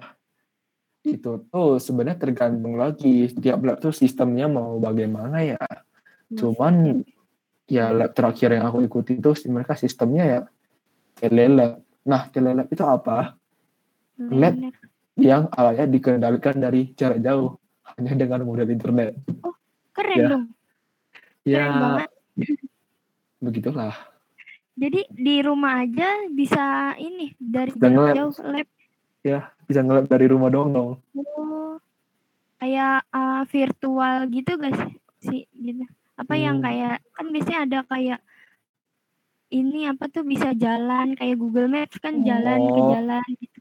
itu 1.04 1.32
tuh 1.48 1.80
sebenarnya 1.80 2.20
tergantung 2.20 2.76
lagi 2.76 3.32
setiap 3.32 3.60
lab 3.64 3.78
tuh 3.80 3.96
sistemnya 3.96 4.52
mau 4.52 4.78
bagaimana 4.78 5.42
ya. 5.44 5.60
Hmm. 5.60 6.38
Cuman 6.38 6.74
ya 7.70 7.94
lab 7.96 8.12
terakhir 8.12 8.60
yang 8.60 8.68
aku 8.68 8.84
ikuti 8.84 9.18
itu 9.18 9.32
mereka 9.48 9.80
sistemnya 9.80 10.24
ya 10.28 10.40
telelab. 11.20 11.80
Nah 12.04 12.24
telelab 12.32 12.68
itu 12.68 12.84
apa? 12.84 13.40
lab 14.20 14.56
yang 15.16 15.48
alatnya 15.52 15.88
dikendalikan 15.88 16.60
dari 16.60 16.92
jarak 16.92 17.24
jauh 17.24 17.56
hanya 17.96 18.14
dengan 18.20 18.44
modal 18.44 18.68
internet. 18.68 19.16
Oh, 19.44 19.56
keren 19.96 20.20
ya. 20.20 20.28
dong. 20.28 20.46
Ya, 21.48 21.68
begitulah. 23.40 23.96
Jadi 24.80 25.08
di 25.12 25.44
rumah 25.44 25.84
aja 25.84 26.28
bisa 26.32 26.96
ini 27.00 27.36
dari 27.40 27.72
jarak 27.76 28.16
jauh 28.16 28.36
lab. 28.48 28.68
Ya, 29.24 29.52
bisa 29.70 29.86
ngelab 29.86 30.10
dari 30.10 30.26
rumah 30.26 30.50
dong 30.50 30.74
dong. 30.74 30.92
Oh, 31.14 31.78
kayak 32.58 33.06
uh, 33.14 33.46
virtual 33.46 34.26
gitu 34.34 34.58
guys 34.58 34.82
sih 35.22 35.46
gitu. 35.54 35.86
Apa 36.18 36.34
hmm. 36.34 36.44
yang 36.44 36.58
kayak 36.60 36.98
kan 37.14 37.26
biasanya 37.30 37.60
ada 37.70 37.80
kayak 37.86 38.20
ini 39.54 39.86
apa 39.86 40.10
tuh 40.10 40.26
bisa 40.26 40.58
jalan 40.58 41.14
kayak 41.14 41.38
Google 41.38 41.70
Maps 41.70 42.02
kan 42.02 42.26
jalan 42.26 42.60
oh. 42.66 42.74
ke 42.74 42.82
jalan 42.98 43.28
gitu 43.38 43.60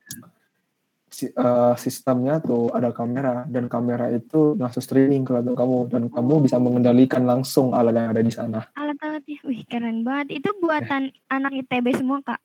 uh, 1.38 1.74
sistemnya 1.74 2.38
tuh 2.38 2.70
ada 2.70 2.94
kamera 2.94 3.42
dan 3.48 3.66
kamera 3.66 4.10
itu 4.12 4.54
langsung 4.54 4.84
streaming 4.84 5.26
ke 5.26 5.34
laptop 5.34 5.56
kamu 5.58 5.78
dan 5.90 6.02
kamu 6.12 6.34
bisa 6.44 6.56
mengendalikan 6.60 7.22
langsung 7.26 7.74
alat 7.74 7.94
yang 7.96 8.10
ada 8.14 8.22
di 8.22 8.32
sana. 8.32 8.60
Alat-alatnya, 8.78 9.38
wih 9.46 9.62
keren 9.66 10.06
banget. 10.06 10.42
Itu 10.42 10.54
buatan 10.62 11.10
eh. 11.10 11.34
anak 11.34 11.52
ITB 11.66 11.86
semua 11.98 12.22
kak? 12.22 12.40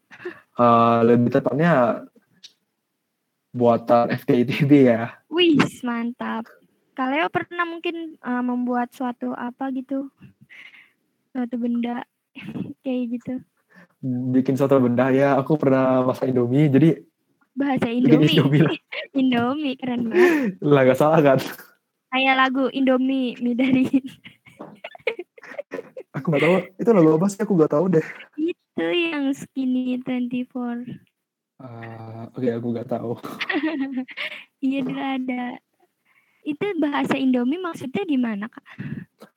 Uh, 0.58 1.06
lebih 1.06 1.34
tepatnya 1.34 2.06
buatan 3.54 4.10
FTITB 4.10 4.72
ya. 4.90 5.14
Wih 5.30 5.62
mantap. 5.86 6.50
Kaleo 6.94 7.30
pernah 7.30 7.66
mungkin 7.66 8.18
uh, 8.22 8.42
membuat 8.42 8.94
suatu 8.94 9.34
apa 9.34 9.74
gitu, 9.74 10.10
suatu 11.34 11.56
benda 11.58 12.06
kayak 12.86 13.18
gitu. 13.18 13.34
Bikin 14.04 14.60
suatu 14.60 14.78
benda 14.78 15.10
ya, 15.10 15.40
aku 15.40 15.58
pernah 15.58 16.04
masak 16.06 16.30
Indomie, 16.30 16.70
jadi 16.70 17.02
bahasa 17.58 17.90
Indomie. 17.90 18.30
Indomie, 18.30 18.78
Indomie 19.22 19.76
keren 19.78 20.10
banget. 20.10 20.58
Lah 20.62 20.82
gak 20.86 21.00
salah 21.00 21.22
kan? 21.22 21.40
Kayak 22.14 22.36
lagu 22.46 22.70
Indomie 22.70 23.38
mie 23.42 23.58
dari. 23.58 23.86
aku 26.14 26.30
gak 26.30 26.44
tahu 26.46 26.56
itu 26.78 26.90
lagu 26.94 27.10
apa 27.18 27.26
sih 27.30 27.42
aku 27.42 27.54
gak 27.58 27.74
tahu 27.74 27.86
deh. 27.90 28.06
Itu 28.38 28.86
yang 28.86 29.34
skinny 29.34 29.98
24. 29.98 31.13
Uh, 31.64 32.28
Oke 32.36 32.52
okay, 32.52 32.52
aku 32.60 32.68
gak 32.76 32.92
tahu. 32.92 33.16
iya 34.68 34.80
dia 34.84 35.04
ada. 35.16 35.44
Itu 36.44 36.76
bahasa 36.76 37.16
Indomie 37.16 37.64
maksudnya 37.64 38.04
gimana 38.04 38.52
kak? 38.52 38.66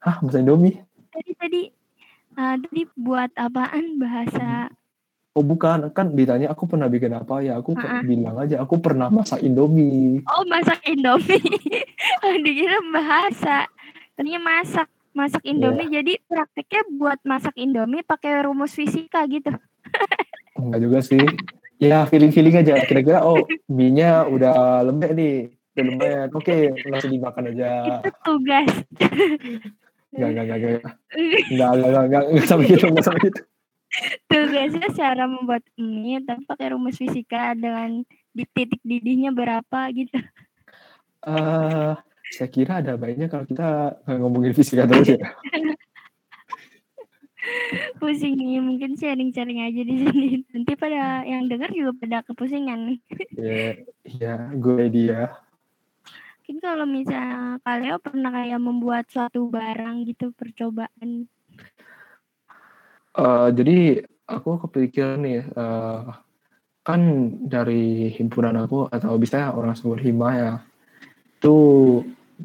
Hah 0.03 0.19
bahasa 0.19 0.43
Indomie? 0.43 0.83
Tadi 1.15 1.33
tadi 1.39 1.63
uh, 2.35 2.59
tadi 2.59 2.83
buat 2.99 3.31
apaan 3.39 4.03
bahasa 4.03 4.75
Oh 5.37 5.45
bukan, 5.45 5.93
kan 5.93 6.17
ditanya 6.17 6.49
aku 6.49 6.65
pernah 6.65 6.89
bikin 6.89 7.13
apa 7.13 7.45
ya, 7.45 7.61
aku 7.61 7.77
uh-uh. 7.77 8.01
bilang 8.09 8.41
aja 8.41 8.57
aku 8.57 8.81
pernah 8.81 9.13
masak 9.13 9.45
Indomie. 9.45 10.25
Oh 10.33 10.49
masak 10.49 10.81
Indomie, 10.89 11.45
dikira 12.45 12.81
bahasa, 12.89 13.69
ternyata 14.17 14.41
masak 14.41 14.89
masak 15.13 15.45
Indomie, 15.45 15.93
yeah. 15.93 16.01
jadi 16.01 16.13
prakteknya 16.25 16.83
buat 16.97 17.21
masak 17.29 17.53
Indomie 17.61 18.01
pakai 18.01 18.49
rumus 18.49 18.73
fisika 18.73 19.29
gitu. 19.29 19.53
Enggak 20.57 20.81
juga 20.81 20.99
sih, 21.05 21.21
ya 21.77 22.09
feeling-feeling 22.09 22.57
aja 22.57 22.81
kira-kira 22.89 23.21
oh 23.25 23.45
minyak 23.69 24.29
udah 24.33 24.81
lembek 24.87 25.13
nih 25.13 25.37
udah 25.77 25.85
lembek 25.85 26.29
oke 26.33 26.45
okay, 26.45 26.61
langsung 26.89 27.13
dimakan 27.13 27.53
aja 27.53 28.01
itu 28.01 28.11
tugas 28.25 28.71
nggak 30.17 30.31
nggak 30.33 30.45
nggak 30.49 30.59
nggak 31.55 31.71
nggak 31.77 31.91
nggak 31.93 32.05
nggak 32.09 32.23
nggak 32.33 32.47
sampai 32.49 32.67
gitu, 32.73 32.87
nggak 32.89 33.05
sampai 33.05 33.23
gitu. 33.29 33.41
Tugasnya 34.29 34.89
cara 34.93 35.25
membuat 35.25 35.63
mie 35.79 36.21
tanpa 36.25 36.57
pakai 36.57 36.75
rumus 36.75 36.99
fisika 36.99 37.57
dengan 37.57 38.05
di 38.35 38.45
titik 38.53 38.83
didihnya 38.85 39.33
berapa 39.33 39.81
gitu. 39.95 40.17
Eh, 41.27 41.33
uh, 41.33 41.95
saya 42.33 42.49
kira 42.51 42.85
ada 42.85 42.99
baiknya 42.99 43.31
kalau 43.31 43.47
kita 43.49 43.97
ngomongin 44.21 44.53
fisika 44.53 44.85
terus 44.85 45.17
ya. 45.17 45.21
Pusing 47.99 48.37
nih, 48.39 48.61
mungkin 48.63 48.95
sharing-sharing 48.95 49.61
aja 49.65 49.83
di 49.83 49.95
sini. 49.99 50.29
Nanti 50.53 50.73
pada 50.77 51.27
yang 51.27 51.49
dengar 51.51 51.73
juga 51.73 51.93
pada 51.97 52.19
kepusingan. 52.27 53.01
Ya, 53.35 53.81
ya, 54.05 54.35
gue 54.55 54.87
dia. 54.93 55.35
Mungkin 56.43 56.63
kalau 56.63 56.87
misalnya 56.87 57.59
kalian 57.67 57.99
pernah 57.99 58.31
kayak 58.31 58.61
membuat 58.63 59.05
suatu 59.11 59.51
barang 59.51 60.07
gitu 60.07 60.31
percobaan 60.37 61.27
Uh, 63.17 63.49
jadi 63.49 64.05
aku 64.29 64.69
kepikiran 64.69 65.25
nih, 65.25 65.41
uh, 65.57 66.21
kan 66.85 67.01
dari 67.49 68.13
himpunan 68.13 68.53
aku 68.61 68.93
atau 68.93 69.17
bisa 69.17 69.57
orang 69.57 69.73
sumber 69.73 70.05
hima 70.05 70.29
ya, 70.37 70.53
itu 71.41 71.57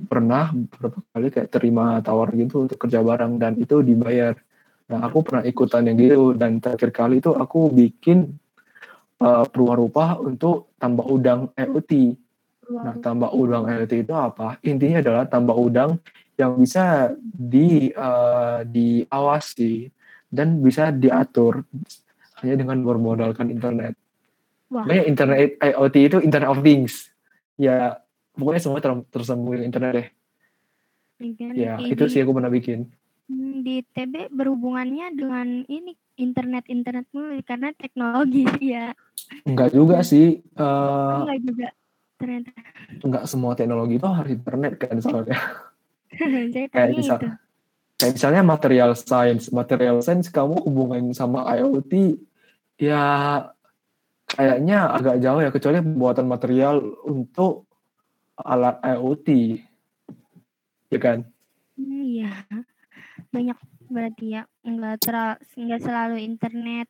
pernah 0.08 0.56
beberapa 0.56 1.04
kali 1.12 1.28
kayak 1.28 1.52
terima 1.52 2.00
tawar 2.00 2.32
gitu 2.40 2.64
untuk 2.64 2.80
kerja 2.80 3.04
bareng 3.04 3.36
dan 3.36 3.60
itu 3.60 3.84
dibayar. 3.84 4.40
Nah 4.92 5.00
aku 5.08 5.24
pernah 5.24 5.44
ikutan 5.48 5.88
yang 5.88 5.96
gitu 5.96 6.36
dan 6.36 6.60
terakhir 6.60 6.92
kali 6.92 7.24
itu 7.24 7.32
aku 7.32 7.72
bikin 7.72 8.36
uh, 9.24 9.48
rupa 9.56 10.20
untuk 10.20 10.76
tambah 10.76 11.08
udang 11.08 11.48
EOT. 11.56 12.20
Nah 12.76 13.00
tambah 13.00 13.32
udang 13.32 13.72
EOT 13.72 14.04
itu 14.04 14.12
apa? 14.12 14.60
Intinya 14.68 15.00
adalah 15.00 15.24
tambah 15.32 15.56
udang 15.56 15.96
yang 16.36 16.60
bisa 16.60 17.16
di 17.24 17.96
uh, 17.96 18.68
diawasi 18.68 19.88
dan 20.28 20.60
bisa 20.60 20.92
diatur 20.92 21.64
hanya 22.44 22.56
dengan 22.60 22.84
bermodalkan 22.84 23.48
internet. 23.48 23.96
Wah. 24.72 24.88
Makanya 24.88 25.04
internet 25.08 25.60
IoT 25.60 25.96
itu 26.00 26.18
Internet 26.24 26.50
of 26.50 26.64
Things. 26.64 27.12
Ya, 27.60 28.00
pokoknya 28.34 28.62
semua 28.64 28.80
ter 28.80 28.92
tersambung 29.12 29.60
internet 29.60 29.92
deh. 29.94 30.08
ya, 31.54 31.78
itu 31.86 32.04
sih 32.10 32.26
aku 32.26 32.34
pernah 32.34 32.50
bikin. 32.50 32.90
Hmm, 33.32 33.64
di 33.64 33.80
TB 33.96 34.36
berhubungannya 34.36 35.16
dengan 35.16 35.64
ini 35.72 35.96
internet-internet 36.20 37.08
mulai 37.16 37.40
karena 37.48 37.72
teknologi 37.72 38.44
ya. 38.76 38.92
Enggak 39.48 39.72
juga 39.72 40.04
sih. 40.04 40.44
Uh, 40.60 41.24
enggak 41.24 41.40
juga 41.40 41.68
ternyata. 42.20 42.52
Enggak 43.00 43.24
semua 43.32 43.56
teknologi 43.56 43.96
itu 43.96 44.10
harus 44.12 44.32
internet 44.36 44.74
kan 44.76 44.96
soalnya. 45.00 45.40
kayak 46.76 46.92
misal, 46.92 47.18
itu. 47.24 47.28
Kayak 47.96 48.14
misalnya 48.20 48.42
material 48.44 48.92
science, 49.00 49.48
material 49.48 50.04
science 50.04 50.28
kamu 50.28 50.60
hubungan 50.68 51.16
sama 51.16 51.48
IoT 51.56 52.20
ya 52.84 53.04
kayaknya 54.28 54.92
agak 54.92 55.24
jauh 55.24 55.40
ya 55.40 55.56
kecuali 55.56 55.80
pembuatan 55.80 56.28
material 56.28 56.84
untuk 57.08 57.64
alat 58.36 58.76
IoT. 58.84 59.56
Ya 60.92 61.00
kan? 61.00 61.24
Hmm, 61.80 62.04
iya. 62.04 62.44
Banyak 63.32 63.58
berarti 63.92 64.26
ya 64.40 64.48
enggak 64.64 65.04
terlalu 65.04 65.40
enggak 65.60 65.82
selalu 65.84 66.18
internet 66.24 66.88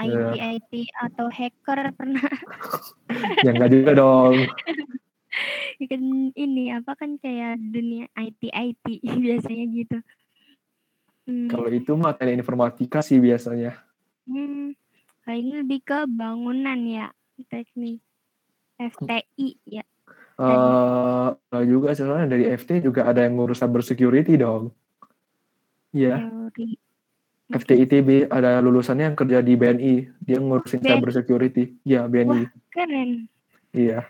IT 0.00 0.16
yeah. 0.16 0.56
IT 0.56 0.72
atau 0.96 1.26
hacker 1.28 1.78
pernah. 1.92 2.30
ya 3.44 3.50
enggak 3.52 3.70
juga 3.70 3.90
dong. 3.92 4.34
kan 5.90 6.02
ini 6.36 6.74
apa 6.74 6.92
kan 6.92 7.16
kayak 7.20 7.60
dunia 7.60 8.08
IT 8.16 8.48
IT 8.48 8.86
biasanya 9.24 9.64
gitu. 9.70 9.98
Hmm. 11.28 11.48
Kalau 11.52 11.68
itu 11.68 11.92
mah 11.94 12.16
teknik 12.16 12.42
informatika 12.42 13.04
sih 13.04 13.20
biasanya. 13.20 13.76
Hmm. 14.24 14.72
Kalau 15.22 15.36
ini 15.36 15.52
lebih 15.62 15.84
ke 15.84 16.08
bangunan 16.08 16.80
ya, 16.88 17.12
teknik 17.52 18.00
FTI 18.80 19.48
ya. 19.68 19.84
Uh, 20.40 21.36
juga 21.68 21.92
sebenarnya 21.92 22.32
dari 22.32 22.44
FT 22.56 22.80
juga 22.80 23.04
ada 23.04 23.20
yang 23.20 23.36
ngurus 23.36 23.60
cyber 23.60 23.84
security 23.84 24.40
dong. 24.40 24.72
Iya. 25.90 26.14
Yeah. 26.54 26.78
FTITB 27.50 28.30
ada 28.30 28.62
lulusannya 28.62 29.10
yang 29.10 29.18
kerja 29.18 29.42
di 29.42 29.58
BNI, 29.58 29.94
dia 30.22 30.38
ngurusin 30.38 30.86
BNI. 30.86 30.90
cyber 30.94 31.10
security. 31.10 31.74
Iya, 31.82 32.06
BNI. 32.06 32.46
Wah, 32.46 32.50
keren. 32.70 33.10
Iya. 33.74 34.06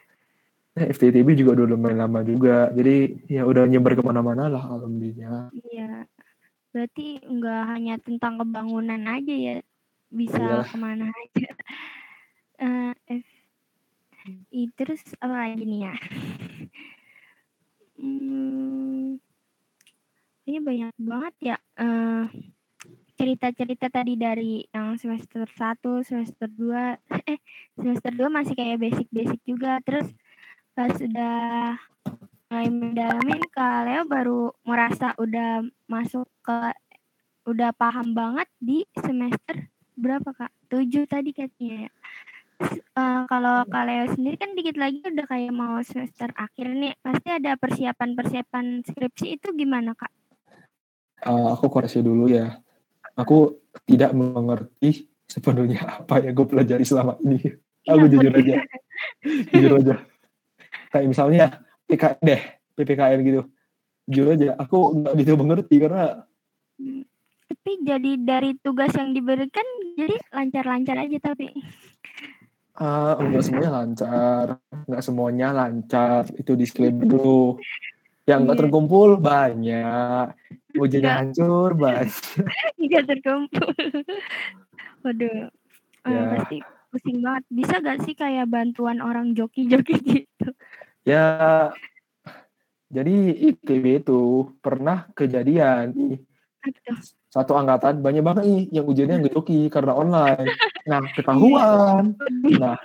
Nah, 0.77 0.87
FTITB 0.93 1.29
juga 1.41 1.57
udah 1.57 1.67
lumayan 1.73 2.05
lama 2.05 2.21
juga. 2.21 2.69
Jadi 2.77 3.25
ya 3.33 3.49
udah 3.49 3.65
nyebar 3.65 3.97
ke 3.97 4.05
mana-mana 4.05 4.53
lah 4.53 4.61
alhamdulillah. 4.61 5.49
Iya. 5.57 6.05
Berarti 6.71 7.25
enggak 7.25 7.63
hanya 7.73 7.95
tentang 7.99 8.39
kebangunan 8.39 9.03
aja 9.09 9.35
ya, 9.35 9.57
bisa 10.13 10.39
iya. 10.39 10.63
ke 10.69 10.77
mana 10.77 11.09
aja. 11.09 11.51
Uh, 12.61 12.93
F 13.19 13.27
I, 14.53 14.69
terus 14.77 15.01
apa 15.17 15.49
lagi 15.49 15.65
nih 15.65 15.81
ya? 15.89 15.95
Hmm, 18.01 19.21
ini 20.51 20.59
banyak 20.59 20.93
banget 20.99 21.35
ya 21.55 21.57
uh, 21.79 22.27
cerita-cerita 23.21 23.93
tadi 23.93 24.17
dari 24.17 24.65
yang 24.73 24.97
semester 24.97 25.45
1, 25.45 26.09
semester 26.09 26.49
2, 26.49 26.97
eh 27.37 27.39
semester 27.77 28.13
2 28.17 28.33
masih 28.33 28.57
kayak 28.57 28.81
basic-basic 28.81 29.41
juga. 29.45 29.77
Terus 29.85 30.09
pas 30.73 30.97
udah 30.97 31.77
mulai 32.49 32.69
mendalamin 32.73 33.45
Kak 33.53 33.79
Leo 33.85 34.03
baru 34.09 34.57
merasa 34.65 35.13
udah 35.21 35.61
masuk 35.85 36.25
ke 36.41 36.73
udah 37.45 37.77
paham 37.77 38.17
banget 38.17 38.49
di 38.57 38.89
semester 38.97 39.69
berapa 40.01 40.33
Kak? 40.33 40.53
7 40.73 41.05
tadi 41.05 41.37
katanya 41.37 41.77
ya. 41.87 41.91
Uh, 42.97 43.29
kalau 43.29 43.69
Kak 43.69 43.85
Leo 43.85 44.09
sendiri 44.17 44.41
kan 44.41 44.57
dikit 44.57 44.81
lagi 44.81 45.05
udah 45.05 45.29
kayak 45.29 45.53
mau 45.53 45.77
semester 45.85 46.33
akhir 46.41 46.73
nih. 46.73 46.97
Pasti 47.05 47.29
ada 47.29 47.53
persiapan-persiapan 47.61 48.81
skripsi 48.89 49.37
itu 49.37 49.53
gimana 49.53 49.93
Kak? 49.93 50.20
Uh, 51.21 51.53
aku 51.55 51.67
koreksi 51.69 52.01
dulu 52.01 52.29
ya. 52.31 52.57
Aku 53.17 53.61
tidak 53.85 54.17
mengerti 54.17 55.11
sepenuhnya 55.29 55.81
apa 56.05 56.25
yang 56.25 56.35
gue 56.35 56.47
pelajari 56.47 56.85
selama 56.85 57.17
ini. 57.23 57.41
Aku 57.87 58.05
jujur 58.09 58.33
aja. 58.33 58.57
jujur 59.53 59.73
aja. 59.81 59.95
Kayak 60.91 61.07
misalnya 61.07 61.45
PKN 61.87 62.19
deh 62.25 62.43
PPKN 62.77 63.19
gitu. 63.25 63.43
Jujur 64.11 64.27
aja 64.35 64.59
aku 64.59 65.01
nggak 65.01 65.15
gitu 65.23 65.33
mengerti 65.39 65.77
karena 65.79 66.27
tapi 67.51 67.77
jadi 67.85 68.13
dari 68.17 68.51
tugas 68.63 68.95
yang 68.97 69.13
diberikan 69.13 69.67
jadi 69.93 70.17
lancar-lancar 70.33 70.97
aja 70.97 71.19
tapi. 71.21 71.53
Uh, 72.79 73.13
enggak 73.21 73.45
semuanya 73.45 73.71
lancar. 73.77 74.47
Enggak 74.89 75.03
semuanya 75.05 75.49
lancar. 75.53 76.23
Itu 76.41 76.57
disclaimer 76.57 77.05
dulu 77.05 77.61
yang 78.31 78.47
enggak 78.47 78.55
yeah. 78.55 78.63
terkumpul 78.63 79.11
banyak 79.19 80.27
ujiannya 80.79 81.11
hancur 81.11 81.75
banyak 81.75 82.15
enggak 82.79 83.05
terkumpul 83.11 83.75
waduh 85.03 85.51
ya. 86.07 86.07
uh, 86.07 86.25
pasti 86.39 86.63
pusing 86.91 87.19
banget 87.23 87.45
bisa 87.51 87.75
gak 87.83 87.99
sih 88.07 88.15
kayak 88.15 88.47
bantuan 88.47 89.03
orang 89.03 89.35
joki-joki 89.35 89.99
gitu 90.15 90.51
Ya, 91.09 91.73
jadi 92.93 93.15
ITB 93.51 94.05
itu 94.05 94.53
pernah 94.61 95.09
kejadian 95.17 95.97
nih. 95.97 96.21
Satu 97.33 97.57
angkatan 97.57 98.05
banyak 98.05 98.21
banget 98.21 98.43
nih 98.45 98.61
yang 98.69 98.85
ujiannya 98.85 99.17
ngejoki 99.25 99.73
karena 99.73 99.97
online. 99.97 100.53
Nah, 100.85 101.01
ketahuan. 101.17 102.21
Nah, 102.53 102.77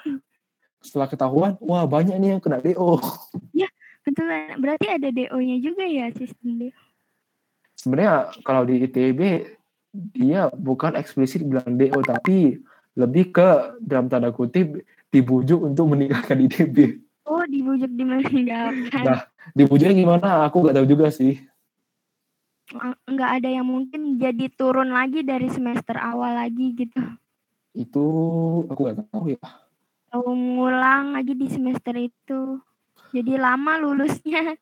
setelah 0.80 1.12
ketahuan, 1.12 1.60
wah 1.60 1.84
banyak 1.84 2.16
nih 2.16 2.38
yang 2.38 2.42
kena 2.42 2.64
DO. 2.64 3.04
Ya, 3.52 3.68
betul. 4.06 4.30
Berarti 4.62 4.88
ada 4.88 5.10
DO-nya 5.10 5.58
juga 5.60 5.84
ya 5.84 6.14
sistem 6.14 6.62
DO. 6.62 6.80
Sebenarnya 7.76 8.32
kalau 8.46 8.64
di 8.64 8.86
ITB 8.86 9.22
dia 10.16 10.48
bukan 10.54 10.96
eksplisit 10.96 11.44
bilang 11.44 11.76
DO 11.76 12.00
tapi 12.06 12.62
lebih 12.96 13.36
ke 13.36 13.80
dalam 13.84 14.08
tanda 14.08 14.32
kutip 14.32 14.80
dibujuk 15.12 15.60
untuk 15.68 15.92
meninggalkan 15.92 16.48
ITB. 16.48 17.04
Oh, 17.26 17.44
dibujuk 17.50 17.90
dimeninggalkan. 17.92 19.02
Nah, 19.02 19.26
dibujuknya 19.58 19.98
gimana? 19.98 20.46
Aku 20.46 20.62
gak 20.62 20.78
tahu 20.78 20.88
juga 20.88 21.10
sih. 21.10 21.42
Nggak 23.06 23.32
ada 23.42 23.50
yang 23.50 23.66
mungkin 23.66 24.18
jadi 24.22 24.50
turun 24.54 24.94
lagi 24.94 25.22
dari 25.26 25.50
semester 25.50 25.98
awal 25.98 26.38
lagi 26.38 26.74
gitu. 26.78 27.02
Itu 27.74 28.06
aku 28.70 28.80
gak 28.90 29.10
tahu 29.10 29.34
ya. 29.34 29.42
Tahu 30.14 30.28
ngulang 30.32 31.18
lagi 31.18 31.34
di 31.34 31.48
semester 31.50 31.98
itu. 31.98 32.62
Jadi 33.16 33.40
lama 33.40 33.80
lulusnya. 33.80 34.60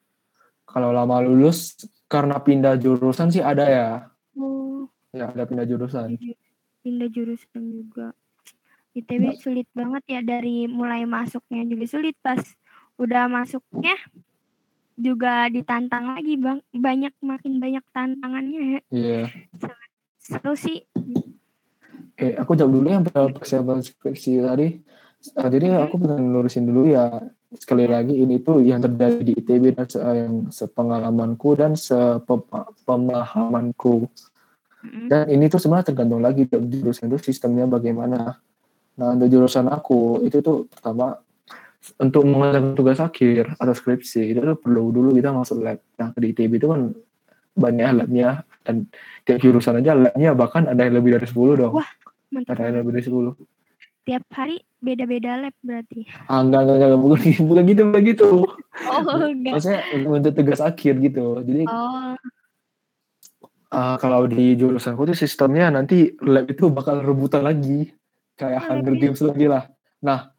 Kalau 0.69 0.93
lama 0.93 1.17
lulus 1.25 1.73
karena 2.05 2.37
pindah 2.37 2.77
jurusan 2.77 3.33
sih 3.33 3.41
ada 3.41 3.65
ya. 3.65 3.89
Oh. 4.37 4.85
Ya, 5.09 5.33
ada 5.33 5.49
pindah 5.49 5.65
jurusan. 5.65 6.21
Pindah 6.85 7.09
jurusan 7.09 7.63
juga. 7.73 8.13
ITB 8.93 9.41
sulit 9.41 9.65
banget 9.73 10.05
ya 10.05 10.21
dari 10.21 10.69
mulai 10.69 11.09
masuknya 11.09 11.65
juga 11.65 11.89
sulit 11.89 12.13
pas 12.21 12.37
udah 13.01 13.25
masuknya 13.25 13.97
juga 14.93 15.49
ditantang 15.49 16.13
lagi 16.13 16.37
bang 16.37 16.61
banyak 16.69 17.13
makin 17.25 17.57
banyak 17.57 17.81
tantangannya 17.89 18.61
ya. 18.61 18.81
Iya. 18.93 19.21
Yeah. 19.33 19.73
Seru 20.21 20.53
sih. 20.53 20.85
Oke, 22.13 22.37
aku 22.37 22.53
jawab 22.53 22.71
dulu 22.77 22.87
yang 22.93 23.01
persiapan 23.09 23.81
skripsi 23.81 24.45
tadi. 24.45 24.67
Uh, 25.33 25.49
jadi 25.49 25.89
aku 25.89 25.97
pengen 25.97 26.29
lurusin 26.29 26.69
dulu 26.69 26.85
ya 26.85 27.09
sekali 27.57 27.85
lagi 27.85 28.17
ini 28.17 28.41
tuh 28.41 28.61
yang 28.61 28.81
terjadi 28.81 29.21
di 29.21 29.33
ITB 29.37 29.77
dan 29.77 29.87
se 29.89 29.99
yang 30.01 30.49
sepengalamanku 30.49 31.55
dan 31.57 31.75
sepemahamanku. 31.77 34.09
Dan 34.83 35.31
ini 35.31 35.47
tuh 35.47 35.63
sebenarnya 35.63 35.95
tergantung 35.95 36.19
lagi 36.19 36.43
jurusan 36.49 37.07
itu 37.07 37.31
sistemnya 37.31 37.63
bagaimana. 37.69 38.35
Nah, 38.99 39.15
untuk 39.15 39.31
jurusan 39.31 39.71
aku 39.71 40.19
itu 40.27 40.43
tuh 40.43 40.67
pertama 40.67 41.15
untuk 41.99 42.23
mengerjakan 42.27 42.75
tugas 42.75 42.99
akhir 42.99 43.55
atau 43.59 43.73
skripsi 43.75 44.31
itu 44.35 44.39
tuh 44.43 44.57
perlu 44.59 44.91
dulu 44.91 45.15
kita 45.15 45.31
masuk 45.31 45.63
lab. 45.63 45.79
Nah, 45.99 46.11
di 46.15 46.27
ITB 46.35 46.55
itu 46.59 46.67
kan 46.67 46.91
banyak 47.53 48.03
labnya 48.03 48.43
dan 48.65 48.89
tiap 49.23 49.39
jurusan 49.39 49.79
aja 49.79 49.93
labnya 49.93 50.33
bahkan 50.33 50.65
ada 50.67 50.83
yang 50.83 50.99
lebih 50.99 51.15
dari 51.15 51.27
10 51.29 51.59
dong. 51.59 51.73
Wah, 51.79 51.89
mantap. 52.33 52.57
Ada 52.57 52.63
yang 52.71 52.77
lebih 52.83 52.91
dari 52.99 53.05
10. 53.07 53.35
Tiap 54.03 54.23
hari 54.35 54.59
beda-beda 54.83 55.39
lab 55.39 55.55
berarti. 55.63 56.03
Ah, 56.27 56.43
enggak, 56.43 56.67
enggak, 56.67 56.75
enggak, 56.75 56.99
bukan, 56.99 57.19
bukan 57.47 57.63
gitu, 57.71 57.81
bukan 57.87 58.03
gitu. 58.03 58.29
Oh, 58.91 59.01
enggak. 59.23 59.53
Maksudnya 59.55 59.81
untuk 60.03 60.33
tugas 60.35 60.59
akhir 60.59 60.93
gitu. 60.99 61.39
Jadi 61.41 61.63
oh. 61.71 62.19
Uh, 63.73 63.97
kalau 63.97 64.29
di 64.29 64.53
jurusanku 64.53 65.01
tuh 65.01 65.17
sistemnya 65.17 65.73
nanti 65.73 66.13
lab 66.21 66.45
itu 66.45 66.69
bakal 66.69 67.01
rebutan 67.01 67.41
lagi 67.41 67.89
kayak 68.37 68.69
Hunger 68.69 68.93
Games 68.93 69.17
lagi 69.25 69.49
lah. 69.49 69.65
Nah, 69.97 70.29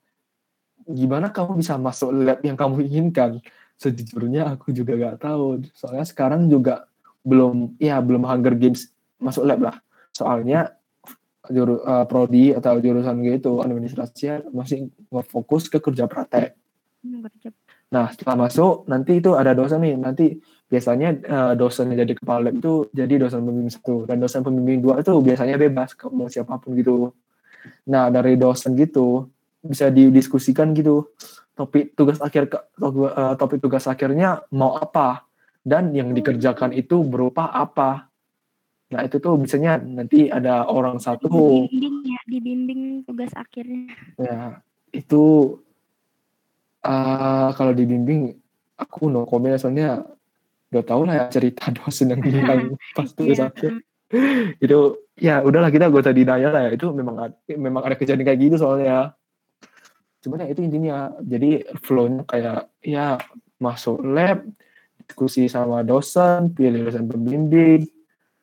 gimana 0.86 1.34
kamu 1.34 1.58
bisa 1.58 1.74
masuk 1.74 2.14
lab 2.14 2.38
yang 2.46 2.54
kamu 2.54 2.86
inginkan? 2.86 3.42
Sejujurnya 3.74 4.54
aku 4.54 4.70
juga 4.70 4.94
gak 4.94 5.26
tahu. 5.26 5.66
Soalnya 5.74 6.06
sekarang 6.06 6.46
juga 6.46 6.86
belum, 7.26 7.74
ya 7.82 7.98
belum 7.98 8.22
Hunger 8.22 8.54
Games 8.54 8.94
masuk 9.18 9.42
lab 9.50 9.66
lah. 9.66 9.76
Soalnya 10.14 10.70
juru, 11.52 11.80
uh, 11.84 12.04
prodi 12.08 12.56
atau 12.56 12.80
jurusan 12.80 13.20
gitu 13.24 13.60
administrasi 13.60 14.48
masih 14.52 14.88
fokus 15.28 15.68
ke 15.68 15.80
kerja 15.82 16.08
praktek. 16.08 16.56
Hmm, 17.04 17.20
nah 17.92 18.08
setelah 18.08 18.48
masuk 18.48 18.88
nanti 18.88 19.20
itu 19.20 19.36
ada 19.36 19.52
dosen 19.52 19.84
nih. 19.84 19.94
Nanti 20.00 20.26
biasanya 20.68 21.08
uh, 21.28 21.52
dosen 21.52 21.92
yang 21.92 22.08
jadi 22.08 22.14
kepala 22.16 22.48
lab 22.48 22.56
itu 22.56 22.88
jadi 22.96 23.20
dosen 23.20 23.44
pembimbing 23.44 23.72
satu. 23.72 24.08
Dan 24.08 24.24
dosen 24.24 24.40
pembimbing 24.40 24.80
dua 24.80 25.04
itu 25.04 25.12
biasanya 25.20 25.60
bebas 25.60 25.92
mau 26.08 26.32
siapa 26.32 26.56
pun 26.56 26.72
gitu. 26.78 27.12
Nah 27.92 28.08
dari 28.08 28.40
dosen 28.40 28.72
gitu 28.76 29.28
bisa 29.64 29.88
didiskusikan 29.88 30.76
gitu 30.76 31.12
topik 31.56 31.96
tugas 31.96 32.20
akhir 32.20 32.52
uh, 32.52 33.34
topik 33.38 33.60
tugas 33.60 33.84
akhirnya 33.84 34.44
mau 34.52 34.80
apa? 34.80 35.28
Dan 35.64 35.96
yang 35.96 36.12
dikerjakan 36.12 36.76
itu 36.76 37.00
berupa 37.00 37.48
apa 37.48 38.12
nah 38.92 39.00
itu 39.02 39.16
tuh 39.18 39.40
biasanya 39.40 39.80
nanti 39.80 40.28
ada 40.28 40.68
orang 40.68 41.00
satu 41.00 41.26
dibimbing 41.28 41.96
ya 42.04 42.20
dibimbing 42.28 42.82
tugas 43.08 43.32
akhirnya. 43.32 43.90
Ya 44.20 44.60
itu 44.92 45.56
uh, 46.84 47.48
kalau 47.56 47.72
dibimbing 47.72 48.36
aku 48.76 49.08
no 49.08 49.24
comment 49.24 49.56
soalnya 49.56 50.04
udah 50.74 50.84
tau 50.84 51.02
lah 51.06 51.14
ya 51.14 51.24
cerita 51.30 51.70
dosen 51.76 52.12
yang 52.12 52.20
bilang 52.22 52.74
pas 52.96 53.08
tugas 53.12 53.40
yeah. 53.40 53.50
akhir. 53.50 53.72
Itu 54.62 55.04
ya 55.14 55.42
udahlah 55.42 55.70
kita 55.70 55.90
gak 55.90 56.10
usah 56.10 56.14
didaya 56.14 56.50
lah 56.50 56.62
ya 56.68 56.70
itu 56.74 56.90
memang 56.90 57.30
memang 57.46 57.82
ada 57.86 57.94
kejadian 57.94 58.26
kayak 58.26 58.40
gitu 58.50 58.56
soalnya 58.58 59.14
cuman 60.26 60.42
ya 60.42 60.46
itu 60.50 60.60
intinya 60.64 60.96
jadi 61.22 61.50
flownya 61.84 62.24
kayak 62.26 62.66
ya 62.82 63.20
masuk 63.62 64.02
lab 64.02 64.42
diskusi 65.04 65.46
sama 65.46 65.84
dosen 65.86 66.50
pilih 66.56 66.88
dosen 66.88 67.06
pembimbing 67.06 67.86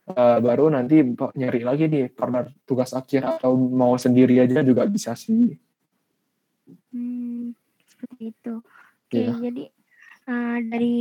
uh, 0.09 0.37
baru 0.41 0.73
nanti 0.73 1.03
nyari 1.37 1.61
lagi 1.61 1.85
nih 1.85 2.09
partner 2.09 2.49
tugas 2.65 2.91
akhir 2.95 3.37
atau 3.37 3.53
mau 3.53 3.93
sendiri 3.99 4.41
aja 4.41 4.65
juga 4.65 4.87
bisa 4.89 5.13
sih. 5.13 5.53
Hmm, 6.89 7.53
seperti 7.85 8.33
itu. 8.33 8.53
Oke 9.11 9.19
yeah. 9.19 9.37
jadi 9.37 9.63
uh, 10.31 10.57
dari 10.65 10.95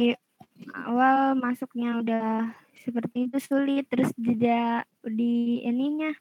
awal 0.85 1.39
masuknya 1.39 2.03
udah 2.03 2.53
seperti 2.81 3.29
itu 3.29 3.39
sulit 3.41 3.85
terus 3.89 4.11
juga 4.17 4.85
di 5.05 5.65
ininya 5.65 6.13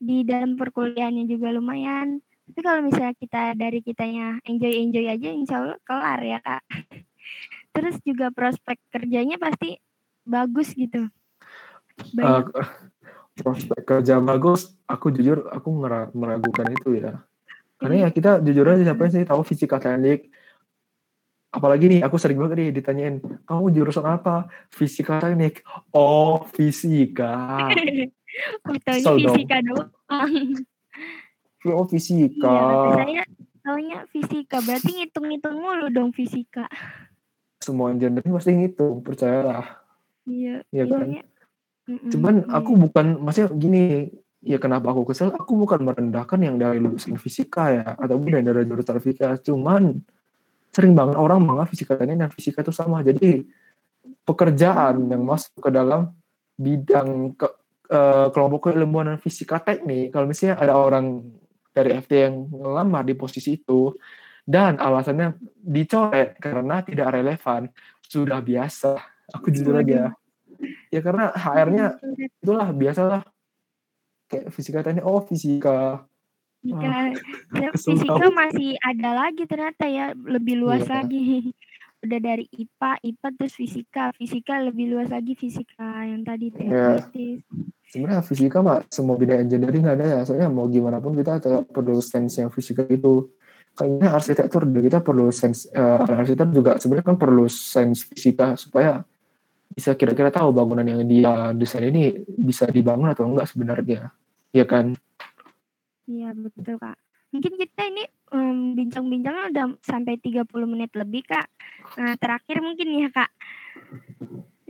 di 0.00 0.24
dalam 0.24 0.56
perkuliahannya 0.56 1.28
juga 1.28 1.52
lumayan. 1.52 2.20
Tapi 2.44 2.60
kalau 2.60 2.80
misalnya 2.84 3.16
kita 3.16 3.56
dari 3.56 3.80
kitanya 3.80 4.36
enjoy 4.44 4.72
enjoy 4.72 5.08
aja 5.08 5.28
insya 5.32 5.56
Allah 5.64 5.80
kelar 5.84 6.20
ya 6.20 6.38
kak. 6.44 6.62
Terus 7.74 7.96
juga 8.04 8.28
prospek 8.30 8.78
kerjanya 8.92 9.40
pasti 9.40 9.80
bagus 10.28 10.76
gitu 10.76 11.08
uh, 12.20 12.42
prospek 13.34 13.82
kerja 13.82 14.22
bagus 14.22 14.74
aku 14.86 15.10
jujur 15.10 15.50
aku 15.50 15.68
meragukan 16.14 16.66
itu 16.70 17.02
ya. 17.02 17.22
Karena 17.78 18.06
ya 18.06 18.08
kita 18.14 18.38
jujur 18.40 18.64
aja 18.70 18.82
siapa 18.86 19.10
sih 19.10 19.26
tahu 19.26 19.42
fisika 19.42 19.82
teknik 19.82 20.30
apalagi 21.54 21.86
nih 21.86 22.00
aku 22.02 22.18
sering 22.18 22.38
banget 22.42 22.58
nih 22.58 22.70
ditanyain 22.74 23.16
kamu 23.46 23.66
jurusan 23.74 24.06
apa? 24.06 24.50
Fisika 24.70 25.22
teknik 25.22 25.62
oh 25.94 26.46
fisika. 26.54 27.34
So 28.98 29.14
fisika 29.14 29.62
doang. 29.62 29.94
Oh 31.64 31.88
fisika. 31.88 32.44
Iya, 32.44 32.92
saya 32.92 33.24
taunya 33.64 33.98
fisika. 34.12 34.60
Berarti 34.60 35.00
ngitung-ngitung 35.00 35.56
mulu 35.56 35.88
dong 35.88 36.12
fisika. 36.12 36.68
Semua 37.64 37.88
engineering 37.88 38.36
pasti 38.36 38.52
ngitung 38.52 39.00
percayalah. 39.00 39.80
Iya 40.28 40.60
iya 40.68 40.84
kan 40.84 41.08
iya. 41.88 42.10
cuman 42.10 42.34
aku 42.48 42.70
bukan 42.88 43.06
maksudnya 43.20 43.50
gini 43.56 43.82
ya 44.44 44.60
kenapa 44.60 44.92
aku 44.92 45.08
kesel 45.08 45.32
aku 45.32 45.56
bukan 45.56 45.84
merendahkan 45.84 46.40
yang 46.40 46.60
dari 46.60 46.76
lulusan 46.80 47.16
fisika 47.16 47.72
ya 47.72 47.96
ataupun 47.96 48.44
dari 48.44 48.64
jurusan 48.68 49.00
fisika 49.00 49.40
cuman 49.40 50.04
sering 50.74 50.98
banget 50.98 51.14
orang 51.14 51.38
menganggap 51.38 51.70
fisika 51.70 51.94
dan 52.02 52.26
fisika 52.34 52.66
itu 52.66 52.74
sama. 52.74 53.06
Jadi 53.06 53.46
pekerjaan 54.26 55.06
yang 55.06 55.22
masuk 55.22 55.62
ke 55.62 55.70
dalam 55.70 56.10
bidang 56.58 57.38
ke, 57.38 57.46
uh, 57.94 58.26
kelompok 58.34 58.74
keilmuan 58.74 59.14
dan 59.14 59.18
fisika 59.22 59.62
teknik, 59.62 60.10
kalau 60.10 60.26
misalnya 60.26 60.58
ada 60.58 60.74
orang 60.74 61.22
dari 61.70 61.94
FT 61.94 62.12
yang 62.12 62.34
ngelamar 62.50 63.06
di 63.06 63.14
posisi 63.14 63.54
itu 63.54 63.94
dan 64.42 64.82
alasannya 64.82 65.38
dicoret 65.62 66.42
karena 66.42 66.82
tidak 66.82 67.14
relevan, 67.14 67.70
sudah 68.02 68.42
biasa. 68.42 68.98
Aku 69.30 69.54
jujur 69.54 69.78
aja. 69.78 70.10
Ya 70.90 71.00
karena 71.00 71.30
HR-nya 71.34 71.86
itulah 72.42 72.68
biasalah 72.74 73.20
kayak 74.28 74.50
fisika 74.50 74.80
teknik, 74.82 75.04
oh 75.04 75.22
fisika 75.24 76.04
Fisika, 76.64 77.12
ya, 77.60 77.68
fisika 77.76 78.26
masih 78.32 78.72
ada 78.80 79.10
lagi 79.12 79.44
ternyata 79.44 79.84
ya 79.84 80.16
lebih 80.16 80.64
luas 80.64 80.88
iya. 80.88 81.04
lagi. 81.04 81.52
Udah 82.04 82.20
dari 82.20 82.44
IPA, 82.52 82.90
IPA 83.00 83.28
terus 83.36 83.54
fisika, 83.56 84.04
fisika 84.16 84.60
lebih 84.60 84.92
luas 84.92 85.08
lagi 85.08 85.36
fisika 85.36 86.04
yang 86.04 86.24
tadi 86.24 86.52
teoritis. 86.52 87.40
Ya. 87.40 87.64
Sebenarnya 87.88 88.20
fisika 88.24 88.60
mah 88.60 88.84
semua 88.92 89.16
bidang 89.16 89.44
engineering 89.44 89.84
ada 89.88 90.04
ya. 90.04 90.20
Soalnya 90.24 90.52
mau 90.52 90.68
gimana 90.68 91.00
pun 91.00 91.16
kita 91.16 91.40
tetap 91.40 91.64
perlu 91.68 92.00
sense 92.00 92.40
yang 92.40 92.52
fisika 92.52 92.84
itu. 92.88 93.28
Kayaknya 93.76 94.08
arsitektur 94.14 94.62
kita 94.68 95.00
perlu 95.00 95.32
sense 95.32 95.68
uh, 95.72 96.04
arsitek 96.04 96.48
juga 96.52 96.72
sebenarnya 96.76 97.06
kan 97.08 97.18
perlu 97.20 97.44
sense 97.48 98.04
fisika 98.08 98.56
supaya 98.56 99.04
bisa 99.74 99.98
kira-kira 99.98 100.30
tahu 100.30 100.54
bangunan 100.54 100.86
yang 100.86 101.02
dia 101.04 101.50
desain 101.50 101.90
ini 101.90 102.14
bisa 102.24 102.70
dibangun 102.70 103.10
atau 103.10 103.26
enggak 103.26 103.50
sebenarnya. 103.50 104.14
Iya 104.54 104.64
kan? 104.70 104.94
Iya 106.06 106.30
betul 106.32 106.78
Kak. 106.78 106.94
Mungkin 107.34 107.58
kita 107.58 107.82
ini 107.90 108.06
um, 108.30 108.78
bincang-bincangnya 108.78 109.50
udah 109.50 109.66
sampai 109.82 110.14
30 110.22 110.46
menit 110.70 110.94
lebih 110.94 111.26
Kak. 111.26 111.50
Nah 111.98 112.14
terakhir 112.14 112.62
mungkin 112.62 112.88
ya 113.02 113.10
Kak. 113.10 113.30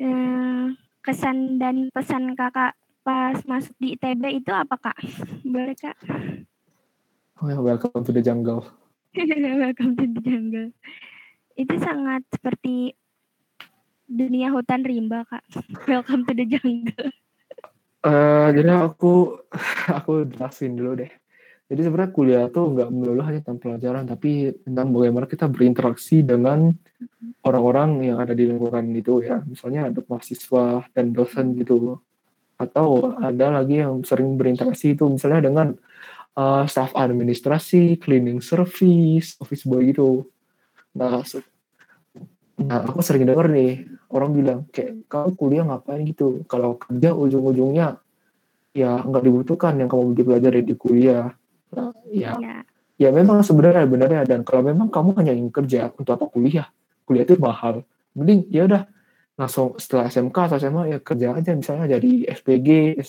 Uh, 0.01 0.73
kesan 1.05 1.61
dan 1.61 1.93
pesan 1.93 2.33
kakak 2.33 2.73
pas 3.05 3.37
masuk 3.45 3.77
di 3.77 4.01
ITB 4.01 4.41
itu 4.41 4.49
apa 4.49 4.81
Kak? 4.81 4.97
Boleh 5.45 5.77
Kak? 5.77 6.01
Oh 7.45 7.53
ya, 7.53 7.61
welcome 7.61 8.01
to 8.01 8.15
the 8.15 8.25
jungle. 8.25 8.65
welcome 9.61 9.93
to 10.01 10.09
the 10.09 10.21
jungle. 10.25 10.73
Itu 11.61 11.77
sangat 11.77 12.25
seperti 12.33 12.97
dunia 14.09 14.53
hutan 14.53 14.85
rimba 14.85 15.25
Kak. 15.29 15.45
Welcome 15.91 16.29
to 16.29 16.33
the 16.37 16.47
jungle. 16.47 17.11
Uh, 18.05 18.53
jadi 18.53 18.85
aku 18.85 19.41
aku 19.99 20.29
jelasin 20.29 20.77
dulu 20.77 21.01
deh. 21.01 21.13
Jadi 21.65 21.81
sebenarnya 21.81 22.13
kuliah 22.13 22.45
tuh 22.53 22.77
nggak 22.77 22.93
melulu 22.93 23.25
hanya 23.25 23.41
tentang 23.41 23.57
pelajaran, 23.57 24.05
tapi 24.05 24.53
tentang 24.69 24.93
bagaimana 24.93 25.25
kita 25.25 25.49
berinteraksi 25.49 26.21
dengan 26.21 26.77
orang-orang 27.41 28.05
yang 28.05 28.21
ada 28.21 28.37
di 28.37 28.45
lingkungan 28.45 28.85
itu 28.93 29.25
ya. 29.25 29.41
Misalnya 29.49 29.89
ada 29.89 30.05
mahasiswa 30.05 30.85
dan 30.93 31.17
dosen 31.17 31.57
gitu. 31.57 31.97
Atau 32.61 33.17
ada 33.17 33.49
lagi 33.49 33.81
yang 33.81 34.05
sering 34.05 34.37
berinteraksi 34.37 34.93
itu 34.93 35.09
misalnya 35.09 35.49
dengan 35.49 35.73
uh, 36.37 36.69
staff 36.69 36.93
administrasi, 36.93 37.97
cleaning 37.97 38.45
service, 38.45 39.41
office 39.41 39.65
boy 39.65 39.89
gitu. 39.89 40.29
Nah, 40.95 41.25
nah 42.55 42.87
aku 42.87 43.03
sering 43.03 43.27
denger 43.27 43.51
nih 43.51 43.83
orang 44.15 44.31
bilang 44.31 44.59
kayak 44.71 45.11
kamu 45.11 45.31
kuliah 45.35 45.65
ngapain 45.67 46.07
gitu. 46.07 46.47
Kalau 46.47 46.79
kerja 46.79 47.11
ujung-ujungnya 47.11 47.99
ya 48.75 49.03
nggak 49.03 49.23
dibutuhkan 49.27 49.75
yang 49.79 49.91
kamu 49.91 50.15
pelajari 50.15 50.63
di 50.63 50.75
kuliah. 50.79 51.35
Ya 52.15 52.39
ya, 52.39 52.63
ya 52.95 53.09
memang 53.11 53.43
sebenarnya 53.43 53.83
benarnya 53.91 54.23
dan 54.23 54.47
kalau 54.47 54.63
memang 54.63 54.87
kamu 54.87 55.19
hanya 55.19 55.33
ingin 55.35 55.51
kerja 55.51 55.91
untuk 55.99 56.15
apa? 56.15 56.31
Kuliah. 56.31 56.71
Kuliah 57.03 57.27
itu 57.27 57.35
mahal. 57.43 57.83
Mending 58.15 58.47
ya 58.55 58.71
udah 58.71 58.83
langsung 59.35 59.75
setelah 59.83 60.07
SMK 60.07 60.37
atau 60.47 60.57
SMA 60.63 60.83
ya 60.95 60.99
kerja 61.03 61.35
aja 61.35 61.51
misalnya 61.59 61.99
jadi 61.99 62.39
SPG 62.39 63.03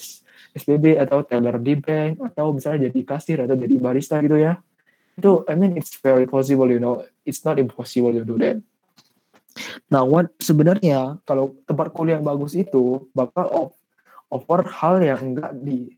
SPB 0.57 0.97
atau 0.97 1.21
teller 1.21 1.61
di 1.61 1.77
bank 1.77 2.33
atau 2.33 2.49
misalnya 2.49 2.89
jadi 2.89 2.99
kasir 3.05 3.37
atau 3.45 3.53
jadi 3.53 3.75
barista 3.77 4.17
gitu 4.25 4.41
ya. 4.41 4.57
Itu 5.13 5.45
I 5.45 5.53
mean 5.53 5.77
it's 5.77 5.93
very 6.01 6.25
possible 6.25 6.65
you 6.65 6.81
know. 6.81 7.05
It's 7.21 7.45
not 7.45 7.61
impossible 7.61 8.09
to 8.17 8.25
do 8.25 8.41
that 8.41 8.57
nah 9.87 10.03
what 10.03 10.29
sebenarnya 10.39 11.19
kalau 11.23 11.55
tempat 11.63 11.91
kuliah 11.95 12.19
yang 12.19 12.27
bagus 12.27 12.55
itu 12.55 13.07
bakal 13.15 13.71
offer 14.29 14.67
hal 14.67 14.99
yang 14.99 15.33
enggak 15.33 15.51
di 15.63 15.95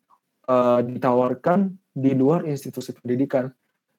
uh, 0.49 0.79
ditawarkan 0.83 1.73
di 1.97 2.11
luar 2.13 2.45
institusi 2.45 2.93
pendidikan 2.93 3.49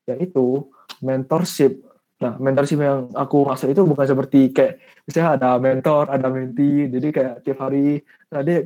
yaitu 0.09 0.65
mentorship. 1.05 1.85
Nah, 2.19 2.35
mentorship 2.43 2.83
yang 2.83 3.15
aku 3.15 3.47
maksud 3.47 3.71
itu 3.71 3.83
bukan 3.87 4.07
seperti 4.07 4.51
kayak 4.51 4.83
misalnya 5.07 5.31
ada 5.39 5.51
mentor, 5.63 6.11
ada 6.11 6.27
menti, 6.33 6.91
jadi 6.91 7.09
kayak 7.15 7.35
tiap 7.47 7.59
hari 7.63 8.03
nah 8.29 8.45
dia 8.45 8.61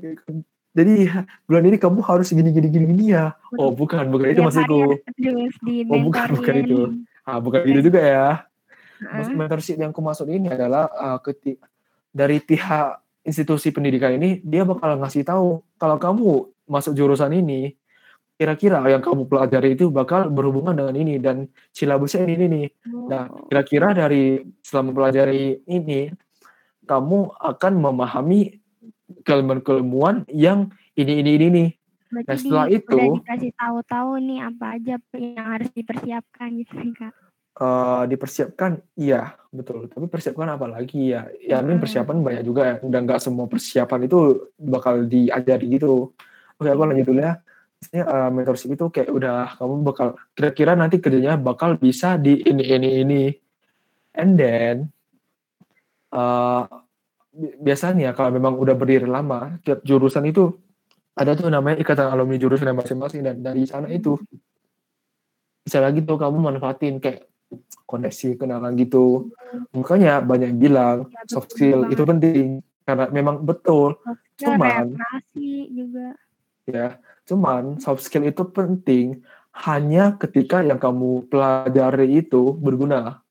jadi 0.72 1.22
bulan 1.44 1.68
ini 1.68 1.76
kamu 1.76 2.00
harus 2.00 2.32
gini 2.32 2.48
gini 2.48 2.68
gini 2.72 2.84
gini 2.96 3.04
ya. 3.12 3.36
Oh, 3.60 3.68
bukan, 3.76 4.08
bukan 4.08 4.32
itu 4.32 4.40
maksudku. 4.40 5.04
Oh, 5.92 6.00
bukan, 6.00 6.28
bukan 6.32 6.54
itu. 6.64 6.78
Ah, 7.28 7.38
bukan 7.44 7.60
gitu 7.68 7.92
juga 7.92 8.00
ya. 8.00 8.28
Maksud 9.02 9.34
mentorship 9.34 9.76
yang 9.82 9.90
aku 9.90 10.02
maksud 10.04 10.28
ini 10.30 10.52
adalah 10.52 10.86
uh, 10.92 11.18
ketik 11.18 11.58
dari 12.12 12.38
pihak 12.38 13.02
institusi 13.26 13.70
pendidikan 13.70 14.14
ini 14.14 14.42
dia 14.42 14.66
bakal 14.66 14.98
ngasih 14.98 15.22
tahu 15.26 15.62
kalau 15.78 15.96
kamu 15.98 16.50
masuk 16.66 16.94
jurusan 16.94 17.30
ini 17.34 17.74
kira-kira 18.42 18.82
yang 18.90 18.98
kamu 18.98 19.30
pelajari 19.30 19.78
itu 19.78 19.86
bakal 19.92 20.26
berhubungan 20.26 20.74
dengan 20.74 20.94
ini 20.98 21.22
dan 21.22 21.46
silabusnya 21.70 22.26
ini 22.26 22.46
nih. 22.50 22.66
Nah, 23.06 23.30
kira-kira 23.46 23.94
dari 23.94 24.42
selama 24.66 24.90
mempelajari 24.90 25.62
ini 25.70 26.10
kamu 26.82 27.38
akan 27.38 27.72
memahami 27.78 28.58
keilmuan-keilmuan 29.22 30.26
yang 30.26 30.74
ini 30.98 31.22
ini 31.22 31.30
ini 31.38 31.46
nih. 31.54 31.68
Berarti 32.12 32.28
Nah, 32.28 32.36
setelah 32.36 32.66
di, 32.66 32.76
itu 32.76 32.98
udah 32.98 33.16
dikasih 33.22 33.52
tahu-tahu 33.56 34.10
nih 34.20 34.38
apa 34.42 34.66
aja 34.76 34.94
yang 35.16 35.46
harus 35.48 35.70
dipersiapkan 35.72 36.48
gitu 36.60 36.72
kan 36.76 36.90
kak. 36.98 37.12
Eh, 37.58 38.02
dipersiapkan, 38.08 38.80
iya 38.96 39.36
betul. 39.52 39.88
Tapi 39.92 40.06
persiapkan 40.08 40.48
apa 40.56 40.66
lagi 40.70 41.12
ya? 41.12 41.28
Ya 41.42 41.60
Mm-mm. 41.60 41.80
persiapan 41.82 42.16
banyak 42.24 42.42
juga 42.46 42.62
ya. 42.64 42.74
Udah 42.80 43.00
nggak 43.04 43.20
semua 43.20 43.46
persiapan 43.50 44.08
itu 44.08 44.48
bakal 44.56 45.04
diajari 45.04 45.66
gitu. 45.76 46.16
Oke, 46.56 46.68
aku 46.68 46.82
lanjut 46.88 47.06
dulu 47.08 47.20
ya. 47.20 47.36
Maksudnya 47.82 48.04
eh, 48.06 48.30
mentorship 48.30 48.70
itu 48.72 48.84
kayak 48.94 49.10
udah 49.10 49.36
kamu 49.58 49.74
bakal 49.82 50.08
kira-kira 50.38 50.72
nanti 50.78 50.96
kerjanya 51.02 51.34
bakal 51.36 51.76
bisa 51.76 52.16
di 52.16 52.40
ini 52.46 52.64
ini 52.64 52.88
ini. 53.04 53.22
And 54.16 54.36
then 54.38 54.76
eh, 56.12 56.62
bi- 57.32 57.56
biasanya 57.60 58.12
kalau 58.16 58.30
memang 58.32 58.54
udah 58.60 58.74
berdiri 58.76 59.08
lama, 59.08 59.56
tiap 59.64 59.80
jurusan 59.84 60.24
itu 60.28 60.52
ada 61.12 61.36
tuh 61.36 61.52
namanya 61.52 61.76
ikatan 61.76 62.08
alumni 62.08 62.40
jurusan 62.40 62.72
masing-masing 62.72 63.20
dan 63.20 63.36
dari 63.44 63.68
sana 63.68 63.84
itu 63.92 64.16
bisa 65.62 65.78
lagi 65.78 66.00
tuh 66.02 66.16
kamu 66.16 66.40
manfaatin 66.40 66.98
kayak 66.98 67.28
koneksi 67.84 68.36
kenalan 68.36 68.72
gitu. 68.76 69.32
Makanya 69.72 70.20
banyak 70.20 70.56
yang 70.56 70.60
bilang 70.60 70.96
Ya, 71.08 71.22
soft 71.28 71.52
skill 71.52 71.88
itu 71.88 72.02
penting. 72.02 72.60
Karena 72.82 73.06
memang 73.08 73.42
betul 73.42 73.94
Ya, 74.36 74.58
Cuman- 74.58 74.98
juga. 75.70 76.08
ya 76.66 76.86
cuman 77.22 77.78
soft 77.78 78.02
skill 78.02 78.26
itu 78.26 78.42
penting 78.42 79.22
hanya 79.54 80.18
ketika 80.18 80.64
yang 80.66 80.82
kamu 80.82 81.30
pelajari 81.30 82.18
itu 82.18 82.50
berguna. 82.58 83.22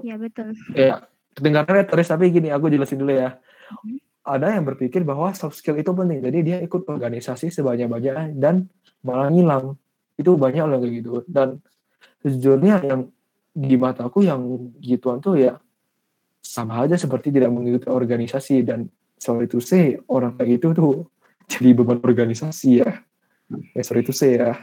Ya 0.00 0.16
betul. 0.16 0.56
ya 0.72 1.04
kedengarannya 1.36 1.84
terus 1.88 2.08
tapi 2.08 2.28
gini 2.28 2.48
aku 2.48 2.68
jelasin 2.68 3.00
dulu 3.00 3.12
ya. 3.12 3.36
Mhm. 3.84 4.00
ada 4.20 4.52
yang 4.52 4.68
berpikir 4.68 5.00
bahwa 5.00 5.32
soft 5.32 5.56
skill 5.56 5.80
itu 5.80 5.90
penting 5.90 6.20
jadi 6.20 6.38
dia 6.44 6.58
ikut 6.60 6.84
organisasi 6.84 7.48
sebanyak-banyaknya 7.50 8.36
dan 8.36 8.68
malah 9.00 9.32
ngilang. 9.32 9.76
Itu 10.20 10.36
banyak 10.36 10.64
loh 10.64 10.78
kayak 10.78 10.94
gitu. 11.00 11.12
Dan 11.24 11.60
sejujurnya 12.20 12.84
yang 12.84 13.08
di 13.50 13.74
mataku 13.74 14.22
yang 14.22 14.70
gituan 14.78 15.18
tuh 15.18 15.36
ya 15.36 15.58
sama 16.40 16.86
aja 16.86 16.96
seperti 16.96 17.34
tidak 17.34 17.50
mengikuti 17.52 17.86
organisasi. 17.90 18.62
Dan 18.64 18.88
sorry 19.20 19.46
to 19.50 19.60
say 19.60 19.98
orang 20.08 20.38
kayak 20.38 20.60
gitu 20.60 20.72
tuh 20.72 20.94
jadi 21.50 21.74
beban 21.74 22.00
organisasi 22.00 22.84
ya. 22.84 22.90
Ya 23.74 23.82
sorry 23.82 24.06
to 24.06 24.14
say 24.14 24.38
ya. 24.38 24.54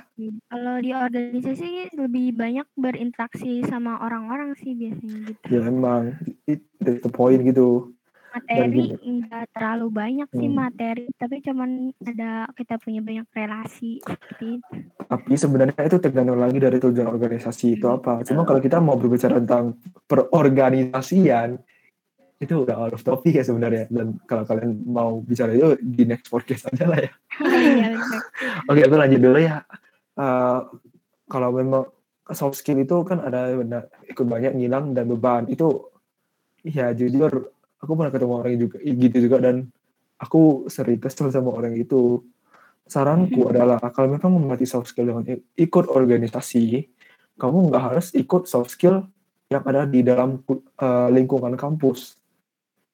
Kalau 0.48 0.80
di 0.80 0.96
organisasi 0.96 2.00
lebih 2.00 2.32
banyak 2.40 2.68
berinteraksi 2.80 3.68
sama 3.68 4.00
orang-orang 4.00 4.56
sih 4.56 4.72
biasanya 4.72 5.20
gitu. 5.28 5.44
ya 5.52 5.62
emang. 5.68 6.16
It, 6.48 6.64
that's 6.80 7.04
the 7.04 7.12
point 7.12 7.44
gitu 7.44 7.97
Materi 8.38 8.70
gini. 8.70 8.96
enggak 9.02 9.44
terlalu 9.52 9.88
banyak 9.90 10.28
sih 10.32 10.48
Hmm. 10.48 10.58
materi, 10.58 11.06
tapi 11.18 11.36
cuman 11.42 11.70
ada 12.04 12.32
kita 12.54 12.76
punya 12.78 13.02
banyak 13.02 13.28
relasi 13.34 14.00
seperti 14.02 14.62
itu. 14.62 14.74
tapi 15.08 15.34
sebenarnya 15.34 15.82
itu 15.88 15.98
tergantung 15.98 16.36
lagi 16.38 16.60
dari 16.60 16.78
tujuan 16.78 17.08
organisasi 17.08 17.80
itu 17.80 17.88
apa. 17.88 18.22
Cuma 18.28 18.44
kalau 18.44 18.60
kita 18.60 18.78
mau 18.78 19.00
berbicara 19.00 19.40
tentang 19.40 19.80
perorganisasian, 20.06 21.58
itu 22.38 22.54
udah 22.54 22.76
out 22.78 22.94
of 22.94 23.02
topic 23.02 23.34
ya 23.34 23.42
sebenarnya. 23.42 23.90
Dan 23.90 24.22
kalau 24.30 24.46
kalian 24.46 24.84
mau 24.86 25.18
bicara 25.24 25.56
itu 25.56 25.74
di 25.82 26.06
next 26.06 26.30
podcast 26.30 26.70
aja 26.70 26.86
lah 26.86 27.00
ya. 27.02 27.12
Iya. 27.42 27.90
Oke, 28.70 28.82
aku 28.86 28.96
lanjut 28.96 29.22
dulu 29.24 29.40
ya. 29.42 29.64
Eh, 30.18 30.60
kalau 31.26 31.50
memang 31.54 31.86
soft 32.30 32.60
skill 32.60 32.84
itu 32.84 33.08
kan 33.08 33.24
ada 33.24 33.56
benar 33.56 33.88
ikut 34.06 34.28
banyak 34.28 34.60
ngilang 34.60 34.92
dan 34.92 35.08
beban 35.08 35.48
itu 35.48 35.88
ya 36.68 36.92
jujur 36.92 37.56
aku 37.82 37.92
pernah 37.94 38.12
ketemu 38.14 38.34
orang 38.34 38.56
juga 38.58 38.78
gitu 38.82 39.18
juga 39.22 39.38
dan 39.42 39.56
aku 40.18 40.66
sering 40.70 41.00
kesel 41.02 41.30
sama 41.30 41.54
orang 41.54 41.78
itu. 41.78 42.26
Saranku 42.88 43.52
adalah 43.52 43.84
kalau 43.92 44.16
memang 44.16 44.48
melatih 44.48 44.64
soft 44.64 44.96
skill 44.96 45.12
dengan 45.12 45.44
ikut 45.60 45.86
organisasi 45.92 46.88
kamu 47.38 47.70
nggak 47.70 47.84
harus 47.84 48.08
ikut 48.18 48.50
soft 48.50 48.74
skill 48.74 49.06
yang 49.48 49.64
ada 49.64 49.86
di 49.88 50.02
dalam 50.04 50.42
eh, 50.50 51.10
lingkungan 51.14 51.54
kampus. 51.56 52.18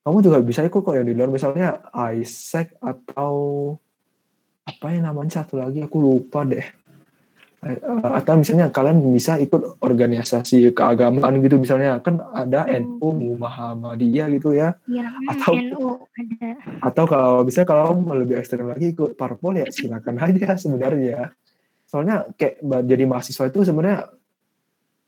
Kamu 0.04 0.20
juga 0.20 0.44
bisa 0.44 0.66
ikut 0.68 0.84
kok 0.84 0.94
yang 0.94 1.08
di 1.08 1.16
luar 1.16 1.32
misalnya 1.32 1.80
ISEC 1.96 2.76
atau 2.84 3.36
apa 4.68 4.92
yang 4.92 5.08
namanya 5.08 5.44
satu 5.44 5.64
lagi 5.64 5.80
aku 5.80 5.98
lupa 6.02 6.44
deh. 6.44 6.60
Eh, 6.60 6.83
atau 8.04 8.34
misalnya 8.36 8.68
kalian 8.70 9.00
bisa 9.14 9.40
ikut 9.40 9.80
organisasi 9.80 10.76
keagamaan 10.76 11.40
gitu 11.40 11.56
misalnya 11.58 11.98
kan 12.04 12.20
ada 12.36 12.68
NU 12.78 13.38
Muhammadiyah 13.40 14.28
gitu 14.36 14.54
ya. 14.54 14.76
Hmm, 14.84 15.32
Atau- 15.32 15.56
NU 15.56 15.88
ada. 16.04 16.50
atau 16.84 17.04
kalau 17.08 17.34
bisa 17.48 17.64
kalau 17.64 17.96
lebih 18.14 18.38
ekstrem 18.40 18.68
lagi 18.68 18.92
ikut 18.92 19.16
parpol 19.16 19.58
ya 19.58 19.68
silakan 19.72 20.20
aja 20.26 20.56
sebenarnya. 20.60 21.32
Soalnya 21.88 22.28
kayak 22.36 22.60
jadi 22.86 23.04
mahasiswa 23.06 23.48
itu 23.48 23.60
sebenarnya 23.64 24.10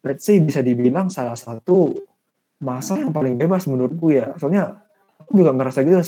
let's 0.05 0.23
say 0.23 0.37
bisa 0.37 0.61
dibilang 0.61 1.09
salah 1.09 1.35
satu 1.35 1.97
masa 2.61 2.95
yang 2.95 3.11
paling 3.11 3.35
bebas 3.35 3.67
menurutku 3.67 4.13
ya. 4.13 4.31
Soalnya 4.37 4.79
aku 5.19 5.41
juga 5.43 5.51
ngerasa 5.51 5.81
gitu 5.83 5.99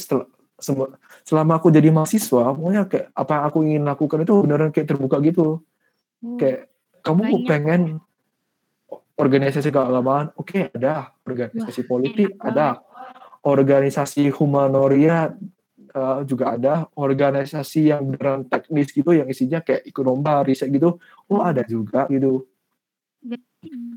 setelah 0.58 0.92
selama 1.22 1.62
aku 1.62 1.70
jadi 1.70 1.94
mahasiswa 1.94 2.50
pokoknya 2.58 2.90
kayak 2.90 3.14
apa 3.14 3.32
yang 3.38 3.44
aku 3.46 3.58
ingin 3.62 3.84
lakukan 3.86 4.20
itu 4.26 4.34
beneran 4.42 4.70
kayak 4.74 4.90
terbuka 4.90 5.22
gitu 5.22 5.62
kayak 6.36 6.68
kamu 7.00 7.22
Banyak. 7.24 7.48
pengen 7.48 7.82
organisasi 9.16 9.72
keagamaan? 9.72 10.36
Oke 10.36 10.68
ada. 10.68 11.16
Organisasi 11.24 11.82
politik 11.88 12.36
enak 12.36 12.52
ada. 12.52 12.70
organisasi 13.48 14.28
humanoria 14.36 15.32
eh, 15.96 16.20
juga 16.28 16.60
ada. 16.60 16.92
Organisasi 16.92 17.96
yang 17.96 18.04
beneran 18.12 18.44
teknis 18.52 18.92
gitu 18.92 19.16
yang 19.16 19.32
isinya 19.32 19.64
kayak 19.64 19.88
ikut 19.88 20.04
lomba 20.04 20.44
riset 20.44 20.68
gitu 20.68 21.00
oh 21.32 21.40
ada 21.40 21.64
juga 21.64 22.06
gitu. 22.12 22.44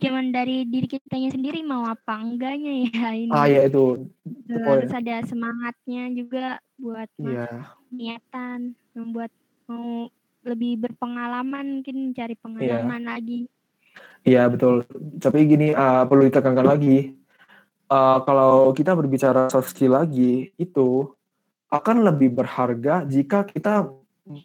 Cuman 0.00 0.32
dari 0.32 0.64
diri 0.64 0.88
kitanya 0.88 1.28
sendiri 1.30 1.60
mau 1.60 1.84
apa 1.84 2.16
enggaknya 2.16 2.88
ya 2.88 3.08
ini. 3.12 3.30
ah 3.30 3.46
ya 3.46 3.68
itu. 3.68 4.08
Harus 4.48 4.90
ada 4.90 5.20
semangatnya 5.28 6.08
juga 6.16 6.44
buat 6.80 7.10
ya 7.20 7.68
niatan 7.92 8.72
membuat 8.96 9.28
mau 9.68 10.08
lebih 10.44 10.80
berpengalaman 10.80 11.80
mungkin 11.80 12.12
Iya. 12.16 12.36
pengalaman 12.40 13.02
lagi. 13.04 13.46
Iya 14.24 14.48
betul. 14.52 14.84
Tapi 15.20 15.38
gini 15.48 15.72
uh, 15.72 16.04
perlu 16.04 16.28
ditekankan 16.28 16.66
lagi. 16.66 17.16
Uh, 17.90 18.22
kalau 18.22 18.70
kita 18.70 18.94
berbicara 18.94 19.50
soft 19.50 19.74
skill 19.74 19.98
lagi 19.98 20.54
itu 20.54 21.10
akan 21.70 22.06
lebih 22.06 22.30
berharga 22.34 23.02
jika 23.02 23.42
kita 23.42 23.90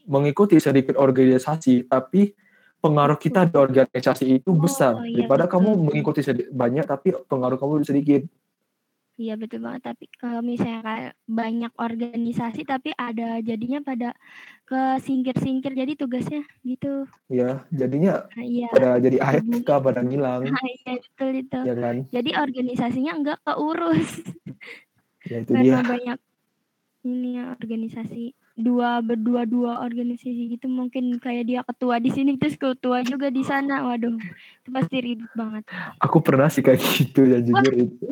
mengikuti 0.09 0.57
sedikit 0.57 0.97
organisasi, 0.97 1.85
tapi 1.85 2.33
pengaruh 2.81 3.17
kita 3.17 3.45
di 3.49 3.57
organisasi 3.57 4.41
itu 4.41 4.49
Oh, 4.49 4.57
besar 4.57 4.97
iya, 5.05 5.21
daripada 5.21 5.45
betul. 5.45 5.53
kamu 5.61 5.69
mengikuti 5.89 6.21
banyak 6.53 6.85
tapi 6.85 7.13
pengaruh 7.29 7.57
kamu 7.57 7.85
sedikit. 7.85 8.25
Iya 9.15 9.39
betul 9.39 9.63
banget. 9.63 9.81
Tapi 9.87 10.11
kalau 10.19 10.43
misalnya 10.43 10.81
kayak 10.83 11.13
banyak 11.23 11.71
organisasi 11.73 12.67
tapi 12.67 12.91
ada 12.91 13.39
jadinya 13.39 13.79
pada 13.79 14.11
ke 14.65 14.99
singkir-singkir 14.99 15.71
jadi 15.71 15.95
tugasnya 15.95 16.43
gitu. 16.61 17.07
Ya, 17.27 17.63
jadinya 17.71 18.27
Nah, 18.29 18.43
iya. 18.43 18.67
pada 18.67 18.99
jadi 18.99 19.17
AFK 19.17 19.69
pada 19.79 20.01
ngilang, 20.01 20.51
Nah, 20.51 20.67
iya 20.67 20.99
betul 20.99 21.31
itu. 21.31 21.59
ya 21.63 21.75
kan? 21.75 21.95
Jadi 22.11 22.29
organisasinya 22.33 23.11
enggak 23.13 23.39
keurus 23.41 24.09
Ya 25.31 25.41
itu 25.41 25.51
karena 25.53 25.79
dia. 25.79 25.87
banyak 25.87 26.19
ini 27.01 27.29
ya 27.35 27.55
organisasi 27.55 28.23
dua 28.55 28.97
berdua 28.99 29.45
dua 29.45 29.79
organisasi 29.79 30.47
gitu 30.49 30.65
mungkin 30.65 31.17
kayak 31.17 31.43
dia 31.43 31.61
ketua 31.61 31.97
di 31.97 32.09
sini 32.09 32.33
terus 32.35 32.55
ketua 32.55 33.01
juga 33.01 33.27
di 33.27 33.41
sana 33.41 33.83
waduh 33.83 34.15
itu 34.15 34.69
pasti 34.69 34.95
ribet 35.01 35.27
banget 35.33 35.65
Aku 35.99 36.17
pernah 36.19 36.47
sih 36.47 36.61
kayak 36.61 36.79
gitu 36.81 37.25
ya 37.25 37.39
jujur 37.41 37.73
itu. 37.85 38.05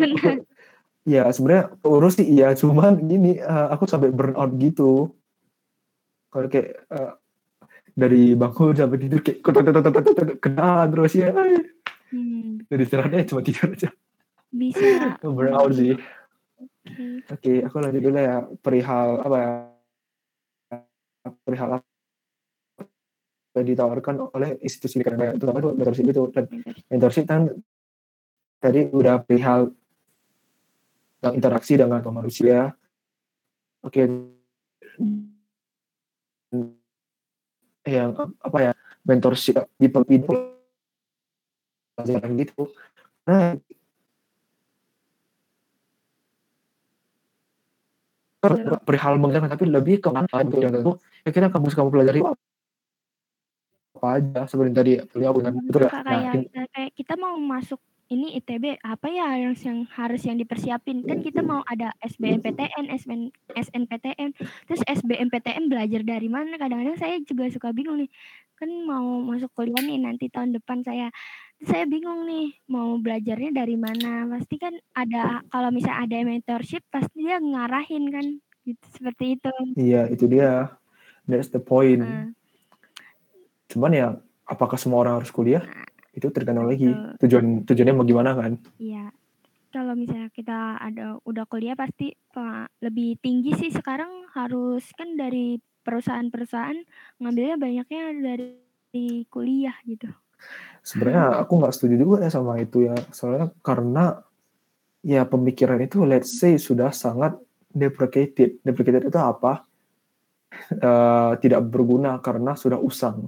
Ya 1.03 1.27
sebenarnya 1.35 1.75
urus 1.83 2.15
sih 2.15 2.27
iya, 2.27 2.55
cuman 2.55 2.95
gini 3.03 3.35
eh, 3.35 3.67
aku 3.75 3.83
sampai 3.83 4.09
burn 4.15 4.39
out 4.39 4.55
gitu. 4.55 5.11
Kalau 6.31 6.47
kayak 6.47 6.87
eh, 6.87 7.11
dari 7.93 8.33
bangun 8.33 8.73
sampai 8.73 8.97
tidur 8.97 9.19
kayak 9.19 9.39
kena 10.39 10.87
terus 10.89 11.13
ya. 11.13 11.29
hmm, 11.29 12.65
Dari 12.71 12.81
istirahatnya 12.87 13.27
cuma 13.27 13.43
tidur 13.43 13.75
aja. 13.75 13.89
bisa 14.53 15.17
Burn 15.35 15.53
out 15.53 15.75
sih. 15.75 15.93
Oke. 15.93 17.27
Oke, 17.31 17.53
aku 17.63 17.75
lanjut 17.79 18.01
dulu 18.01 18.19
ya 18.19 18.47
perihal 18.63 19.09
apa 19.23 19.37
ya? 19.37 19.51
Perihal 21.43 21.69
apa 21.79 21.83
yang 23.53 23.67
ditawarkan 23.69 24.15
oleh 24.33 24.57
institusi 24.65 24.97
pendidikan 24.97 25.37
terutama 25.37 25.61
itu 25.61 25.69
mentorship 25.77 26.05
itu 26.09 26.23
dan 26.33 26.45
mentorship 26.89 27.25
kan 27.29 27.41
tadi 28.57 28.89
udah 28.89 29.21
perihal 29.21 29.69
tentang 31.23 31.39
interaksi 31.39 31.79
dengan 31.79 32.03
manusia. 32.11 32.75
Oke. 33.79 34.03
Yang 37.87 38.11
apa 38.43 38.57
ya? 38.59 38.71
Mentorship 39.07 39.63
people 39.79 40.03
people 40.03 40.35
pelajaran 41.95 42.35
gitu. 42.35 42.67
Nah, 43.23 43.55
perihal 48.83 49.15
mengenai 49.15 49.47
tapi 49.47 49.71
lebih 49.71 50.03
ke 50.03 50.11
mana 50.11 50.27
gitu 50.27 50.59
yang 50.59 50.75
tentu 50.75 50.99
kira 51.23 51.47
kamu 51.47 51.71
kamu 51.71 51.89
pelajari 51.95 52.19
apa 53.93 54.07
aja 54.19 54.41
seperti 54.51 54.71
tadi 54.75 54.91
kuliah 55.07 55.31
aku 55.31 55.39
betul 55.39 55.87
ya 55.87 55.91
nah, 56.03 56.67
kayak 56.75 56.91
kita 56.91 57.15
mau 57.15 57.39
masuk 57.39 57.79
ini 58.13 58.37
ITB 58.37 58.77
apa 58.85 59.09
ya 59.09 59.33
yang 59.41 59.57
yang 59.57 59.89
harus 59.89 60.21
yang 60.23 60.37
dipersiapin 60.37 61.01
kan 61.01 61.19
kita 61.25 61.41
mau 61.41 61.65
ada 61.65 61.91
SBMPTN, 62.05 62.93
SBN, 62.93 63.33
SNPTN, 63.57 64.29
terus 64.69 64.81
SBMPTN 64.85 65.67
belajar 65.67 66.01
dari 66.05 66.29
mana? 66.29 66.55
Kadang-kadang 66.61 66.97
saya 67.01 67.17
juga 67.25 67.49
suka 67.49 67.73
bingung 67.73 68.05
nih. 68.05 68.09
Kan 68.55 68.69
mau 68.85 69.19
masuk 69.25 69.49
kuliah 69.57 69.81
nih 69.81 69.97
nanti 69.97 70.29
tahun 70.29 70.53
depan 70.53 70.85
saya. 70.85 71.09
Saya 71.65 71.89
bingung 71.89 72.29
nih 72.29 72.53
mau 72.69 72.95
belajarnya 73.01 73.51
dari 73.55 73.75
mana? 73.75 74.29
Pasti 74.29 74.61
kan 74.61 74.77
ada 74.93 75.41
kalau 75.49 75.73
misalnya 75.73 76.05
ada 76.05 76.17
mentorship 76.21 76.85
pasti 76.93 77.25
dia 77.25 77.41
ngarahin 77.41 78.13
kan 78.13 78.25
gitu 78.63 78.85
seperti 78.95 79.35
itu. 79.35 79.51
iya 79.75 80.07
itu 80.07 80.23
dia 80.23 80.71
that's 81.27 81.51
the 81.51 81.59
point 81.59 81.99
Nah, 81.99 82.31
cuman 83.67 83.91
ya 83.91 84.07
apakah 84.47 84.79
semua 84.79 85.03
orang 85.03 85.19
harus 85.19 85.31
kuliah 85.31 85.63
itu 86.13 86.29
tergantung 86.29 86.69
lagi 86.69 86.93
betul. 86.93 87.17
tujuan 87.25 87.45
tujuannya 87.65 87.95
mau 87.97 88.05
gimana 88.05 88.31
kan. 88.37 88.53
Iya. 88.77 89.09
Kalau 89.73 89.97
misalnya 89.97 90.29
kita 90.29 90.77
ada 90.77 91.17
udah 91.25 91.49
kuliah 91.49 91.73
pasti 91.73 92.13
lebih 92.77 93.17
tinggi 93.17 93.57
sih. 93.57 93.73
Sekarang 93.73 94.29
harus 94.37 94.85
kan 94.93 95.17
dari 95.17 95.57
perusahaan-perusahaan 95.81 96.77
ngambilnya 97.17 97.57
banyaknya 97.57 98.01
dari 98.21 99.25
kuliah 99.27 99.73
gitu. 99.89 100.07
sebenarnya 100.83 101.39
aku 101.39 101.55
nggak 101.55 101.73
setuju 101.73 101.95
juga 101.95 102.15
ya 102.21 102.29
sama 102.29 102.61
itu 102.61 102.85
ya. 102.85 102.93
Soalnya 103.09 103.49
karena 103.65 104.21
ya 105.01 105.25
pemikiran 105.25 105.81
itu 105.81 106.05
let's 106.05 106.37
say 106.37 106.61
sudah 106.61 106.93
sangat 106.93 107.33
deprecated. 107.73 108.61
Deprecated 108.61 109.09
itu 109.09 109.19
apa? 109.19 109.65
Eh, 110.69 111.33
tidak 111.41 111.65
berguna 111.65 112.21
karena 112.21 112.53
sudah 112.53 112.77
usang 112.77 113.25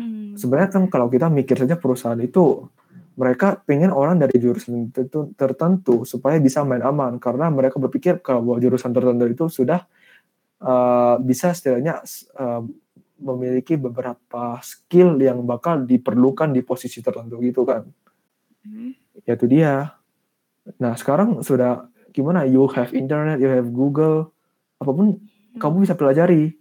Hmm. 0.00 0.32
sebenarnya 0.40 0.70
kan 0.72 0.82
kalau 0.88 1.12
kita 1.12 1.28
mikir 1.28 1.60
saja 1.60 1.76
perusahaan 1.76 2.16
itu 2.16 2.64
mereka 3.20 3.60
pengen 3.68 3.92
orang 3.92 4.16
dari 4.16 4.40
jurusan 4.40 4.88
tertentu, 4.88 5.36
tertentu 5.36 5.94
supaya 6.08 6.40
bisa 6.40 6.64
main 6.64 6.80
aman. 6.80 7.20
Karena 7.20 7.52
mereka 7.52 7.76
berpikir 7.76 8.24
kalau 8.24 8.56
jurusan 8.56 8.96
tertentu 8.96 9.28
itu 9.28 9.44
sudah 9.52 9.84
uh, 10.64 11.20
bisa 11.20 11.52
setidaknya 11.52 12.00
uh, 12.40 12.64
memiliki 13.20 13.76
beberapa 13.76 14.56
skill 14.64 15.20
yang 15.20 15.44
bakal 15.44 15.84
diperlukan 15.84 16.56
di 16.56 16.64
posisi 16.64 17.04
tertentu 17.04 17.36
gitu 17.44 17.68
kan. 17.68 17.84
Hmm. 18.64 18.92
ya 19.28 19.36
itu 19.36 19.44
dia. 19.44 20.00
Nah 20.80 20.96
sekarang 20.96 21.44
sudah 21.44 21.92
gimana? 22.16 22.48
You 22.48 22.68
have 22.72 22.96
internet 22.96 23.36
you 23.36 23.52
have 23.52 23.68
Google 23.68 24.32
apa 24.80 24.90
pun 24.96 25.20
kamu 25.60 25.84
bisa 25.84 25.92
pelajari. 25.92 26.56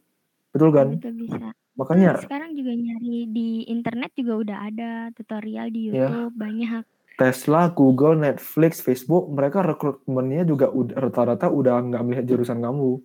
Betul 0.51 0.75
kan? 0.75 0.91
Itu 0.91 1.07
bisa. 1.15 1.55
Makanya 1.79 2.19
Terus 2.19 2.27
sekarang 2.27 2.51
juga 2.59 2.71
nyari 2.75 3.17
di 3.31 3.49
internet 3.71 4.11
juga 4.19 4.33
udah 4.35 4.57
ada 4.67 4.89
tutorial 5.15 5.71
di 5.71 5.95
Ya. 5.95 6.11
YouTube 6.11 6.35
banyak. 6.35 6.83
Tesla, 7.15 7.67
Google, 7.71 8.15
Netflix, 8.15 8.79
Facebook, 8.79 9.27
mereka 9.27 9.59
rekrutmennya 9.59 10.47
juga 10.47 10.71
udah 10.71 10.95
rata-rata 10.95 11.51
udah 11.51 11.75
nggak 11.83 12.03
melihat 12.03 12.25
jurusan 12.27 12.63
kamu. 12.63 12.99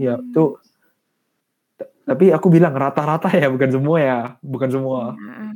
Ya, 0.00 0.16
Hmm. 0.16 0.32
itu. 0.32 0.44
t- 1.76 1.92
Tapi 2.08 2.32
aku 2.32 2.48
bilang 2.48 2.72
rata-rata 2.72 3.28
ya, 3.36 3.52
bukan 3.52 3.68
semua 3.68 3.98
ya, 4.00 4.20
bukan 4.40 4.68
semua. 4.72 5.12
Nah, 5.12 5.52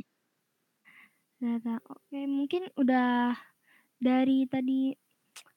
Data. 1.41 1.81
Oke, 1.89 2.29
mungkin 2.29 2.69
udah 2.77 3.33
dari 3.97 4.45
tadi 4.45 4.93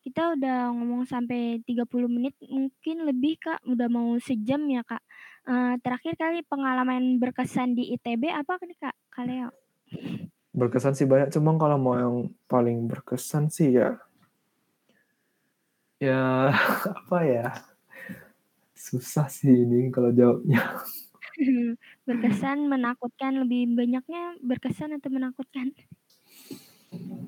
kita 0.01 0.33
udah 0.33 0.73
ngomong 0.73 1.05
sampai 1.05 1.61
30 1.69 2.09
menit, 2.09 2.33
mungkin 2.49 3.05
lebih 3.05 3.37
Kak, 3.37 3.61
udah 3.69 3.89
mau 3.93 4.17
sejam 4.17 4.65
ya 4.73 4.81
Kak. 4.81 5.05
Eh, 5.45 5.75
terakhir 5.85 6.17
kali 6.17 6.41
pengalaman 6.49 7.21
berkesan 7.21 7.77
di 7.77 7.93
ITB 7.93 8.33
apa 8.33 8.57
nih 8.65 8.81
Kak? 8.81 8.97
Kaleo? 9.13 9.53
Berkesan 10.57 10.97
sih 10.97 11.05
banyak, 11.05 11.29
cuma 11.37 11.53
kalau 11.61 11.77
mau 11.77 11.93
yang 12.01 12.17
paling 12.49 12.89
berkesan 12.89 13.53
sih 13.53 13.77
ya, 13.77 14.01
ya 16.01 16.49
apa 17.05 17.19
ya, 17.29 17.53
susah 18.73 19.29
sih 19.29 19.53
ini 19.53 19.93
kalau 19.93 20.17
jawabnya. 20.17 20.65
berkesan, 22.09 22.65
menakutkan, 22.65 23.45
lebih 23.45 23.77
banyaknya 23.77 24.41
berkesan 24.41 24.97
atau 24.97 25.13
menakutkan? 25.13 25.77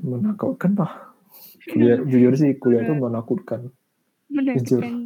Menakutkan 0.00 0.72
pak. 0.72 1.12
Kuliah, 1.68 2.00
jujur 2.00 2.32
sih 2.32 2.56
kuliah 2.56 2.80
itu 2.88 2.96
menakutkan. 3.04 3.68
Menakutkan. 4.32 5.05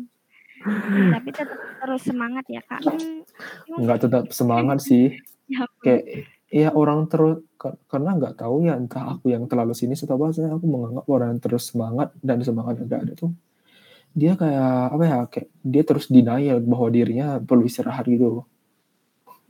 Tapi 1.10 1.28
tetap 1.32 1.58
terus 1.80 2.02
semangat 2.04 2.44
ya 2.48 2.60
Kak. 2.64 2.80
Hmm, 2.84 3.24
Nggak 3.80 3.98
tetap 4.08 4.24
semangat 4.32 4.78
sih. 4.84 5.16
ya 5.50 5.64
kayak 5.82 6.04
ya 6.50 6.68
orang 6.74 7.06
terus 7.10 7.42
ka- 7.58 7.78
karena 7.90 8.14
nggak 8.18 8.38
tahu 8.38 8.66
ya 8.66 8.74
entah 8.78 9.16
aku 9.18 9.30
yang 9.34 9.46
terlalu 9.50 9.74
sinis 9.74 10.02
atau 10.02 10.18
apa 10.18 10.34
saya 10.34 10.54
aku 10.54 10.66
menganggap 10.66 11.06
orang 11.10 11.28
yang 11.34 11.40
terus 11.42 11.70
semangat 11.70 12.10
dan 12.22 12.42
semangat 12.42 12.82
nggak 12.82 13.00
ada 13.06 13.12
tuh 13.14 13.30
dia 14.14 14.34
kayak 14.34 14.70
apa 14.90 15.04
ya 15.06 15.18
kayak 15.30 15.48
dia 15.62 15.82
terus 15.86 16.10
denial 16.10 16.58
bahwa 16.62 16.90
dirinya 16.90 17.38
perlu 17.38 17.66
istirahat 17.66 18.02
gitu 18.10 18.42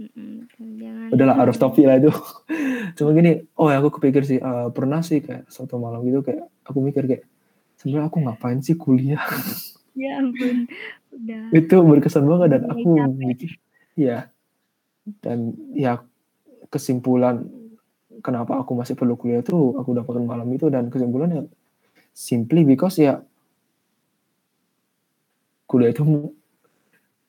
Jangan. 0.00 1.12
udahlah 1.12 1.36
harus 1.36 1.56
topi 1.60 1.84
lah 1.84 2.00
itu 2.00 2.08
cuma 2.96 3.12
gini 3.12 3.44
oh 3.60 3.68
ya 3.68 3.80
aku 3.84 4.00
kepikir 4.00 4.24
sih 4.24 4.38
eh, 4.40 4.68
pernah 4.72 5.04
sih 5.04 5.20
kayak 5.20 5.48
suatu 5.48 5.76
malam 5.76 6.00
gitu 6.04 6.24
kayak 6.24 6.48
aku 6.64 6.80
mikir 6.80 7.04
kayak 7.04 7.24
sebenarnya 7.80 8.08
aku 8.08 8.18
ngapain 8.24 8.60
sih 8.64 8.76
kuliah 8.76 9.20
Ya 9.98 10.22
ampun. 10.22 10.70
Udah. 11.10 11.50
itu 11.50 11.76
berkesan 11.82 12.24
banget 12.24 12.48
dan 12.54 12.62
aku 12.70 12.88
mikir 13.18 13.58
ya 13.98 14.30
dan 15.20 15.58
ya 15.74 16.00
kesimpulan 16.70 17.50
kenapa 18.22 18.62
aku 18.62 18.78
masih 18.78 18.94
perlu 18.94 19.18
kuliah 19.18 19.42
itu 19.42 19.74
aku 19.74 19.90
dapatkan 19.96 20.22
malam 20.22 20.46
itu 20.54 20.70
dan 20.70 20.86
kesimpulannya 20.86 21.50
simply 22.14 22.62
because 22.62 23.00
ya 23.00 23.24
kuliah 25.66 25.90
itu 25.90 26.02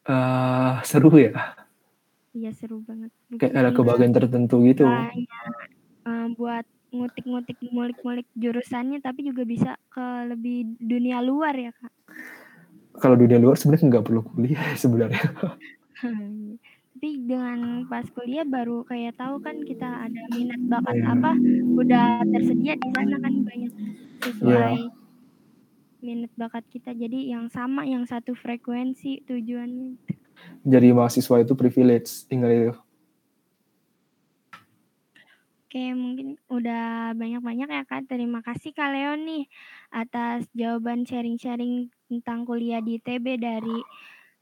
eh, 0.06 0.74
seru 0.86 1.10
ya 1.18 1.58
Iya 2.32 2.56
seru 2.56 2.80
banget. 2.88 3.12
kayak 3.36 3.54
ada 3.60 3.70
kebagian 3.76 4.16
tertentu 4.16 4.64
gitu 4.64 4.88
hanya 4.88 5.42
eh, 6.08 6.28
buat 6.40 6.64
ngutik-ngutik 6.92 7.60
ngulik-ngulik 7.72 8.28
jurusannya 8.36 9.00
tapi 9.00 9.24
juga 9.28 9.44
bisa 9.48 9.72
ke 9.92 10.28
lebih 10.28 10.76
dunia 10.80 11.24
luar 11.24 11.56
ya 11.56 11.72
kak. 11.72 11.92
Kalau 12.98 13.16
dunia 13.16 13.38
luar 13.38 13.56
sebenarnya 13.56 13.88
nggak 13.88 14.06
perlu 14.06 14.22
kuliah 14.26 14.62
sebenarnya. 14.82 15.24
Tapi 16.92 17.10
dengan 17.26 17.90
pas 17.90 18.06
kuliah 18.14 18.46
baru 18.46 18.86
kayak 18.86 19.18
tahu 19.18 19.42
kan 19.42 19.58
kita 19.64 20.06
ada 20.06 20.22
minat 20.34 20.62
bakat 20.70 20.96
Iya. 20.98 21.08
apa 21.10 21.32
udah 21.74 22.06
tersedia 22.30 22.74
di 22.78 22.90
sana 22.94 23.18
kan 23.18 23.34
banyak 23.42 23.72
sesuai 24.22 24.78
minat 26.02 26.32
bakat 26.36 26.66
kita. 26.70 26.94
Jadi 26.94 27.30
yang 27.30 27.50
sama 27.50 27.86
yang 27.86 28.06
satu 28.06 28.34
frekuensi 28.34 29.26
tujuannya. 29.26 29.98
Jadi 30.62 30.88
mahasiswa 30.94 31.42
itu 31.42 31.54
privilege 31.54 32.26
tinggal 32.26 32.50
itu. 32.50 32.74
Oke, 35.66 35.96
mungkin 35.96 36.36
udah 36.52 37.16
banyak-banyak 37.16 37.70
ya 37.72 37.84
Kak. 37.88 38.12
Terima 38.12 38.44
kasih 38.44 38.76
Kak 38.76 38.92
Leo 38.92 39.16
nih 39.16 39.48
atas 39.88 40.44
jawaban 40.52 41.08
sharing-sharing 41.08 41.88
tentang 42.12 42.44
kuliah 42.44 42.84
di 42.84 43.00
ITB 43.00 43.40
dari 43.40 43.80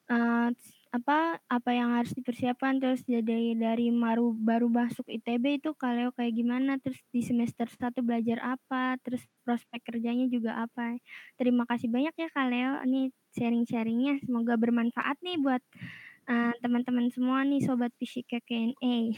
eh, 0.10 0.50
apa 0.90 1.38
apa 1.46 1.70
yang 1.70 1.94
harus 1.94 2.18
dipersiapkan 2.18 2.82
terus 2.82 3.06
jadi 3.06 3.54
dari 3.54 3.94
baru 3.94 4.34
baru 4.34 4.66
masuk 4.66 5.06
ITB 5.06 5.62
itu 5.62 5.78
Kak 5.78 5.94
Leo 5.94 6.10
kayak 6.18 6.34
gimana 6.34 6.82
terus 6.82 6.98
di 7.14 7.22
semester 7.22 7.70
1 7.70 7.94
belajar 8.02 8.42
apa 8.42 8.98
terus 9.06 9.22
prospek 9.46 9.86
kerjanya 9.86 10.26
juga 10.26 10.66
apa. 10.66 10.98
Terima 11.38 11.70
kasih 11.70 11.94
banyak 11.94 12.18
ya 12.18 12.28
Kak 12.34 12.48
Leo 12.50 12.82
ini 12.90 13.14
sharing-sharingnya 13.38 14.26
semoga 14.26 14.58
bermanfaat 14.58 15.22
nih 15.22 15.38
buat 15.38 15.62
eh, 16.26 16.54
teman-teman 16.58 17.14
semua 17.14 17.46
nih 17.46 17.62
sobat 17.62 17.94
Fisika 18.02 18.42
KNA. 18.42 19.14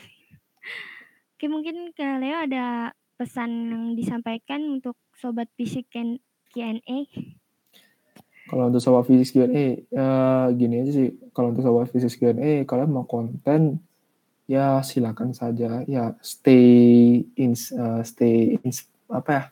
Oke, 1.42 1.50
mungkin 1.50 1.90
Kak 1.96 2.22
Leo 2.22 2.38
ada 2.38 2.94
pesan 3.18 3.50
yang 3.70 3.86
disampaikan 3.94 4.82
untuk 4.82 4.98
sobat 5.14 5.50
fisik 5.54 5.90
Q&A. 5.90 6.98
Kalau 8.52 8.68
untuk 8.68 8.84
sobat 8.84 9.08
fisik 9.08 9.40
Q&A, 9.40 9.80
ya 9.88 10.08
gini 10.52 10.84
aja 10.84 10.92
sih. 10.92 11.08
Kalau 11.32 11.56
untuk 11.56 11.64
sobat 11.64 11.88
fisik 11.88 12.20
Q&A, 12.20 12.68
kalian 12.68 12.92
mau 12.92 13.08
konten, 13.08 13.80
ya 14.44 14.84
silakan 14.84 15.32
saja. 15.32 15.88
Ya 15.88 16.20
stay 16.20 17.24
in, 17.40 17.56
uh, 17.56 18.04
stay 18.04 18.60
in, 18.60 18.72
apa 19.08 19.30
ya? 19.32 19.44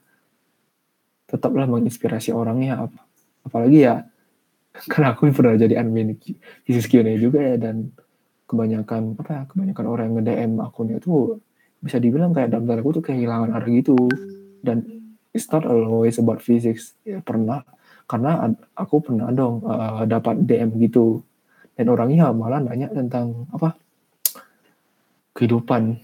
Tetaplah 1.32 1.64
menginspirasi 1.72 2.36
orangnya. 2.36 2.92
Apa, 2.92 3.00
apalagi 3.48 3.88
ya, 3.88 4.04
karena 4.92 5.16
aku 5.16 5.32
pernah 5.32 5.56
jadi 5.56 5.80
admin 5.80 6.20
fisik 6.68 7.00
Q&A 7.00 7.16
juga 7.16 7.40
ya 7.40 7.56
dan 7.56 7.96
kebanyakan 8.52 9.16
apa 9.16 9.32
ya? 9.32 9.42
Kebanyakan 9.48 9.86
orang 9.88 10.06
yang 10.12 10.16
nge-DM 10.20 10.52
akunnya 10.60 11.00
itu 11.00 11.40
bisa 11.80 12.04
dibilang 12.04 12.36
kayak 12.36 12.52
dalam 12.52 12.68
tanda 12.68 12.84
kutip 12.84 13.08
kehilangan 13.08 13.56
arah 13.56 13.70
gitu. 13.72 13.96
Dan 14.60 14.84
it's 15.32 15.48
not 15.48 15.64
always 15.64 16.20
about 16.20 16.44
physics. 16.44 17.00
Ya, 17.08 17.24
pernah 17.24 17.64
karena 18.10 18.32
aku 18.74 18.96
pernah 19.06 19.30
dong 19.30 19.62
uh, 19.64 20.04
dapat 20.10 20.42
DM 20.48 20.70
gitu 20.82 21.22
dan 21.78 21.86
orangnya 21.94 22.34
malah 22.34 22.60
nanya 22.60 22.90
tentang 22.90 23.46
apa 23.54 23.78
kehidupan 25.38 26.02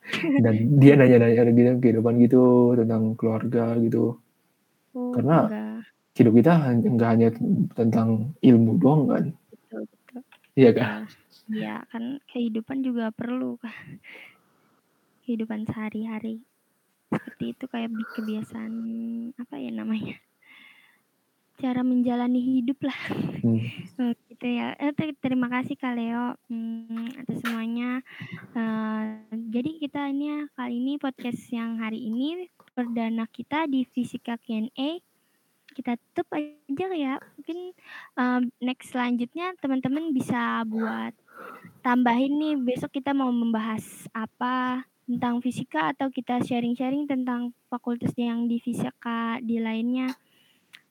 dan 0.44 0.54
dia 0.80 0.94
nanya-nanya 0.98 1.42
gitu 1.52 1.72
kehidupan 1.78 2.14
gitu 2.24 2.42
tentang 2.80 3.02
keluarga 3.18 3.76
gitu 3.78 4.18
Oh, 4.94 5.10
karena 5.10 5.50
enggak. 5.50 5.82
hidup 6.14 6.32
kita 6.38 6.52
nggak 6.80 7.10
hanya 7.10 7.28
tentang 7.74 8.08
ilmu 8.38 8.78
doang 8.78 9.02
kan 9.10 9.24
Betul, 9.50 9.82
betul. 9.90 10.22
iya 10.54 10.70
kan 10.70 10.86
Ya, 10.86 11.02
Iya, 11.44 11.74
kan 11.92 12.04
kehidupan 12.32 12.80
juga 12.80 13.12
perlu 13.12 13.60
kan. 13.60 14.00
Kehidupan 15.28 15.68
sehari-hari. 15.68 16.40
Seperti 17.12 17.44
itu 17.52 17.64
kayak 17.68 17.90
bi- 17.92 18.08
kebiasaan 18.16 18.74
apa 19.36 19.54
ya 19.60 19.70
namanya? 19.74 20.16
Cara 21.60 21.80
menjalani 21.86 22.40
hidup 22.40 22.82
lah. 22.82 23.00
Hmm. 23.42 23.62
Gitu 24.30 24.46
ya. 24.46 24.74
Eh, 24.78 24.90
ter- 24.92 25.16
terima 25.22 25.46
kasih 25.46 25.78
Kak 25.78 25.94
Leo 25.94 26.34
hmm, 26.50 27.22
atas 27.22 27.38
semuanya. 27.42 28.02
Eh, 28.54 29.02
jadi 29.54 29.70
kita 29.78 30.10
ini 30.10 30.50
kali 30.58 30.74
ini 30.82 30.92
podcast 30.98 31.40
yang 31.54 31.78
hari 31.78 32.10
ini 32.10 32.50
perdana 32.74 33.30
kita 33.30 33.70
di 33.70 33.86
Fisika 33.86 34.34
Q&A. 34.42 34.98
Kita 35.74 35.94
tutup 35.98 36.34
aja 36.34 36.86
ya. 36.90 37.14
Mungkin 37.38 37.58
eh, 38.18 38.40
next 38.58 38.90
selanjutnya 38.90 39.54
teman-teman 39.62 40.10
bisa 40.10 40.66
buat 40.66 41.14
tambahin 41.86 42.34
nih 42.38 42.54
besok 42.58 42.98
kita 42.98 43.14
mau 43.14 43.30
membahas 43.30 44.08
apa 44.14 44.86
tentang 45.04 45.44
fisika 45.44 45.92
atau 45.92 46.08
kita 46.08 46.40
sharing-sharing 46.40 47.04
tentang 47.04 47.52
fakultas 47.68 48.16
yang 48.16 48.48
di 48.48 48.56
fisika 48.56 49.38
di 49.44 49.60
lainnya. 49.60 50.08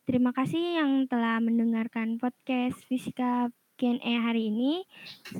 Terima 0.04 0.36
kasih 0.36 0.84
yang 0.84 1.08
telah 1.08 1.40
mendengarkan 1.40 2.20
podcast 2.20 2.76
Fisika 2.92 3.48
Q&A 3.80 4.14
hari 4.20 4.52
ini. 4.52 4.84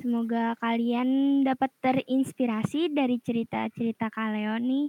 Semoga 0.00 0.56
kalian 0.56 1.44
dapat 1.44 1.68
terinspirasi 1.84 2.88
dari 2.88 3.20
cerita-cerita 3.20 4.08
Kak 4.08 4.32
Leo 4.32 4.56
nih. 4.56 4.88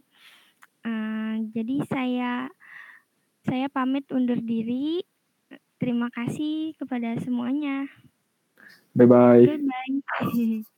Eh, 0.88 1.34
jadi 1.52 1.76
saya 1.92 2.48
saya 3.44 3.68
pamit 3.68 4.08
undur 4.16 4.40
diri. 4.40 5.04
Terima 5.76 6.08
kasih 6.08 6.72
kepada 6.80 7.20
semuanya. 7.20 7.84
bye 8.96 9.04
bye 9.04 9.44
Goodbye. 9.44 10.64